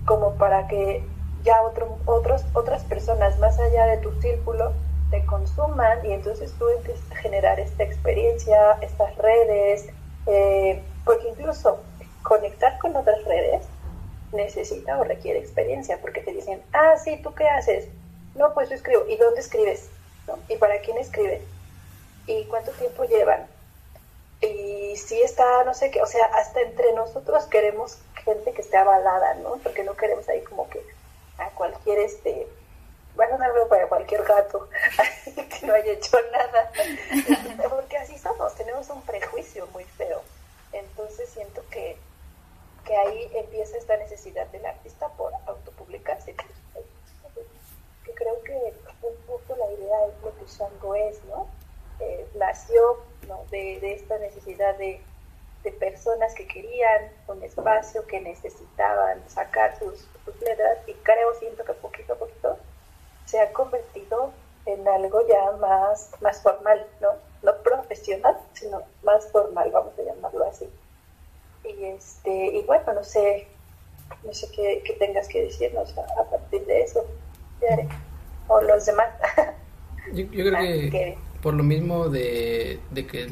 como 0.05 0.33
para 0.35 0.67
que 0.67 1.03
ya 1.43 1.61
otro, 1.61 1.97
otros, 2.05 2.43
otras 2.53 2.83
personas 2.83 3.39
más 3.39 3.57
allá 3.59 3.85
de 3.85 3.97
tu 3.97 4.11
círculo 4.19 4.73
te 5.11 5.25
consuman 5.25 6.05
y 6.05 6.11
entonces 6.11 6.53
tú 6.59 6.67
empiezas 6.69 7.11
a 7.11 7.15
generar 7.15 7.59
esta 7.59 7.83
experiencia, 7.83 8.77
estas 8.81 9.15
redes, 9.17 9.87
eh, 10.27 10.81
porque 11.05 11.29
incluso 11.29 11.79
conectar 12.23 12.77
con 12.79 12.95
otras 12.95 13.23
redes 13.25 13.65
necesita 14.31 14.99
o 14.99 15.03
requiere 15.03 15.39
experiencia, 15.39 15.99
porque 16.01 16.21
te 16.21 16.33
dicen, 16.33 16.61
ah, 16.73 16.95
sí, 17.03 17.19
¿tú 17.23 17.33
qué 17.33 17.47
haces? 17.47 17.87
No, 18.35 18.53
pues 18.53 18.69
yo 18.69 18.75
escribo. 18.75 19.03
¿Y 19.09 19.17
dónde 19.17 19.41
escribes? 19.41 19.89
¿Y 20.47 20.57
para 20.57 20.79
quién 20.81 20.97
escribes? 20.97 21.41
¿Y 22.27 22.43
cuánto 22.45 22.71
tiempo 22.71 23.03
llevan? 23.05 23.47
Y 24.41 24.95
sí 24.95 25.21
está, 25.21 25.63
no 25.65 25.73
sé 25.73 25.91
qué, 25.91 26.01
o 26.01 26.05
sea, 26.05 26.25
hasta 26.35 26.61
entre 26.61 26.93
nosotros 26.93 27.45
queremos 27.45 27.97
gente 28.23 28.53
que 28.53 28.61
esté 28.61 28.77
avalada, 28.77 29.33
¿no? 29.35 29.57
Porque 29.57 29.83
no 29.83 29.95
queremos 29.95 30.27
ahí 30.29 30.41
como 30.43 30.69
que 30.69 30.81
a 31.37 31.49
cualquier, 31.49 31.99
este, 31.99 32.47
bueno, 33.15 33.37
no 33.37 33.67
para 33.67 33.87
cualquier 33.87 34.23
gato 34.23 34.69
que 35.25 35.65
no 35.65 35.73
haya 35.73 35.91
hecho 35.91 36.17
nada, 36.31 36.71
porque 37.69 37.97
así 37.97 38.17
somos, 38.17 38.55
tenemos 38.55 38.89
un 38.89 39.01
prejuicio 39.01 39.67
muy 39.73 39.83
feo. 39.83 40.21
Entonces 40.71 41.29
siento 41.29 41.61
que, 41.69 41.97
que 42.85 42.95
ahí 42.95 43.31
empieza 43.35 43.77
esta 43.77 43.97
necesidad 43.97 44.47
del 44.47 44.65
artista 44.65 45.09
por 45.09 45.33
autopublicarse. 45.47 46.35
Que 48.05 48.13
creo 48.13 48.41
que 48.43 48.73
un 49.01 49.15
poco 49.27 49.55
la 49.57 49.71
idea 49.71 50.05
es 50.07 50.23
lo 50.23 50.35
que 50.37 50.45
Shango 50.45 50.95
es, 50.95 51.23
¿no? 51.25 51.47
Eh, 51.99 52.27
nació 52.35 52.99
de, 53.51 53.93
esta 53.93 54.17
necesidad 54.19 54.77
de, 54.77 55.01
personas 55.79 56.33
que 56.33 56.47
querían 56.47 57.11
un 57.27 57.43
espacio, 57.43 58.05
que 58.07 58.19
necesitaban 58.19 59.21
sacar 59.29 59.77
sus, 59.77 60.07
letras 60.41 60.79
y 60.87 60.93
creo, 60.93 61.33
siento 61.35 61.63
que 61.63 61.73
poquito 61.73 62.13
a 62.13 62.15
poquito 62.15 62.57
se 63.25 63.39
ha 63.39 63.51
convertido 63.53 64.31
en 64.65 64.87
algo 64.87 65.27
ya 65.27 65.51
más, 65.57 66.11
más 66.21 66.41
formal, 66.41 66.85
¿no? 67.01 67.09
No 67.43 67.55
profesional, 67.61 68.37
sino 68.53 68.81
más 69.03 69.27
formal, 69.31 69.69
vamos 69.71 69.93
a 69.99 70.03
llamarlo 70.03 70.45
así. 70.45 70.67
Y, 71.63 71.85
este, 71.85 72.31
y 72.31 72.63
bueno, 72.63 72.93
no 72.93 73.03
sé, 73.03 73.47
no 74.23 74.33
sé 74.33 74.49
qué, 74.51 74.81
qué 74.85 74.93
tengas 74.93 75.27
que 75.27 75.43
decirnos 75.43 75.95
a, 75.97 76.21
a 76.21 76.25
partir 76.25 76.65
de 76.65 76.81
eso, 76.81 77.05
o 78.47 78.61
los 78.61 78.85
demás. 78.85 79.09
yo, 80.13 80.25
yo, 80.25 80.51
creo 80.51 80.51
que 80.91 81.17
por 81.41 81.53
lo 81.53 81.63
mismo 81.63 82.09
de, 82.09 82.79
de 82.91 83.07
que 83.07 83.29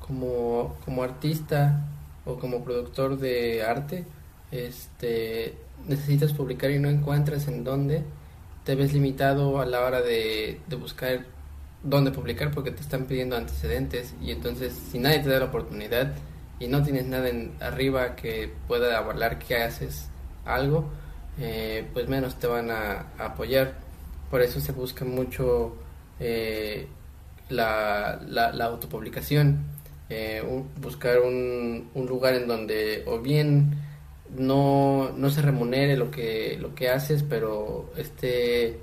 como, 0.00 0.76
como 0.84 1.02
artista 1.02 1.86
o 2.24 2.38
como 2.38 2.64
productor 2.64 3.18
de 3.18 3.62
arte, 3.62 4.04
este, 4.50 5.54
necesitas 5.86 6.32
publicar 6.32 6.70
y 6.70 6.78
no 6.78 6.88
encuentras 6.88 7.48
en 7.48 7.64
dónde, 7.64 8.02
te 8.64 8.74
ves 8.74 8.92
limitado 8.92 9.60
a 9.60 9.66
la 9.66 9.80
hora 9.80 10.02
de, 10.02 10.60
de 10.66 10.76
buscar 10.76 11.26
dónde 11.82 12.10
publicar 12.10 12.50
porque 12.50 12.70
te 12.70 12.82
están 12.82 13.04
pidiendo 13.04 13.36
antecedentes 13.36 14.14
y 14.20 14.32
entonces 14.32 14.74
si 14.90 14.98
nadie 14.98 15.20
te 15.20 15.28
da 15.28 15.38
la 15.38 15.44
oportunidad 15.46 16.12
y 16.60 16.66
no 16.66 16.82
tienes 16.82 17.06
nada 17.06 17.28
en 17.28 17.52
arriba 17.60 18.16
que 18.16 18.52
pueda 18.66 18.98
avalar 18.98 19.38
que 19.38 19.56
haces 19.56 20.08
algo, 20.44 20.86
eh, 21.38 21.86
pues 21.92 22.08
menos 22.08 22.38
te 22.38 22.46
van 22.46 22.70
a, 22.70 23.06
apoyar. 23.18 23.74
Por 24.30 24.42
eso 24.42 24.60
se 24.60 24.72
busca 24.72 25.04
mucho 25.04 25.76
eh, 26.18 26.88
la, 27.48 28.20
la, 28.26 28.52
la, 28.52 28.64
autopublicación, 28.66 29.66
eh, 30.08 30.42
buscar 30.80 31.20
un, 31.20 31.90
un 31.94 32.06
lugar 32.06 32.34
en 32.34 32.46
donde 32.48 33.04
o 33.06 33.20
bien 33.20 33.78
no, 34.36 35.10
no 35.16 35.30
se 35.30 35.42
remunere 35.42 35.96
lo 35.96 36.10
que, 36.10 36.58
lo 36.60 36.74
que 36.74 36.90
haces, 36.90 37.22
pero 37.22 37.90
esté, 37.96 38.78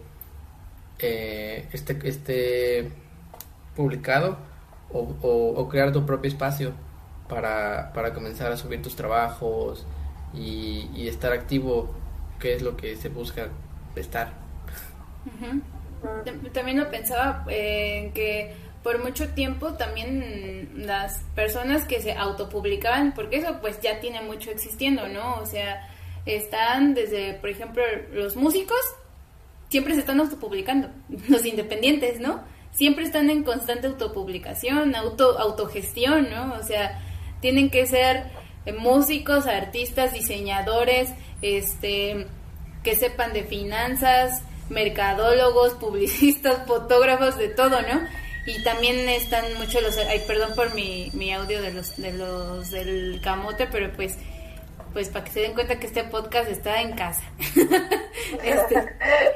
eh, 0.99 1.68
esté 1.72 2.91
publicado 3.76 4.38
o, 4.91 5.16
o, 5.22 5.70
crear 5.70 5.91
tu 5.91 6.05
propio 6.05 6.30
espacio 6.30 6.74
para, 7.28 7.91
para 7.93 8.13
comenzar 8.13 8.51
a 8.51 8.57
subir 8.57 8.82
tus 8.82 8.95
trabajos 8.95 9.86
y, 10.34 10.89
y, 10.95 11.07
estar 11.07 11.34
activo, 11.34 11.93
que 12.39 12.53
es 12.55 12.61
lo 12.61 12.78
que 12.78 12.95
se 12.95 13.09
busca 13.09 13.49
estar. 13.95 14.34
También 16.53 16.80
lo 16.80 16.89
pensaba 16.89 17.45
en 17.49 18.14
que 18.14 18.53
por 18.86 19.03
mucho 19.03 19.30
tiempo 19.30 19.74
también 19.74 20.70
las 20.76 21.20
personas 21.34 21.86
que 21.86 22.01
se 22.01 22.14
autopublicaban, 22.14 23.14
porque 23.16 23.38
eso 23.38 23.58
pues 23.60 23.82
ya 23.82 23.99
tiene 23.99 24.22
mucho 24.22 24.51
existiendo, 24.51 25.08
¿no? 25.08 25.39
O 25.41 25.45
sea, 25.47 25.89
están 26.28 26.93
desde, 26.93 27.34
por 27.34 27.49
ejemplo, 27.49 27.84
los 28.14 28.36
músicos, 28.36 28.78
siempre 29.70 29.95
se 29.95 30.01
están 30.01 30.20
autopublicando, 30.20 30.89
los 31.30 31.45
independientes, 31.45 32.20
¿no? 32.20 32.43
Siempre 32.72 33.06
están 33.06 33.32
en 33.32 33.43
constante 33.43 33.88
autopublicación, 33.88 34.93
auto, 34.95 35.39
autogestión, 35.39 36.30
¿no? 36.30 36.53
O 36.53 36.62
sea, 36.62 37.01
tienen 37.41 37.72
que 37.72 37.88
ser 37.88 38.26
eh, 38.68 38.74
músicos, 38.74 39.47
artistas, 39.47 40.14
diseñadores, 40.14 41.10
este, 41.41 42.28
que 42.84 42.95
sepan 42.95 43.34
de 43.34 43.45
finanzas, 43.45 44.43
mercadólogos, 44.70 45.74
publicistas, 45.74 46.59
fotógrafos, 46.68 47.38
de 47.38 47.49
todo, 47.49 47.82
¿no? 47.82 48.26
y 48.45 48.63
también 48.63 49.09
están 49.09 49.43
muchos 49.57 49.82
los 49.82 49.97
ay 49.97 50.24
perdón 50.28 50.53
por 50.55 50.74
mi, 50.76 51.09
mi 51.13 51.34
audio 51.34 51.61
de 51.61 51.74
los 51.74 51.97
de 51.97 52.13
los 52.13 52.70
del 52.70 53.20
camote 53.24 53.68
pero 53.72 53.91
pues 53.93 54.18
pues 54.93 55.09
para 55.09 55.26
que 55.26 55.32
se 55.32 55.41
den 55.41 55.53
cuenta 55.53 55.78
que 55.78 55.88
este 55.88 56.05
podcast 56.05 56.49
está 56.49 56.82
en 56.82 56.95
casa. 56.95 57.24
Este, 58.41 58.76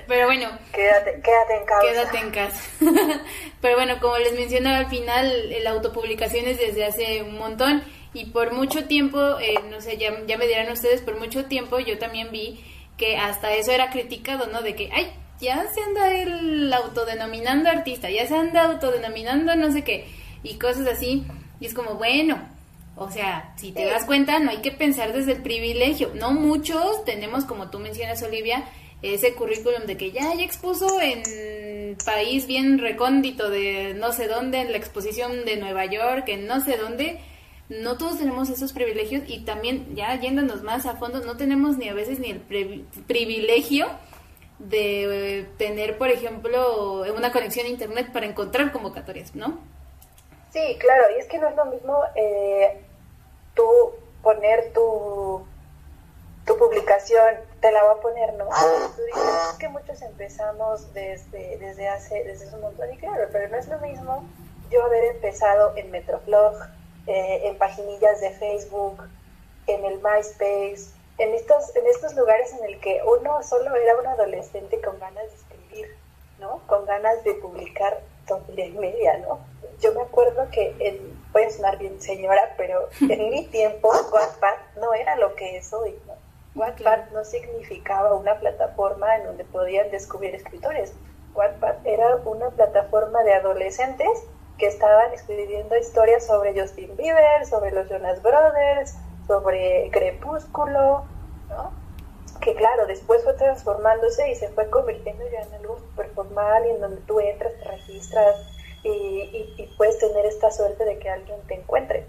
pero 0.08 0.26
bueno 0.26 0.50
quédate 0.74 1.22
quédate 1.22 1.58
en 1.58 1.66
casa. 1.66 1.82
quédate 1.82 2.18
en 2.18 2.32
casa. 2.32 2.64
Pero 3.62 3.76
bueno 3.76 4.00
como 4.00 4.18
les 4.18 4.34
mencionaba 4.34 4.78
al 4.78 4.90
final 4.90 5.54
la 5.64 5.70
autopublicación 5.72 6.48
es 6.48 6.58
desde 6.58 6.86
hace 6.86 7.22
un 7.22 7.38
montón 7.38 7.84
y 8.14 8.26
por 8.26 8.52
mucho 8.52 8.86
tiempo 8.86 9.38
eh, 9.40 9.56
no 9.70 9.80
sé 9.80 9.98
ya, 9.98 10.12
ya 10.26 10.38
me 10.38 10.48
dirán 10.48 10.72
ustedes 10.72 11.02
por 11.02 11.20
mucho 11.20 11.46
tiempo 11.46 11.80
yo 11.80 12.00
también 12.00 12.32
vi 12.32 12.64
que 13.00 13.18
hasta 13.18 13.56
eso 13.56 13.72
era 13.72 13.90
criticado 13.90 14.46
no 14.48 14.62
de 14.62 14.76
que 14.76 14.90
ay 14.94 15.08
ya 15.40 15.66
se 15.74 15.82
anda 15.82 16.14
el 16.14 16.72
autodenominando 16.72 17.70
artista, 17.70 18.10
ya 18.10 18.28
se 18.28 18.36
anda 18.36 18.66
autodenominando 18.66 19.56
no 19.56 19.72
sé 19.72 19.84
qué, 19.84 20.08
y 20.44 20.56
cosas 20.56 20.88
así. 20.88 21.26
Y 21.60 21.66
es 21.66 21.74
como, 21.74 21.96
bueno, 21.96 22.40
o 22.96 23.10
sea, 23.12 23.54
si 23.58 23.72
te 23.72 23.86
das 23.86 24.06
cuenta, 24.06 24.40
no 24.40 24.52
hay 24.52 24.58
que 24.58 24.72
pensar 24.72 25.14
desde 25.14 25.34
el 25.34 25.42
privilegio. 25.42 26.12
No 26.16 26.32
muchos 26.32 27.06
tenemos, 27.06 27.46
como 27.46 27.70
tú 27.70 27.80
mencionas, 27.80 28.22
Olivia, 28.24 28.66
ese 29.02 29.34
currículum 29.34 29.86
de 29.86 29.96
que 29.96 30.12
ya, 30.12 30.34
ya 30.34 30.44
expuso 30.44 31.00
en 31.02 31.96
país 32.06 32.46
bien 32.46 32.78
recóndito 32.78 33.50
de 33.50 33.94
no 33.96 34.12
sé 34.12 34.28
dónde, 34.28 34.62
en 34.62 34.72
la 34.72 34.78
exposición 34.78 35.46
de 35.46 35.58
Nueva 35.58 35.86
York, 35.86 36.28
en 36.28 36.48
no 36.48 36.64
sé 36.64 36.78
dónde. 36.78 37.20
No 37.70 37.98
todos 37.98 38.18
tenemos 38.18 38.50
esos 38.50 38.74
privilegios 38.74 39.24
y 39.28 39.46
también, 39.46 39.96
ya 39.96 40.16
yéndonos 40.16 40.64
más 40.64 40.88
a 40.88 40.96
fondo, 40.96 41.20
no 41.22 41.38
tenemos 41.38 41.78
ni 41.78 41.88
a 41.88 41.94
veces 41.94 42.20
ni 42.20 42.32
el 42.32 42.40
privilegio 43.08 43.88
de 44.58 45.48
tener, 45.58 45.98
por 45.98 46.10
ejemplo, 46.10 47.04
una 47.16 47.32
conexión 47.32 47.68
a 47.68 47.70
Internet 47.70 48.12
para 48.12 48.26
encontrar 48.26 48.72
convocatorias, 48.72 49.36
¿no? 49.36 49.60
Sí, 50.52 50.78
claro, 50.80 51.04
y 51.16 51.20
es 51.20 51.28
que 51.28 51.38
no 51.38 51.48
es 51.48 51.56
lo 51.56 51.66
mismo 51.66 52.02
eh, 52.16 52.82
tú 53.54 53.70
poner 54.24 54.74
tu, 54.74 55.46
tu 56.46 56.58
publicación, 56.58 57.36
te 57.62 57.72
la 57.72 57.84
voy 57.84 57.98
a 57.98 58.02
poner, 58.02 58.34
¿no? 58.34 58.48
Es 58.50 59.58
que 59.60 59.70
muchos 59.70 60.02
empezamos 60.02 60.92
desde, 60.94 61.58
desde, 61.58 61.88
hace, 61.88 62.24
desde 62.24 62.54
un 62.56 62.62
montón, 62.62 62.92
y 62.92 62.98
claro, 62.98 63.28
pero 63.32 63.48
no 63.50 63.58
es 63.58 63.68
lo 63.68 63.78
mismo 63.78 64.26
yo 64.72 64.84
haber 64.84 65.16
empezado 65.16 65.74
en 65.76 65.92
Metroflog, 65.92 66.56
eh, 67.10 67.48
en 67.48 67.58
paginillas 67.58 68.22
de 68.22 68.30
Facebook, 68.30 69.02
en 69.66 69.84
el 69.84 69.96
MySpace, 69.96 70.92
en 71.18 71.34
estos, 71.34 71.76
en 71.76 71.88
estos 71.88 72.14
lugares 72.16 72.54
en 72.54 72.64
el 72.66 72.80
que 72.80 73.02
uno 73.04 73.42
solo 73.42 73.76
era 73.76 73.98
un 73.98 74.06
adolescente 74.06 74.80
con 74.80 75.00
ganas 75.00 75.24
de 75.24 75.36
escribir, 75.36 75.98
¿no? 76.40 76.62
Con 76.68 76.86
ganas 76.86 77.24
de 77.24 77.34
publicar 77.34 78.00
doble 78.28 78.70
media, 78.70 79.18
¿no? 79.18 79.40
Yo 79.80 79.92
me 79.94 80.02
acuerdo 80.02 80.52
que, 80.52 80.76
en, 80.80 81.20
puede 81.32 81.50
sonar 81.50 81.80
bien 81.80 82.00
señora, 82.00 82.54
pero 82.58 82.90
en 83.02 83.32
mi 83.32 83.48
tiempo 83.48 83.90
Wattpad 83.90 84.58
no 84.80 84.94
era 84.94 85.16
lo 85.16 85.34
que 85.36 85.58
es 85.58 85.74
hoy, 85.74 85.98
¿no? 86.06 86.14
Wattpad 86.54 87.10
no 87.12 87.26
significaba 87.26 88.14
una 88.14 88.40
plataforma 88.40 89.16
en 89.18 89.24
donde 89.24 89.46
podían 89.46 89.90
descubrir 89.90 90.36
escritores. 90.36 90.94
Wattpad 91.34 91.88
era 91.88 92.18
una 92.18 92.52
plataforma 92.52 93.24
de 93.24 93.34
adolescentes 93.34 94.10
que 94.60 94.68
estaban 94.68 95.12
escribiendo 95.14 95.76
historias 95.78 96.28
sobre 96.28 96.60
Justin 96.60 96.89
Sobre 97.50 97.72
los 97.72 97.88
Jonas 97.90 98.22
Brothers, 98.22 98.96
sobre 99.26 99.90
Crepúsculo, 99.92 101.06
¿no? 101.50 101.72
que 102.42 102.56
claro, 102.56 102.86
después 102.86 103.24
fue 103.24 103.34
transformándose 103.34 104.30
y 104.30 104.36
se 104.36 104.50
fue 104.50 104.70
convirtiendo 104.70 105.24
ya 105.30 105.42
en 105.42 105.54
algo 105.56 105.78
súper 105.78 106.10
formal 106.12 106.66
y 106.66 106.70
en 106.72 106.82
donde 106.82 107.02
tú 107.02 107.20
entras, 107.20 107.54
te 107.54 107.66
registras 107.66 108.36
y, 108.84 109.56
y, 109.58 109.74
puedes 109.78 110.00
tener 110.00 110.26
esta 110.26 110.52
suerte 110.52 110.86
de 110.86 111.00
que 111.00 111.10
alguien 111.10 111.40
te 111.48 111.56
encuentre. 111.56 112.06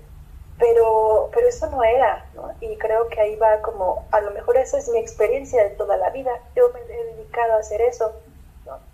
Pero, 0.59 1.31
pero 1.33 1.49
eso 1.49 1.69
no 1.71 1.83
era, 1.83 2.27
¿no? 2.35 2.53
Y 2.61 2.77
creo 2.77 3.09
que 3.09 3.21
ahí 3.21 3.37
va 3.37 3.61
como, 3.63 4.07
a 4.11 4.21
lo 4.21 4.31
mejor 4.33 4.57
esa 4.57 4.79
es 4.79 4.89
mi 4.89 4.99
experiencia 4.99 5.65
de 5.65 5.71
toda 5.71 5.97
la 5.97 6.11
vida, 6.11 6.33
yo 6.55 6.71
me 6.73 6.81
he 6.81 7.05
dedicado 7.17 7.55
a 7.55 7.59
hacer 7.59 7.81
eso. 7.81 8.13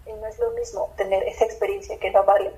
Y 0.07 0.13
no 0.13 0.27
es 0.27 0.39
lo 0.39 0.53
mismo 0.53 0.91
tener 0.97 1.23
esa 1.25 1.45
experiencia 1.45 1.99
que 1.99 2.11
no 2.13 2.25
vale 2.25 2.53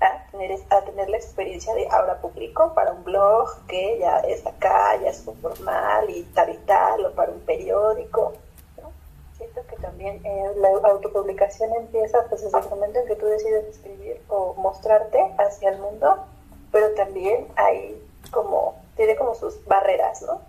a 0.00 0.26
tener, 0.30 0.58
a 0.70 0.80
tener 0.82 1.10
la 1.10 1.16
experiencia 1.16 1.74
de 1.74 1.86
ahora 1.90 2.20
publico 2.20 2.72
para 2.74 2.92
un 2.92 3.04
blog 3.04 3.66
que 3.66 3.98
ya 3.98 4.20
es 4.20 4.46
acá, 4.46 4.96
ya 4.96 5.10
es 5.10 5.22
formal 5.22 6.08
y 6.08 6.22
tal 6.34 6.50
y 6.50 6.56
tal, 6.58 7.04
o 7.04 7.12
para 7.12 7.32
un 7.32 7.40
periódico. 7.40 8.32
Siento 9.36 9.60
que 9.66 9.76
también 9.76 10.20
eh, 10.24 10.52
la 10.56 10.68
autopublicación 10.88 11.74
empieza 11.74 12.24
pues 12.28 12.42
desde 12.42 12.58
el 12.58 12.68
momento 12.68 12.98
en 13.00 13.06
que 13.06 13.16
tú 13.16 13.26
decides 13.26 13.66
escribir 13.66 14.20
o 14.28 14.54
mostrarte 14.54 15.18
hacia 15.38 15.70
el 15.70 15.78
mundo, 15.78 16.24
pero 16.72 16.92
también 16.94 17.48
hay 17.56 18.02
como, 18.30 18.76
tiene 18.96 19.16
como 19.16 19.34
sus 19.34 19.64
barreras, 19.66 20.22
¿no? 20.22 20.40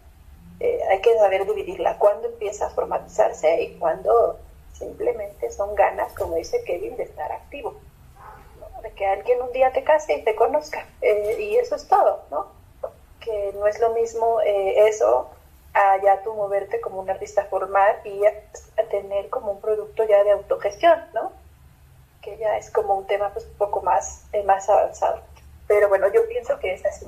Eh, 0.59 0.79
hay 0.89 1.01
que 1.01 1.17
saber 1.17 1.45
dividirla, 1.45 1.97
cuándo 1.97 2.27
empieza 2.27 2.67
a 2.67 2.69
formatizarse 2.69 3.63
y 3.63 3.79
cuándo 3.79 4.37
simplemente 4.73 5.51
son 5.51 5.73
ganas, 5.73 6.13
como 6.13 6.35
dice 6.35 6.63
Kevin, 6.65 6.95
de 6.97 7.03
estar 7.03 7.31
activo 7.31 7.75
de 8.81 8.91
que 8.93 9.05
alguien 9.05 9.41
un 9.41 9.51
día 9.51 9.71
te 9.71 9.83
case 9.83 10.13
y 10.13 10.23
te 10.23 10.35
conozca. 10.35 10.85
Eh, 11.01 11.37
y 11.39 11.57
eso 11.57 11.75
es 11.75 11.87
todo, 11.87 12.23
¿no? 12.31 12.47
Que 13.19 13.53
no 13.53 13.67
es 13.67 13.79
lo 13.79 13.91
mismo 13.91 14.41
eh, 14.41 14.87
eso 14.87 15.29
a 15.73 15.97
ya 16.01 16.21
tú 16.23 16.33
moverte 16.33 16.81
como 16.81 16.99
un 16.99 17.09
artista 17.09 17.45
formal 17.45 17.95
y 18.03 18.25
a, 18.25 18.33
tener 18.89 19.29
como 19.29 19.53
un 19.53 19.61
producto 19.61 20.03
ya 20.03 20.23
de 20.23 20.31
autogestión, 20.31 20.99
¿no? 21.13 21.31
Que 22.21 22.37
ya 22.37 22.57
es 22.57 22.69
como 22.69 22.95
un 22.95 23.07
tema 23.07 23.29
pues 23.29 23.45
un 23.45 23.53
poco 23.53 23.81
más, 23.81 24.25
eh, 24.33 24.43
más 24.43 24.67
avanzado. 24.69 25.21
Pero 25.67 25.87
bueno, 25.87 26.11
yo 26.11 26.27
pienso 26.27 26.59
que 26.59 26.73
es 26.73 26.85
así. 26.85 27.07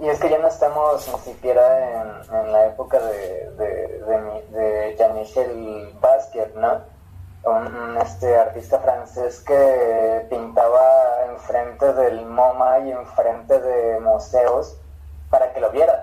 Y 0.00 0.08
es 0.08 0.18
que 0.18 0.30
ya 0.30 0.38
no 0.38 0.48
estamos 0.48 1.06
ni 1.08 1.32
siquiera 1.32 2.02
en, 2.02 2.34
en 2.34 2.52
la 2.52 2.66
época 2.66 2.98
de, 2.98 3.50
de, 3.52 3.98
de, 3.98 4.96
de 4.96 6.52
¿no? 6.56 6.93
Un 7.46 7.96
este 7.98 8.36
artista 8.36 8.78
francés 8.78 9.40
que 9.40 10.26
pintaba 10.30 11.26
enfrente 11.30 11.92
del 11.92 12.26
MoMA 12.26 12.80
y 12.80 12.92
enfrente 12.92 13.60
de 13.60 14.00
museos 14.00 14.78
para 15.30 15.52
que 15.52 15.60
lo 15.60 15.70
vieran. 15.70 16.00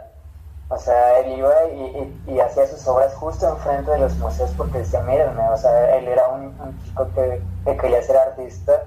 O 0.70 0.78
sea, 0.78 1.20
él 1.20 1.38
iba 1.38 1.66
y, 1.66 2.24
y, 2.28 2.40
hacía 2.40 2.66
sus 2.66 2.88
obras 2.88 3.14
justo 3.16 3.48
enfrente 3.50 3.92
de 3.92 3.98
los 3.98 4.16
museos 4.16 4.52
porque 4.56 4.78
decía, 4.78 5.02
mírenme, 5.02 5.50
o 5.50 5.58
sea, 5.58 5.98
él 5.98 6.08
era 6.08 6.30
un, 6.30 6.56
chico 6.86 7.10
que, 7.14 7.42
que, 7.66 7.78
quería 7.78 8.02
ser 8.02 8.16
artista 8.16 8.84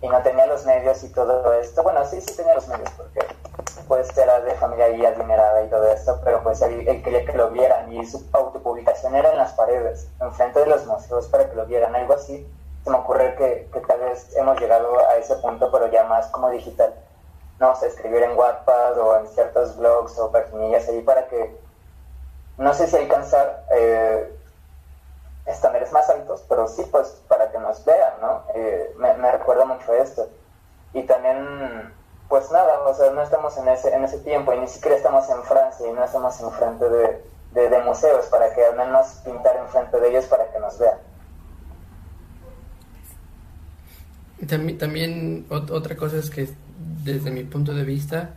y 0.00 0.08
no 0.08 0.22
tenía 0.22 0.46
los 0.46 0.64
medios 0.64 1.04
y 1.04 1.10
todo 1.10 1.52
esto. 1.52 1.82
Bueno, 1.82 2.04
sí, 2.06 2.22
sí 2.22 2.34
tenía 2.36 2.54
los 2.54 2.66
medios 2.68 2.90
porque 2.96 3.20
pues 3.90 4.16
era 4.16 4.40
de 4.40 4.54
familia 4.54 4.90
y 4.90 5.04
adinerada 5.04 5.64
y 5.64 5.68
todo 5.68 5.90
esto, 5.90 6.20
pero 6.22 6.44
pues 6.44 6.62
él, 6.62 6.86
él, 6.86 7.02
quería 7.02 7.24
que 7.24 7.32
lo 7.32 7.50
vieran 7.50 7.92
y 7.92 8.06
su 8.06 8.24
autopublicación 8.30 9.16
era 9.16 9.32
en 9.32 9.38
las 9.38 9.54
paredes, 9.54 10.06
enfrente 10.20 10.60
de 10.60 10.66
los 10.66 10.86
museos 10.86 11.26
para 11.26 11.50
que 11.50 11.56
lo 11.56 11.66
vieran, 11.66 11.96
algo 11.96 12.14
así. 12.14 12.46
Se 12.84 12.90
me 12.90 12.98
ocurre 12.98 13.34
que, 13.34 13.68
que 13.72 13.80
tal 13.80 13.98
vez 13.98 14.32
hemos 14.36 14.60
llegado 14.60 14.96
a 15.08 15.16
ese 15.16 15.34
punto, 15.36 15.72
pero 15.72 15.90
ya 15.90 16.04
más 16.04 16.28
como 16.28 16.50
digital 16.50 16.94
no 17.58 17.74
sé, 17.74 17.88
escribir 17.88 18.22
en 18.22 18.36
Wattpad 18.38 18.98
o 18.98 19.18
en 19.18 19.28
ciertos 19.28 19.76
blogs 19.76 20.18
o 20.20 20.30
paginillas 20.30 20.88
ahí 20.88 21.02
para 21.02 21.26
que, 21.26 21.60
no 22.58 22.72
sé 22.72 22.86
si 22.86 22.96
alcanzar 22.96 23.64
eh, 23.72 24.32
estándares 25.46 25.90
más 25.90 26.08
altos, 26.08 26.44
pero 26.48 26.68
sí, 26.68 26.86
pues 26.92 27.20
para 27.26 27.50
que 27.50 27.58
nos 27.58 27.84
vean, 27.84 28.14
¿no? 28.22 28.44
Eh, 28.54 28.94
me, 28.96 29.14
me, 29.14 29.32
recuerda 29.32 29.66
mucho 29.66 29.92
esto. 29.92 30.28
Y 30.94 31.02
también, 31.02 31.92
pues 32.30 32.50
nada, 32.52 32.80
o 32.86 32.94
sea, 32.94 33.10
no 33.10 33.22
estamos 33.22 33.56
en 33.58 33.68
ese, 33.68 33.92
en 33.92 34.04
ese 34.04 34.18
tiempo 34.18 34.54
y 34.54 34.60
ni 34.60 34.68
siquiera 34.68 34.96
estamos 34.96 35.28
en 35.28 35.42
Francia 35.42 35.86
y 35.86 35.92
no 35.92 36.04
estamos 36.04 36.40
enfrente 36.40 36.88
de, 36.88 37.22
de, 37.54 37.68
de 37.68 37.82
museos 37.82 38.26
para 38.26 38.54
que 38.54 38.64
al 38.64 38.76
menos 38.76 39.06
pintar 39.24 39.56
enfrente 39.56 39.98
de 39.98 40.08
ellos 40.10 40.26
para 40.26 40.50
que 40.52 40.60
nos 40.60 40.78
vean. 40.78 40.98
También, 44.48 44.78
también 44.78 45.46
otra 45.50 45.96
cosa 45.96 46.18
es 46.18 46.30
que 46.30 46.48
desde 47.04 47.32
mi 47.32 47.42
punto 47.42 47.74
de 47.74 47.82
vista, 47.82 48.30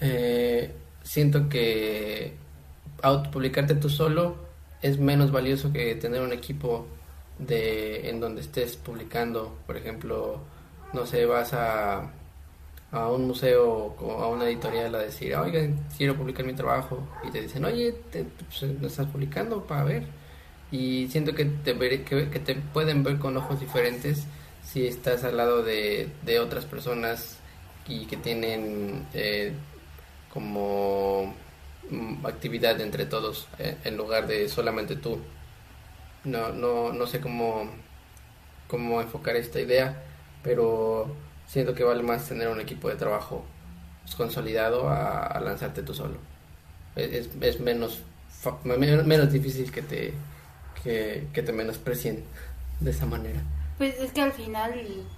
eh, 0.00 0.72
siento 1.02 1.48
que 1.48 2.36
autopublicarte 3.02 3.74
tú 3.74 3.90
solo 3.90 4.36
es 4.80 4.98
menos 4.98 5.32
valioso 5.32 5.72
que 5.72 5.96
tener 5.96 6.22
un 6.22 6.32
equipo 6.32 6.86
de 7.38 8.08
en 8.08 8.20
donde 8.20 8.42
estés 8.42 8.76
publicando, 8.76 9.56
por 9.66 9.76
ejemplo, 9.76 10.38
no 10.92 11.04
sé, 11.04 11.26
vas 11.26 11.52
a, 11.52 12.10
a 12.94 13.10
un 13.10 13.26
museo 13.26 13.96
o 13.98 14.22
a 14.22 14.28
una 14.28 14.46
editorial 14.46 14.94
a 14.94 14.98
decir, 14.98 15.34
oigan, 15.34 15.76
quiero 15.98 16.16
publicar 16.16 16.46
mi 16.46 16.54
trabajo, 16.54 17.06
y 17.26 17.30
te 17.32 17.42
dicen, 17.42 17.64
oye, 17.64 17.92
te, 18.12 18.24
pues, 18.24 18.62
estás 18.62 19.06
publicando 19.08 19.64
para 19.64 19.84
ver. 19.84 20.04
Y 20.70 21.08
siento 21.08 21.34
que 21.34 21.44
te, 21.44 21.76
que, 22.04 22.30
que 22.30 22.38
te 22.40 22.54
pueden 22.54 23.02
ver 23.02 23.18
con 23.18 23.36
ojos 23.36 23.60
diferentes 23.60 24.26
si 24.64 24.86
estás 24.86 25.24
al 25.24 25.36
lado 25.36 25.62
de, 25.62 26.08
de 26.22 26.38
otras 26.40 26.64
personas 26.64 27.38
y 27.88 28.06
que 28.06 28.16
tienen 28.16 29.06
eh, 29.12 29.52
como 30.32 31.34
mm, 31.90 32.26
actividad 32.26 32.80
entre 32.80 33.06
todos 33.06 33.48
eh, 33.58 33.76
en 33.84 33.96
lugar 33.96 34.26
de 34.26 34.48
solamente 34.48 34.96
tú. 34.96 35.18
No, 36.24 36.50
no, 36.50 36.92
no 36.92 37.06
sé 37.06 37.20
cómo, 37.20 37.68
cómo 38.68 39.00
enfocar 39.00 39.36
esta 39.36 39.60
idea, 39.60 40.02
pero 40.42 41.14
siento 41.46 41.74
que 41.74 41.84
vale 41.84 42.02
más 42.02 42.28
tener 42.28 42.48
un 42.48 42.60
equipo 42.60 42.88
de 42.88 42.96
trabajo 42.96 43.44
consolidado 44.16 44.88
a, 44.88 45.40
lanzarte 45.40 45.82
tú 45.82 45.94
solo. 45.94 46.18
Es, 46.96 47.28
es 47.40 47.60
menos, 47.60 48.02
menos 48.64 49.32
difícil 49.32 49.72
que 49.72 49.82
te, 49.82 50.14
que 50.82 51.42
te 51.42 51.52
menosprecien 51.52 52.24
de 52.80 52.90
esa 52.90 53.06
manera. 53.06 53.40
Pues 53.78 53.98
es 53.98 54.12
que 54.12 54.20
al 54.20 54.32
final 54.32 54.72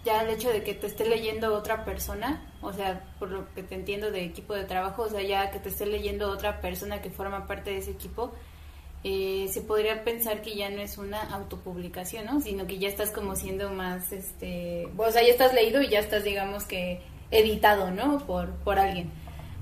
ya 0.04 0.22
el 0.22 0.30
hecho 0.30 0.48
de 0.48 0.62
que 0.62 0.72
te 0.72 0.86
esté 0.86 1.06
leyendo 1.06 1.54
otra 1.54 1.84
persona, 1.84 2.42
o 2.62 2.72
sea, 2.72 3.04
por 3.18 3.30
lo 3.30 3.52
que 3.54 3.62
te 3.62 3.74
entiendo 3.74 4.10
de 4.10 4.24
equipo 4.24 4.54
de 4.54 4.64
trabajo, 4.64 5.02
o 5.02 5.08
sea, 5.10 5.22
ya 5.22 5.50
que 5.50 5.58
te 5.58 5.68
esté 5.68 5.84
leyendo 5.84 6.30
otra 6.30 6.60
persona 6.62 7.02
que 7.02 7.10
forma 7.10 7.46
parte 7.46 7.70
de 7.70 7.78
ese 7.78 7.90
equipo, 7.90 8.32
eh, 9.08 9.46
se 9.52 9.60
podría 9.60 10.02
pensar 10.02 10.42
que 10.42 10.56
ya 10.56 10.68
no 10.68 10.80
es 10.82 10.98
una 10.98 11.22
autopublicación, 11.32 12.24
¿no? 12.26 12.40
Sino 12.40 12.66
que 12.66 12.78
ya 12.78 12.88
estás 12.88 13.12
como 13.12 13.36
siendo 13.36 13.70
más, 13.70 14.10
este, 14.10 14.88
o 14.96 15.10
sea, 15.12 15.22
ya 15.22 15.28
estás 15.28 15.54
leído 15.54 15.80
y 15.80 15.88
ya 15.88 16.00
estás, 16.00 16.24
digamos 16.24 16.64
que, 16.64 17.00
editado, 17.30 17.92
¿no? 17.92 18.18
Por, 18.26 18.50
por 18.64 18.80
alguien. 18.80 19.12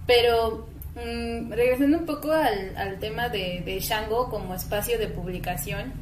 Pero 0.07 0.67
mm, 0.95 1.53
regresando 1.53 1.99
un 1.99 2.07
poco 2.07 2.33
al, 2.33 2.99
tema 3.01 3.29
de, 3.29 3.79
Shango 3.83 4.31
como 4.31 4.55
espacio 4.55 4.99
de 4.99 5.09
publicación, 5.09 5.93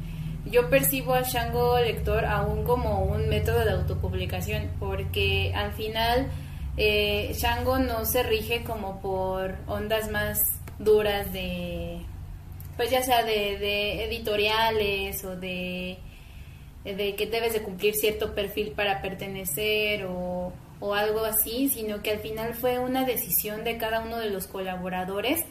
yo 0.45 0.69
percibo 0.69 1.13
al 1.13 1.25
Shango 1.25 1.77
lector 1.79 2.23
aún 2.23 2.63
como 2.63 3.03
un 3.03 3.27
método 3.27 3.65
de 3.65 3.71
autopublicación, 3.71 4.69
porque 4.79 5.51
al 5.53 5.73
final 5.73 6.29
eh, 6.77 7.35
Shango 7.37 7.77
no 7.77 8.05
se 8.05 8.23
rige 8.23 8.63
como 8.63 9.01
por 9.01 9.55
ondas 9.67 10.09
más 10.09 10.39
duras 10.79 11.33
de, 11.33 12.05
pues 12.77 12.89
ya 12.89 13.03
sea 13.03 13.23
de, 13.23 14.03
editoriales 14.05 15.23
o 15.23 15.35
de, 15.35 15.97
de 16.83 17.15
que 17.15 17.27
debes 17.27 17.53
de 17.53 17.61
cumplir 17.61 17.93
cierto 17.95 18.33
perfil 18.33 18.71
para 18.71 19.01
pertenecer 19.01 20.05
o, 20.05 20.53
o 20.79 20.93
algo 20.93 21.23
así, 21.23 21.69
sino 21.69 22.01
que 22.01 22.11
al 22.11 22.19
final 22.19 22.55
fue 22.55 22.79
una 22.79 23.05
decisión 23.05 23.63
de 23.63 23.77
cada 23.77 24.01
uno 24.01 24.17
de 24.17 24.29
los 24.29 24.47
colaboradores 24.47 25.41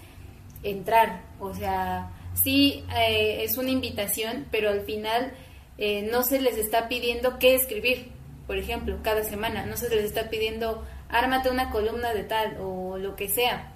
entrar, 0.62 1.22
o 1.40 1.54
sea, 1.54 2.12
sí 2.34 2.84
eh, 2.96 3.42
es 3.42 3.56
una 3.56 3.70
invitación, 3.70 4.46
pero 4.50 4.70
al 4.70 4.82
final 4.82 5.32
eh, 5.78 6.08
no 6.10 6.22
se 6.22 6.40
les 6.40 6.56
está 6.56 6.88
pidiendo 6.88 7.38
qué 7.38 7.54
escribir, 7.54 8.10
por 8.46 8.58
ejemplo, 8.58 8.98
cada 9.02 9.24
semana, 9.24 9.66
no 9.66 9.76
se 9.76 9.88
les 9.88 10.04
está 10.04 10.28
pidiendo 10.28 10.84
ármate 11.08 11.50
una 11.50 11.70
columna 11.70 12.12
de 12.14 12.24
tal 12.24 12.56
o 12.60 12.96
lo 12.98 13.14
que 13.16 13.28
sea. 13.28 13.72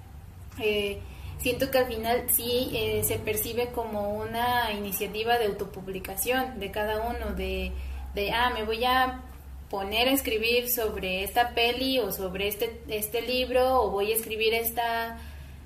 Eh, 0.59 0.99
siento 1.39 1.71
que 1.71 1.77
al 1.77 1.87
final 1.87 2.25
sí 2.29 3.01
se 3.03 3.19
percibe 3.19 3.67
como 3.67 4.13
una 4.13 4.71
iniciativa 4.71 5.37
de 5.37 5.45
autopublicación 5.45 6.59
de 6.59 6.71
cada 6.71 7.01
uno, 7.01 7.33
de, 7.35 7.71
de, 8.15 8.31
ah, 8.31 8.51
me 8.53 8.63
voy 8.63 8.83
a 8.83 9.21
poner 9.69 10.07
a 10.07 10.11
escribir 10.11 10.69
sobre 10.69 11.23
esta 11.23 11.49
peli 11.49 11.99
o 11.99 12.11
sobre 12.11 12.47
este, 12.47 12.81
este 12.87 13.21
libro 13.21 13.81
o 13.81 13.91
voy 13.91 14.11
a 14.11 14.15
escribir 14.15 14.53
esta, 14.53 15.17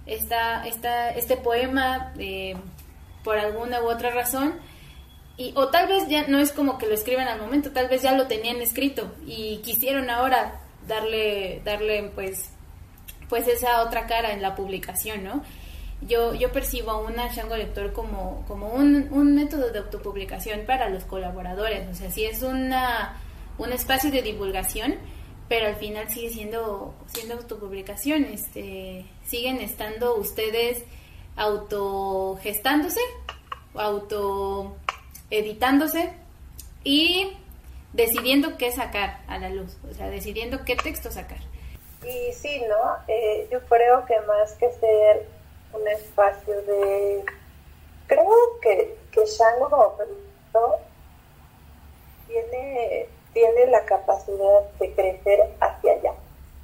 esta, 0.06 0.68
esta, 0.68 1.12
este 1.12 1.38
poema 1.38 2.14
por 3.24 3.38
alguna 3.38 3.82
u 3.82 3.90
otra 3.90 4.12
razón. 4.12 4.56
Y, 5.38 5.54
o 5.56 5.70
tal 5.70 5.88
vez 5.88 6.08
ya 6.08 6.28
no 6.28 6.40
es 6.40 6.52
como 6.52 6.78
que 6.78 6.88
lo 6.88 6.94
escriban 6.94 7.28
al 7.28 7.40
momento, 7.40 7.72
tal 7.72 7.88
vez 7.88 8.02
ya 8.02 8.12
lo 8.14 8.28
tenían 8.28 8.58
escrito 8.58 9.12
y 9.26 9.58
quisieron 9.58 10.10
ahora 10.10 10.60
darle, 10.88 11.62
darle 11.64 12.12
pues, 12.14 12.50
pues 13.30 13.48
esa 13.48 13.82
otra 13.84 14.08
cara 14.08 14.34
en 14.34 14.42
la 14.42 14.56
publicación, 14.56 15.24
¿no? 15.24 15.44
Yo, 16.02 16.34
yo 16.34 16.52
percibo 16.52 17.00
una 17.00 17.32
Shango 17.32 17.56
Lector 17.56 17.94
como, 17.94 18.44
como 18.48 18.70
un, 18.70 19.08
un 19.12 19.36
método 19.36 19.70
de 19.70 19.78
autopublicación 19.80 20.66
para 20.66 20.90
los 20.90 21.06
colaboradores, 21.06 21.88
o 21.90 21.94
sea, 21.94 22.10
sí 22.10 22.26
es 22.26 22.42
una, 22.42 23.22
un 23.60 23.72
espacio 23.72 24.10
de 24.10 24.24
divulgación, 24.24 24.96
pero 25.48 25.68
al 25.68 25.76
final 25.76 26.10
sigue 26.10 26.30
siendo, 26.30 26.96
siendo 27.08 27.36
autopublicación, 27.36 28.26
este, 28.26 29.06
siguen 29.26 29.60
estando 29.60 30.16
ustedes 30.16 30.84
autogestándose, 31.36 33.02
autoeditándose 33.76 36.14
y 36.84 37.38
decidiendo 37.94 38.58
qué 38.58 38.72
sacar 38.72 39.20
a 39.28 39.38
la 39.38 39.50
luz, 39.50 39.78
o 39.90 39.94
sea, 39.94 40.10
decidiendo 40.10 40.66
qué 40.66 40.76
texto 40.76 41.12
sacar. 41.12 41.40
Y 42.04 42.34
sí, 42.34 42.64
¿no? 42.68 42.98
Eh, 43.08 43.48
yo 43.52 43.60
creo 43.66 44.04
que 44.06 44.20
más 44.22 44.54
que 44.54 44.72
ser 44.80 45.28
un 45.74 45.88
espacio 45.88 46.62
de... 46.64 47.24
Creo 48.08 48.60
que, 48.62 48.98
que 49.12 49.26
Shango 49.26 49.98
tiene, 52.28 53.08
tiene 53.34 53.68
la 53.68 53.86
capacidad 53.86 54.70
de 54.80 54.94
crecer 54.94 55.40
hacia 55.60 55.94
allá, 55.94 56.14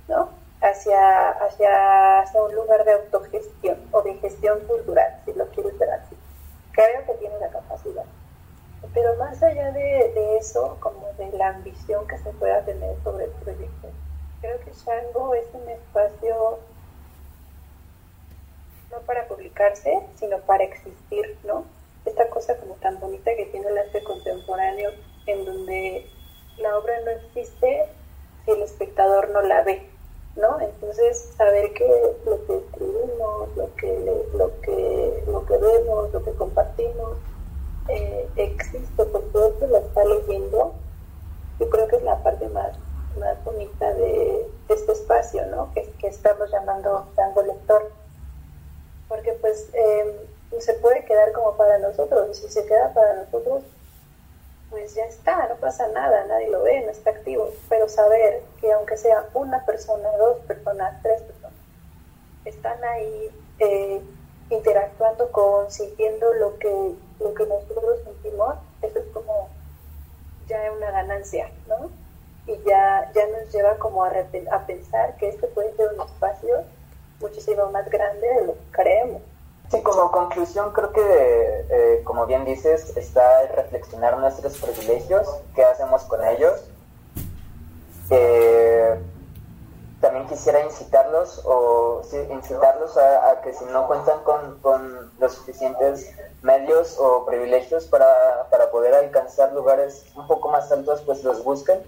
¿no? 0.08 0.30
hacia, 0.62 1.30
hacia, 1.30 2.20
hacia 2.22 2.42
un 2.42 2.56
lugar 2.56 2.84
de 2.86 2.94
autogestión 2.94 3.78
o 3.92 4.02
de 4.02 4.16
gestión 4.16 4.60
cultural, 4.62 5.22
si 5.26 5.34
lo 5.34 5.48
quieres 5.50 5.78
ver 5.78 5.92
así. 5.92 6.16
Creo 6.72 7.06
que 7.06 7.14
tiene 7.16 7.40
la 7.40 7.50
capacidad. 7.50 8.06
Pero 8.94 9.16
más 9.16 9.42
allá 9.42 9.72
de, 9.72 10.38
eso, 10.38 10.78
como 10.80 11.08
de 11.18 11.32
la 11.38 11.50
ambición 11.50 12.08
que 12.08 12.18
se 12.20 12.32
pueda 12.34 12.64
tener 12.64 12.96
sobre 13.04 13.26
el 13.26 13.32
proyecto, 13.32 13.90
creo 14.42 14.60
que 14.60 14.72
Shango 14.72 15.34
es 15.34 15.46
un 15.54 15.68
espacio 15.70 16.60
no 18.92 19.00
para 19.02 19.28
publicarse, 19.28 20.00
sino 20.16 20.40
para 20.42 20.64
existir, 20.64 21.38
¿no? 21.44 21.66
Esta 22.06 22.30
cosa 22.30 22.56
como 22.58 22.76
tan 22.76 23.00
bonita 23.00 23.36
que 23.36 23.46
tiene 23.48 23.68
el 23.68 23.78
arte 23.78 24.04
contemporáneo, 24.04 24.92
en 25.26 25.46
donde 25.46 26.06
la 26.58 26.78
obra 26.78 26.94
no 27.02 27.12
existe 27.12 27.86
si 28.46 28.52
el 28.52 28.62
espectador 28.62 29.30
no 29.30 29.42
la 29.42 29.64
ve, 29.64 29.90
¿no? 30.36 30.60
Entonces, 30.62 31.34
saber 31.36 31.74
que 31.74 31.86
lo 32.26 32.46
que 32.46 32.58
escribimos, 32.58 33.58
lo 33.58 33.76
que, 33.76 34.26
lo 34.34 34.62
que, 34.62 35.24
lo 35.28 35.46
que 35.46 35.58
vemos, 35.58 36.14
lo 36.14 36.24
que 36.24 36.32
compartimos, 36.34 37.18
eh, 37.90 38.28
existe 38.36 39.06
porque 39.06 39.38
otro 39.38 39.68
lo 39.68 39.78
está 39.78 40.04
leyendo, 40.06 40.74
yo 41.60 41.70
creo 41.70 41.88
que 41.88 41.98
es 41.98 42.04
la 42.04 42.22
parte 42.22 42.48
más, 42.50 42.78
más 43.20 43.44
bonita 43.44 43.94
de, 43.94 44.48
este 44.70 44.92
espacio, 44.92 45.46
¿no? 45.48 45.74
Que, 45.74 45.90
que 46.00 46.08
estamos 46.08 46.52
llamando 46.52 47.08
Tango 47.16 47.42
Lector. 47.42 47.90
Porque 49.08 49.34
pues 49.34 49.70
em, 49.74 50.60
se 50.60 50.74
puede 50.76 51.06
quedar 51.06 51.32
como 51.32 51.56
para 51.56 51.78
nosotros, 51.80 52.30
y 52.32 52.42
si 52.42 52.50
se 52.50 52.66
queda 52.66 52.94
para 52.94 53.14
nosotros, 53.14 53.64
pues 54.70 54.96
ya 54.96 55.06
está, 55.06 55.48
no 55.48 55.56
pasa 55.56 55.88
nada, 55.90 56.26
nadie 56.26 56.50
lo 56.50 56.64
ve, 56.64 56.82
no 56.82 56.92
está 56.92 57.12
activo, 57.12 57.52
pero 57.70 57.88
saber 57.88 58.42
que 58.60 58.72
aunque 58.72 58.98
sea 58.98 59.26
una 59.34 59.64
persona, 59.66 60.10
dos 60.18 60.40
personas, 60.40 61.02
tres 61.02 61.22
personas, 61.22 61.58
están 62.44 62.84
ahí 62.84 63.32
eh, 63.60 64.02
interactuando 64.50 65.32
con, 65.32 65.72
sintiendo 65.72 66.34
lo 66.34 66.58
que, 66.60 66.96
lo 67.20 67.34
que 67.34 67.46
nosotros 67.46 68.00
sentimos, 68.04 68.56
eso 68.82 69.00
es 69.00 69.06
como 69.14 69.50
ya 70.48 70.72
una 70.72 70.92
ganancia, 70.92 71.50
¿no? 71.68 71.90
Y 72.46 72.58
ya, 72.64 73.12
ya 73.14 73.28
nos 73.28 73.52
lleva 73.52 73.76
como 73.78 74.06
a, 74.06 74.10
a 74.10 74.66
pensar 74.66 75.18
que 75.18 75.30
este 75.30 75.48
puede 75.48 75.74
ser 75.76 75.94
un 75.94 76.02
espacio 76.02 76.64
muchísimo 77.20 77.70
más 77.72 77.90
grande 77.90 78.28
de 78.28 78.46
lo 78.48 78.54
que 78.54 78.72
creemos. 78.72 79.22
Sí, 79.70 79.82
como 79.82 80.12
conclusión 80.12 80.72
creo 80.72 80.94
que, 80.94 81.66
eh, 81.70 82.02
como 82.06 82.26
bien 82.26 82.46
dices, 82.46 82.96
está 82.96 83.44
el 83.44 83.50
reflexionar 83.50 84.18
nuestros 84.18 84.58
privilegios, 84.60 85.28
qué 85.56 85.64
hacemos 85.66 86.04
con 86.04 86.26
ellos. 86.26 86.62
Eh, 88.10 88.98
también 90.00 90.26
quisiera 90.28 90.64
incitarlos 90.64 91.42
o 91.44 92.02
incitarlos 92.30 92.98
a, 92.98 93.42
que 93.42 93.52
si 93.54 93.66
no 93.66 93.88
cuentan 93.88 94.20
con, 94.24 95.12
los 95.20 95.34
suficientes 95.34 96.14
medios 96.44 96.98
o 97.00 97.26
privilegios 97.26 97.86
para, 97.86 98.48
para 98.50 98.70
poder 98.70 98.94
alcanzar 98.94 99.52
lugares 99.54 100.06
un 100.16 100.28
poco 100.28 100.50
más 100.50 100.72
altos, 100.72 101.02
pues 101.02 101.24
los 101.24 101.44
busquen. 101.44 101.82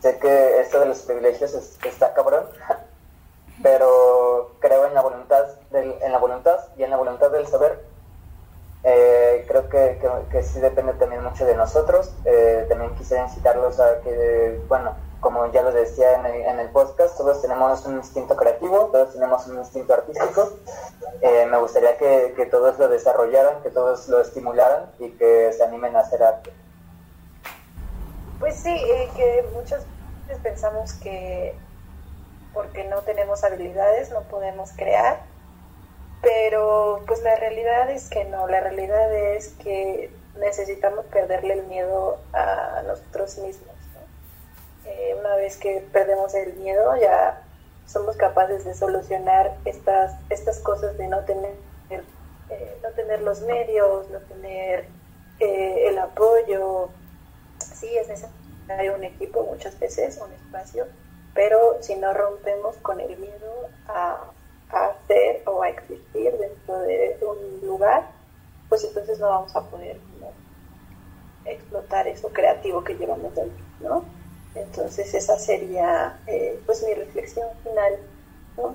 Sé 0.00 0.18
que 0.18 0.60
esto 0.60 0.78
de 0.78 0.86
los 0.86 1.00
privilegios 1.00 1.54
está 1.54 2.12
cabrón, 2.12 2.44
pero 3.62 4.52
creo 4.60 4.86
en 4.86 4.94
la 4.94 5.02
voluntad, 5.02 5.44
del, 5.70 5.94
en 6.02 6.12
la 6.12 6.18
voluntad 6.18 6.58
y 6.76 6.82
en 6.82 6.90
la 6.90 6.96
voluntad 6.96 7.30
del 7.30 7.46
saber. 7.46 7.84
Eh, 8.88 9.44
creo 9.48 9.68
que, 9.68 9.98
que, 10.30 10.42
sí 10.44 10.60
depende 10.60 10.92
también 10.94 11.24
mucho 11.24 11.44
de 11.44 11.56
nosotros. 11.56 12.12
Eh, 12.24 12.66
también 12.68 12.94
quisiera 12.94 13.24
incitarlos 13.24 13.80
a 13.80 14.00
que, 14.02 14.60
bueno, 14.68 14.94
como 15.20 15.50
ya 15.50 15.62
lo 15.62 15.72
decía 15.72 16.20
en 16.20 16.26
el, 16.26 16.42
en 16.42 16.60
el, 16.60 16.68
podcast, 16.68 17.16
todos 17.16 17.42
tenemos 17.42 17.84
un 17.86 17.96
instinto 17.96 18.36
creativo, 18.36 18.90
todos 18.92 19.12
tenemos 19.12 19.44
un 19.48 19.58
instinto 19.58 19.92
artístico. 19.92 20.50
Eh, 21.20 21.46
me 21.50 21.58
gustaría 21.58 21.96
que, 21.98 22.34
que, 22.36 22.46
todos 22.46 22.78
lo 22.78 22.88
desarrollaran, 22.88 23.60
que 23.62 23.70
todos 23.70 24.06
lo 24.08 24.20
estimularan 24.20 24.92
y 25.00 25.10
que 25.12 25.52
se 25.52 25.64
animen 25.64 25.96
a 25.96 26.00
hacer 26.00 26.22
arte. 26.22 26.52
Pues 28.38 28.54
sí, 28.54 28.76
que 29.16 29.44
muchas 29.52 29.84
veces 30.28 30.42
pensamos 30.42 30.92
que 30.92 31.58
porque 32.56 32.84
no 32.84 33.02
tenemos 33.02 33.44
habilidades, 33.44 34.10
no 34.10 34.22
podemos 34.22 34.72
crear. 34.72 35.20
Pero 36.22 37.02
pues 37.06 37.22
la 37.22 37.36
realidad 37.36 37.90
es 37.90 38.08
que 38.08 38.24
no, 38.24 38.48
la 38.48 38.60
realidad 38.60 39.14
es 39.14 39.48
que 39.62 40.10
necesitamos 40.40 41.04
perderle 41.04 41.52
el 41.52 41.66
miedo 41.66 42.18
a 42.32 42.82
nosotros 42.86 43.36
mismos. 43.38 43.76
Eh, 44.86 45.14
una 45.20 45.36
vez 45.36 45.58
que 45.58 45.86
perdemos 45.92 46.34
el 46.34 46.54
miedo 46.54 46.96
ya 46.96 47.42
somos 47.86 48.16
capaces 48.16 48.64
de 48.64 48.74
solucionar 48.74 49.54
estas, 49.66 50.14
estas 50.30 50.58
cosas 50.60 50.96
de 50.96 51.08
no 51.08 51.24
tener, 51.24 51.52
eh, 51.90 52.78
no 52.82 52.90
tener 52.92 53.20
los 53.20 53.42
medios, 53.42 54.08
no 54.08 54.18
tener 54.20 54.86
eh, 55.40 55.88
el 55.88 55.98
apoyo. 55.98 56.88
Sí, 57.58 57.98
es 57.98 58.08
necesario 58.08 58.94
un 58.94 59.04
equipo 59.04 59.42
muchas 59.42 59.78
veces, 59.78 60.18
un 60.24 60.32
espacio, 60.32 60.86
pero 61.36 61.76
si 61.80 61.94
no 61.94 62.12
rompemos 62.12 62.76
con 62.78 62.98
el 62.98 63.16
miedo 63.18 63.68
a, 63.86 64.32
hacer 64.68 65.42
o 65.46 65.62
a 65.62 65.68
existir 65.68 66.36
dentro 66.36 66.80
de 66.80 67.16
un 67.22 67.64
lugar, 67.64 68.10
pues 68.68 68.82
entonces 68.82 69.20
no 69.20 69.28
vamos 69.28 69.54
a 69.54 69.62
poder 69.62 69.96
explotar 71.44 72.08
eso 72.08 72.28
creativo 72.30 72.82
que 72.82 72.94
llevamos 72.94 73.32
dentro, 73.36 73.64
¿no? 73.78 74.04
Entonces 74.56 75.14
esa 75.14 75.38
sería 75.38 76.18
eh, 76.26 76.60
pues 76.66 76.82
mi 76.82 76.94
reflexión 76.94 77.46
final, 77.62 77.96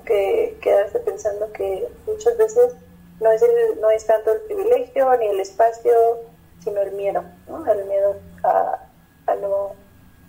que 0.06 0.56
quedarse 0.62 1.00
pensando 1.00 1.52
que 1.52 1.88
muchas 2.06 2.36
veces 2.38 2.74
no 3.20 3.30
es, 3.30 3.44
no 3.80 3.90
es 3.90 4.06
tanto 4.06 4.32
el 4.32 4.40
privilegio 4.42 5.16
ni 5.18 5.26
el 5.26 5.40
espacio, 5.40 5.92
sino 6.62 6.80
el 6.80 6.92
miedo, 6.92 7.22
¿no? 7.48 7.64
el 7.70 7.84
miedo 7.86 8.16
a, 8.44 8.78
no, 9.40 9.74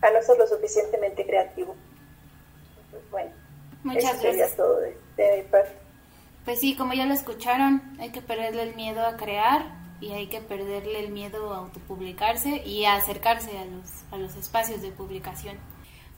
a 0.01 0.11
no 0.11 0.21
ser 0.21 0.37
lo 0.37 0.47
suficientemente 0.47 1.25
creativo. 1.25 1.75
Bueno, 3.13 3.31
Muchas 3.83 4.21
gracias. 4.21 4.55
todo 4.57 4.79
de, 4.79 4.97
mi 5.17 5.43
parte. 5.43 5.71
Pues 6.45 6.59
sí, 6.59 6.75
como 6.75 6.93
ya 6.93 7.05
lo 7.05 7.13
escucharon, 7.13 7.95
hay 7.99 8.09
que 8.09 8.21
perderle 8.21 8.63
el 8.63 8.75
miedo 8.75 9.05
a 9.05 9.15
crear 9.15 9.65
y 10.01 10.11
hay 10.11 10.27
que 10.27 10.41
perderle 10.41 10.99
el 10.99 11.11
miedo 11.11 11.53
a 11.53 11.59
autopublicarse 11.59 12.63
y 12.65 12.85
a 12.85 12.95
acercarse 12.95 13.57
a 13.57 13.65
los, 13.65 13.89
a 14.11 14.17
los 14.17 14.35
espacios 14.35 14.81
de 14.81 14.89
publicación. 14.91 15.57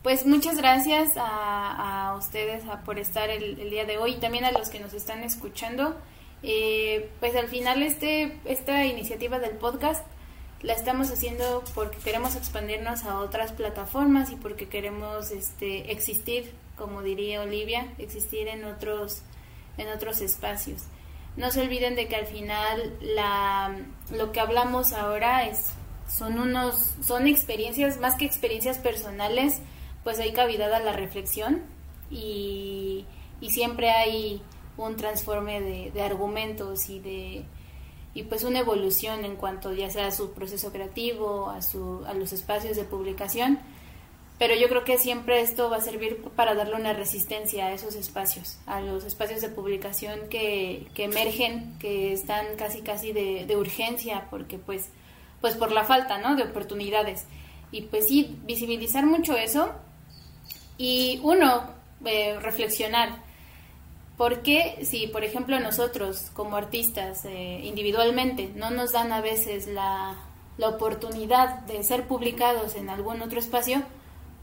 Pues 0.01 0.25
muchas 0.25 0.57
gracias 0.57 1.17
a, 1.17 2.07
a 2.09 2.15
ustedes 2.15 2.63
por 2.85 2.97
estar 2.97 3.29
el, 3.29 3.59
el, 3.59 3.69
día 3.69 3.85
de 3.85 3.97
hoy 3.97 4.13
y 4.13 4.19
también 4.19 4.45
a 4.45 4.51
los 4.51 4.69
que 4.69 4.79
nos 4.79 4.93
están 4.93 5.23
escuchando. 5.23 5.95
Eh, 6.43 7.11
pues 7.19 7.35
al 7.35 7.47
final 7.47 7.83
este, 7.83 8.39
esta 8.45 8.85
iniciativa 8.85 9.37
del 9.39 9.57
podcast 9.57 10.05
la 10.61 10.73
estamos 10.73 11.11
haciendo 11.11 11.63
porque 11.73 11.97
queremos 11.97 12.35
expandirnos 12.35 13.03
a 13.03 13.19
otras 13.19 13.51
plataformas 13.51 14.31
y 14.31 14.37
porque 14.37 14.67
queremos 14.67 15.31
este, 15.31 15.91
existir 15.91 16.53
como 16.77 17.01
diría 17.01 17.41
Olivia, 17.41 17.93
existir 17.97 18.47
en 18.47 18.65
otros, 18.65 19.21
en 19.77 19.89
otros 19.89 20.21
espacios. 20.21 20.83
No 21.37 21.51
se 21.51 21.61
olviden 21.61 21.95
de 21.95 22.07
que 22.07 22.15
al 22.15 22.27
final 22.27 22.97
la, 23.01 23.75
lo 24.11 24.31
que 24.31 24.39
hablamos 24.39 24.93
ahora 24.93 25.47
es, 25.47 25.67
son, 26.07 26.39
unos, 26.39 26.93
son 27.05 27.27
experiencias, 27.27 27.99
más 27.99 28.15
que 28.15 28.25
experiencias 28.25 28.77
personales, 28.77 29.61
pues 30.03 30.19
hay 30.19 30.31
cavidad 30.31 30.73
a 30.73 30.79
la 30.79 30.93
reflexión 30.93 31.63
y, 32.09 33.05
y 33.41 33.49
siempre 33.49 33.89
hay 33.89 34.41
un 34.77 34.95
transforme 34.95 35.61
de, 35.61 35.91
de, 35.91 36.01
argumentos 36.01 36.89
y 36.89 36.99
de 36.99 37.45
y 38.13 38.23
pues 38.23 38.45
una 38.45 38.59
evolución 38.59 39.25
en 39.25 39.35
cuanto 39.35 39.73
ya 39.73 39.89
sea 39.89 40.07
a 40.07 40.11
su 40.11 40.31
proceso 40.31 40.71
creativo, 40.71 41.49
a, 41.49 41.61
su, 41.61 42.05
a 42.05 42.13
los 42.13 42.31
espacios 42.31 42.77
de 42.77 42.85
publicación 42.85 43.59
pero 44.37 44.53
yo 44.55 44.67
creo 44.67 44.83
que 44.83 44.97
siempre 44.97 45.41
esto 45.41 45.69
va 45.69 45.77
a 45.77 45.81
servir 45.81 46.21
para 46.35 46.55
darle 46.55 46.75
una 46.75 46.93
resistencia 46.93 47.67
a 47.67 47.73
esos 47.73 47.95
espacios, 47.95 48.57
a 48.65 48.81
los 48.81 49.05
espacios 49.05 49.41
de 49.41 49.49
publicación 49.49 50.27
que, 50.29 50.87
que 50.93 51.05
emergen, 51.05 51.77
que 51.79 52.11
están 52.11 52.45
casi 52.57 52.81
casi 52.81 53.13
de, 53.13 53.45
de, 53.45 53.55
urgencia, 53.55 54.27
porque 54.29 54.57
pues, 54.57 54.89
pues 55.39 55.55
por 55.55 55.71
la 55.71 55.85
falta 55.85 56.17
¿no? 56.17 56.35
de 56.35 56.43
oportunidades. 56.43 57.25
Y 57.71 57.83
pues 57.83 58.07
sí, 58.07 58.37
visibilizar 58.43 59.05
mucho 59.05 59.37
eso 59.37 59.71
y 60.77 61.21
uno, 61.23 61.63
eh, 62.03 62.37
reflexionar. 62.41 63.23
¿Por 64.17 64.41
qué 64.41 64.79
si, 64.83 65.07
por 65.07 65.23
ejemplo, 65.23 65.59
nosotros 65.59 66.29
como 66.33 66.57
artistas 66.57 67.23
eh, 67.25 67.61
individualmente 67.63 68.49
no 68.55 68.69
nos 68.69 68.91
dan 68.91 69.11
a 69.13 69.21
veces 69.21 69.67
la, 69.67 70.15
la 70.57 70.69
oportunidad 70.69 71.59
de 71.61 71.83
ser 71.83 72.07
publicados 72.07 72.75
en 72.75 72.89
algún 72.89 73.21
otro 73.21 73.39
espacio, 73.39 73.81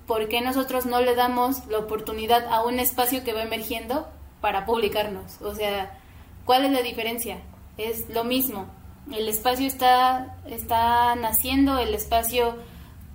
¿por 0.06 0.28
qué 0.28 0.40
nosotros 0.40 0.86
no 0.86 1.00
le 1.00 1.14
damos 1.14 1.66
la 1.66 1.78
oportunidad 1.78 2.46
a 2.52 2.64
un 2.64 2.78
espacio 2.78 3.24
que 3.24 3.32
va 3.32 3.42
emergiendo 3.42 4.08
para 4.40 4.66
publicarnos? 4.66 5.40
O 5.40 5.54
sea, 5.54 5.98
¿cuál 6.44 6.64
es 6.64 6.72
la 6.72 6.82
diferencia? 6.82 7.40
Es 7.78 8.08
lo 8.08 8.24
mismo. 8.24 8.66
El 9.12 9.28
espacio 9.28 9.66
está, 9.66 10.38
está 10.46 11.14
naciendo, 11.16 11.78
el 11.78 11.94
espacio 11.94 12.56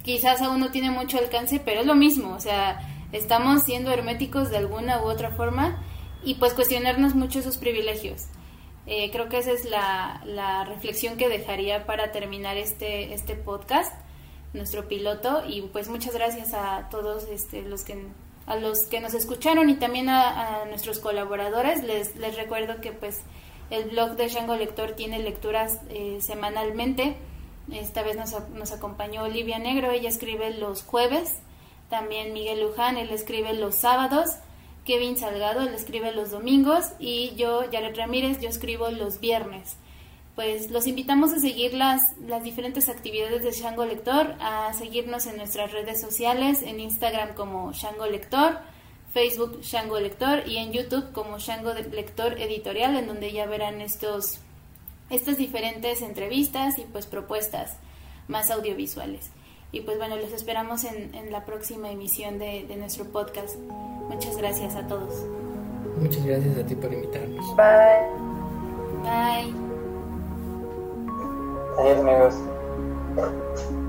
quizás 0.04 0.42
aún 0.42 0.60
no 0.60 0.72
tiene 0.72 0.92
mucho 0.92 1.18
alcance, 1.18 1.60
pero 1.60 1.82
es 1.82 1.86
lo 1.86 1.96
mismo. 1.96 2.34
O 2.34 2.40
sea, 2.40 2.80
estamos 3.12 3.64
siendo 3.64 3.92
herméticos 3.92 4.50
de 4.50 4.58
alguna 4.58 5.02
u 5.02 5.06
otra 5.06 5.32
forma 5.32 5.84
y 6.24 6.36
pues 6.36 6.54
cuestionarnos 6.54 7.16
mucho 7.16 7.40
esos 7.40 7.58
privilegios. 7.58 8.28
Eh, 8.86 9.12
creo 9.12 9.28
que 9.28 9.40
esa 9.40 9.52
es 9.52 9.66
la, 9.66 10.22
la 10.26 10.64
reflexión 10.64 11.18
que 11.18 11.28
dejaría 11.28 11.86
para 11.86 12.12
terminar 12.14 12.56
este, 12.56 13.14
este 13.14 13.36
podcast 13.36 13.94
nuestro 14.58 14.88
piloto 14.88 15.44
y 15.48 15.62
pues 15.62 15.88
muchas 15.88 16.14
gracias 16.14 16.54
a 16.54 16.90
todos 16.90 17.26
este, 17.30 17.62
los 17.62 17.84
que 17.84 18.06
a 18.46 18.56
los 18.56 18.86
que 18.86 19.02
nos 19.02 19.14
escucharon 19.14 19.70
y 19.70 19.76
también 19.76 20.10
a, 20.10 20.64
nuestros 20.66 21.00
colaboradores. 21.00 21.84
Les, 21.84 22.16
les 22.16 22.36
recuerdo 22.38 22.80
que 22.80 22.94
pues 22.94 23.22
el 23.70 23.90
blog 23.90 24.16
de 24.16 24.30
Shango 24.30 24.56
Lector 24.56 24.94
tiene 24.94 25.20
lecturas 25.20 25.80
eh, 25.90 26.20
semanalmente. 26.22 27.18
Esta 27.72 28.04
vez 28.04 28.16
nos, 28.16 28.32
nos 28.52 28.72
acompañó 28.72 29.24
Olivia 29.24 29.60
Negro 29.60 29.92
ella 29.92 30.08
escribe 30.08 30.52
los 30.52 30.84
jueves. 30.84 31.36
También 31.90 32.34
Miguel 32.34 32.62
Luján 32.62 32.98
él 32.98 33.10
escribe 33.10 33.54
los 33.54 33.76
sábados. 33.76 34.38
Kevin 34.86 35.18
Salgado 35.18 35.62
él 35.68 35.74
escribe 35.74 36.14
los 36.14 36.32
domingos. 36.32 36.86
Y 37.00 37.36
yo 37.36 37.64
Jared 37.70 37.98
Ramírez 37.98 38.40
yo 38.40 38.48
escribo 38.48 38.90
los 38.92 39.20
viernes 39.20 39.76
pues 40.38 40.70
los 40.70 40.86
invitamos 40.86 41.34
a 41.34 41.40
seguir 41.40 41.74
las, 41.74 42.00
las 42.28 42.44
diferentes 42.44 42.90
actividades 42.90 43.44
de 43.44 43.52
Shango 43.52 43.86
Lector, 43.86 44.36
a 44.40 44.72
seguirnos 44.74 45.26
en 45.26 45.38
nuestras 45.38 45.72
redes 45.72 46.00
sociales, 46.00 46.62
en 46.62 46.80
Instagram 46.80 47.34
como 47.34 47.74
Shango 47.74 48.06
Lector, 48.06 48.60
Facebook 49.12 49.62
Shango 49.64 50.00
Lector 50.00 50.48
y 50.48 50.58
en 50.58 50.74
YouTube 50.74 51.12
como 51.12 51.40
Shango 51.40 51.74
Lector 51.74 52.40
Editorial, 52.40 52.96
en 52.98 53.08
donde 53.08 53.32
ya 53.32 53.48
verán 53.48 53.82
estos, 53.82 54.38
estas 55.10 55.38
diferentes 55.38 56.04
entrevistas 56.04 56.78
y 56.78 56.84
pues 56.84 57.08
propuestas 57.08 57.78
más 58.28 58.52
audiovisuales. 58.52 59.32
Y 59.72 59.82
pues 59.82 59.98
bueno, 59.98 60.18
los 60.18 60.32
esperamos 60.34 60.84
en, 60.84 61.16
en 61.16 61.32
la 61.32 61.46
próxima 61.46 61.90
emisión 61.90 62.38
de, 62.38 62.64
de 62.68 62.76
nuestro 62.76 63.06
podcast. 63.06 63.58
Muchas 64.08 64.38
gracias 64.38 64.76
a 64.76 64.86
todos. 64.86 65.16
Muchas 66.00 66.24
gracias 66.24 66.56
a 66.60 66.64
ti 66.64 66.76
por 66.76 66.94
invitarnos. 66.94 67.44
Bye. 67.56 68.06
Bye. 69.02 69.67
Adiós 71.78 72.00
amigos. 72.00 73.87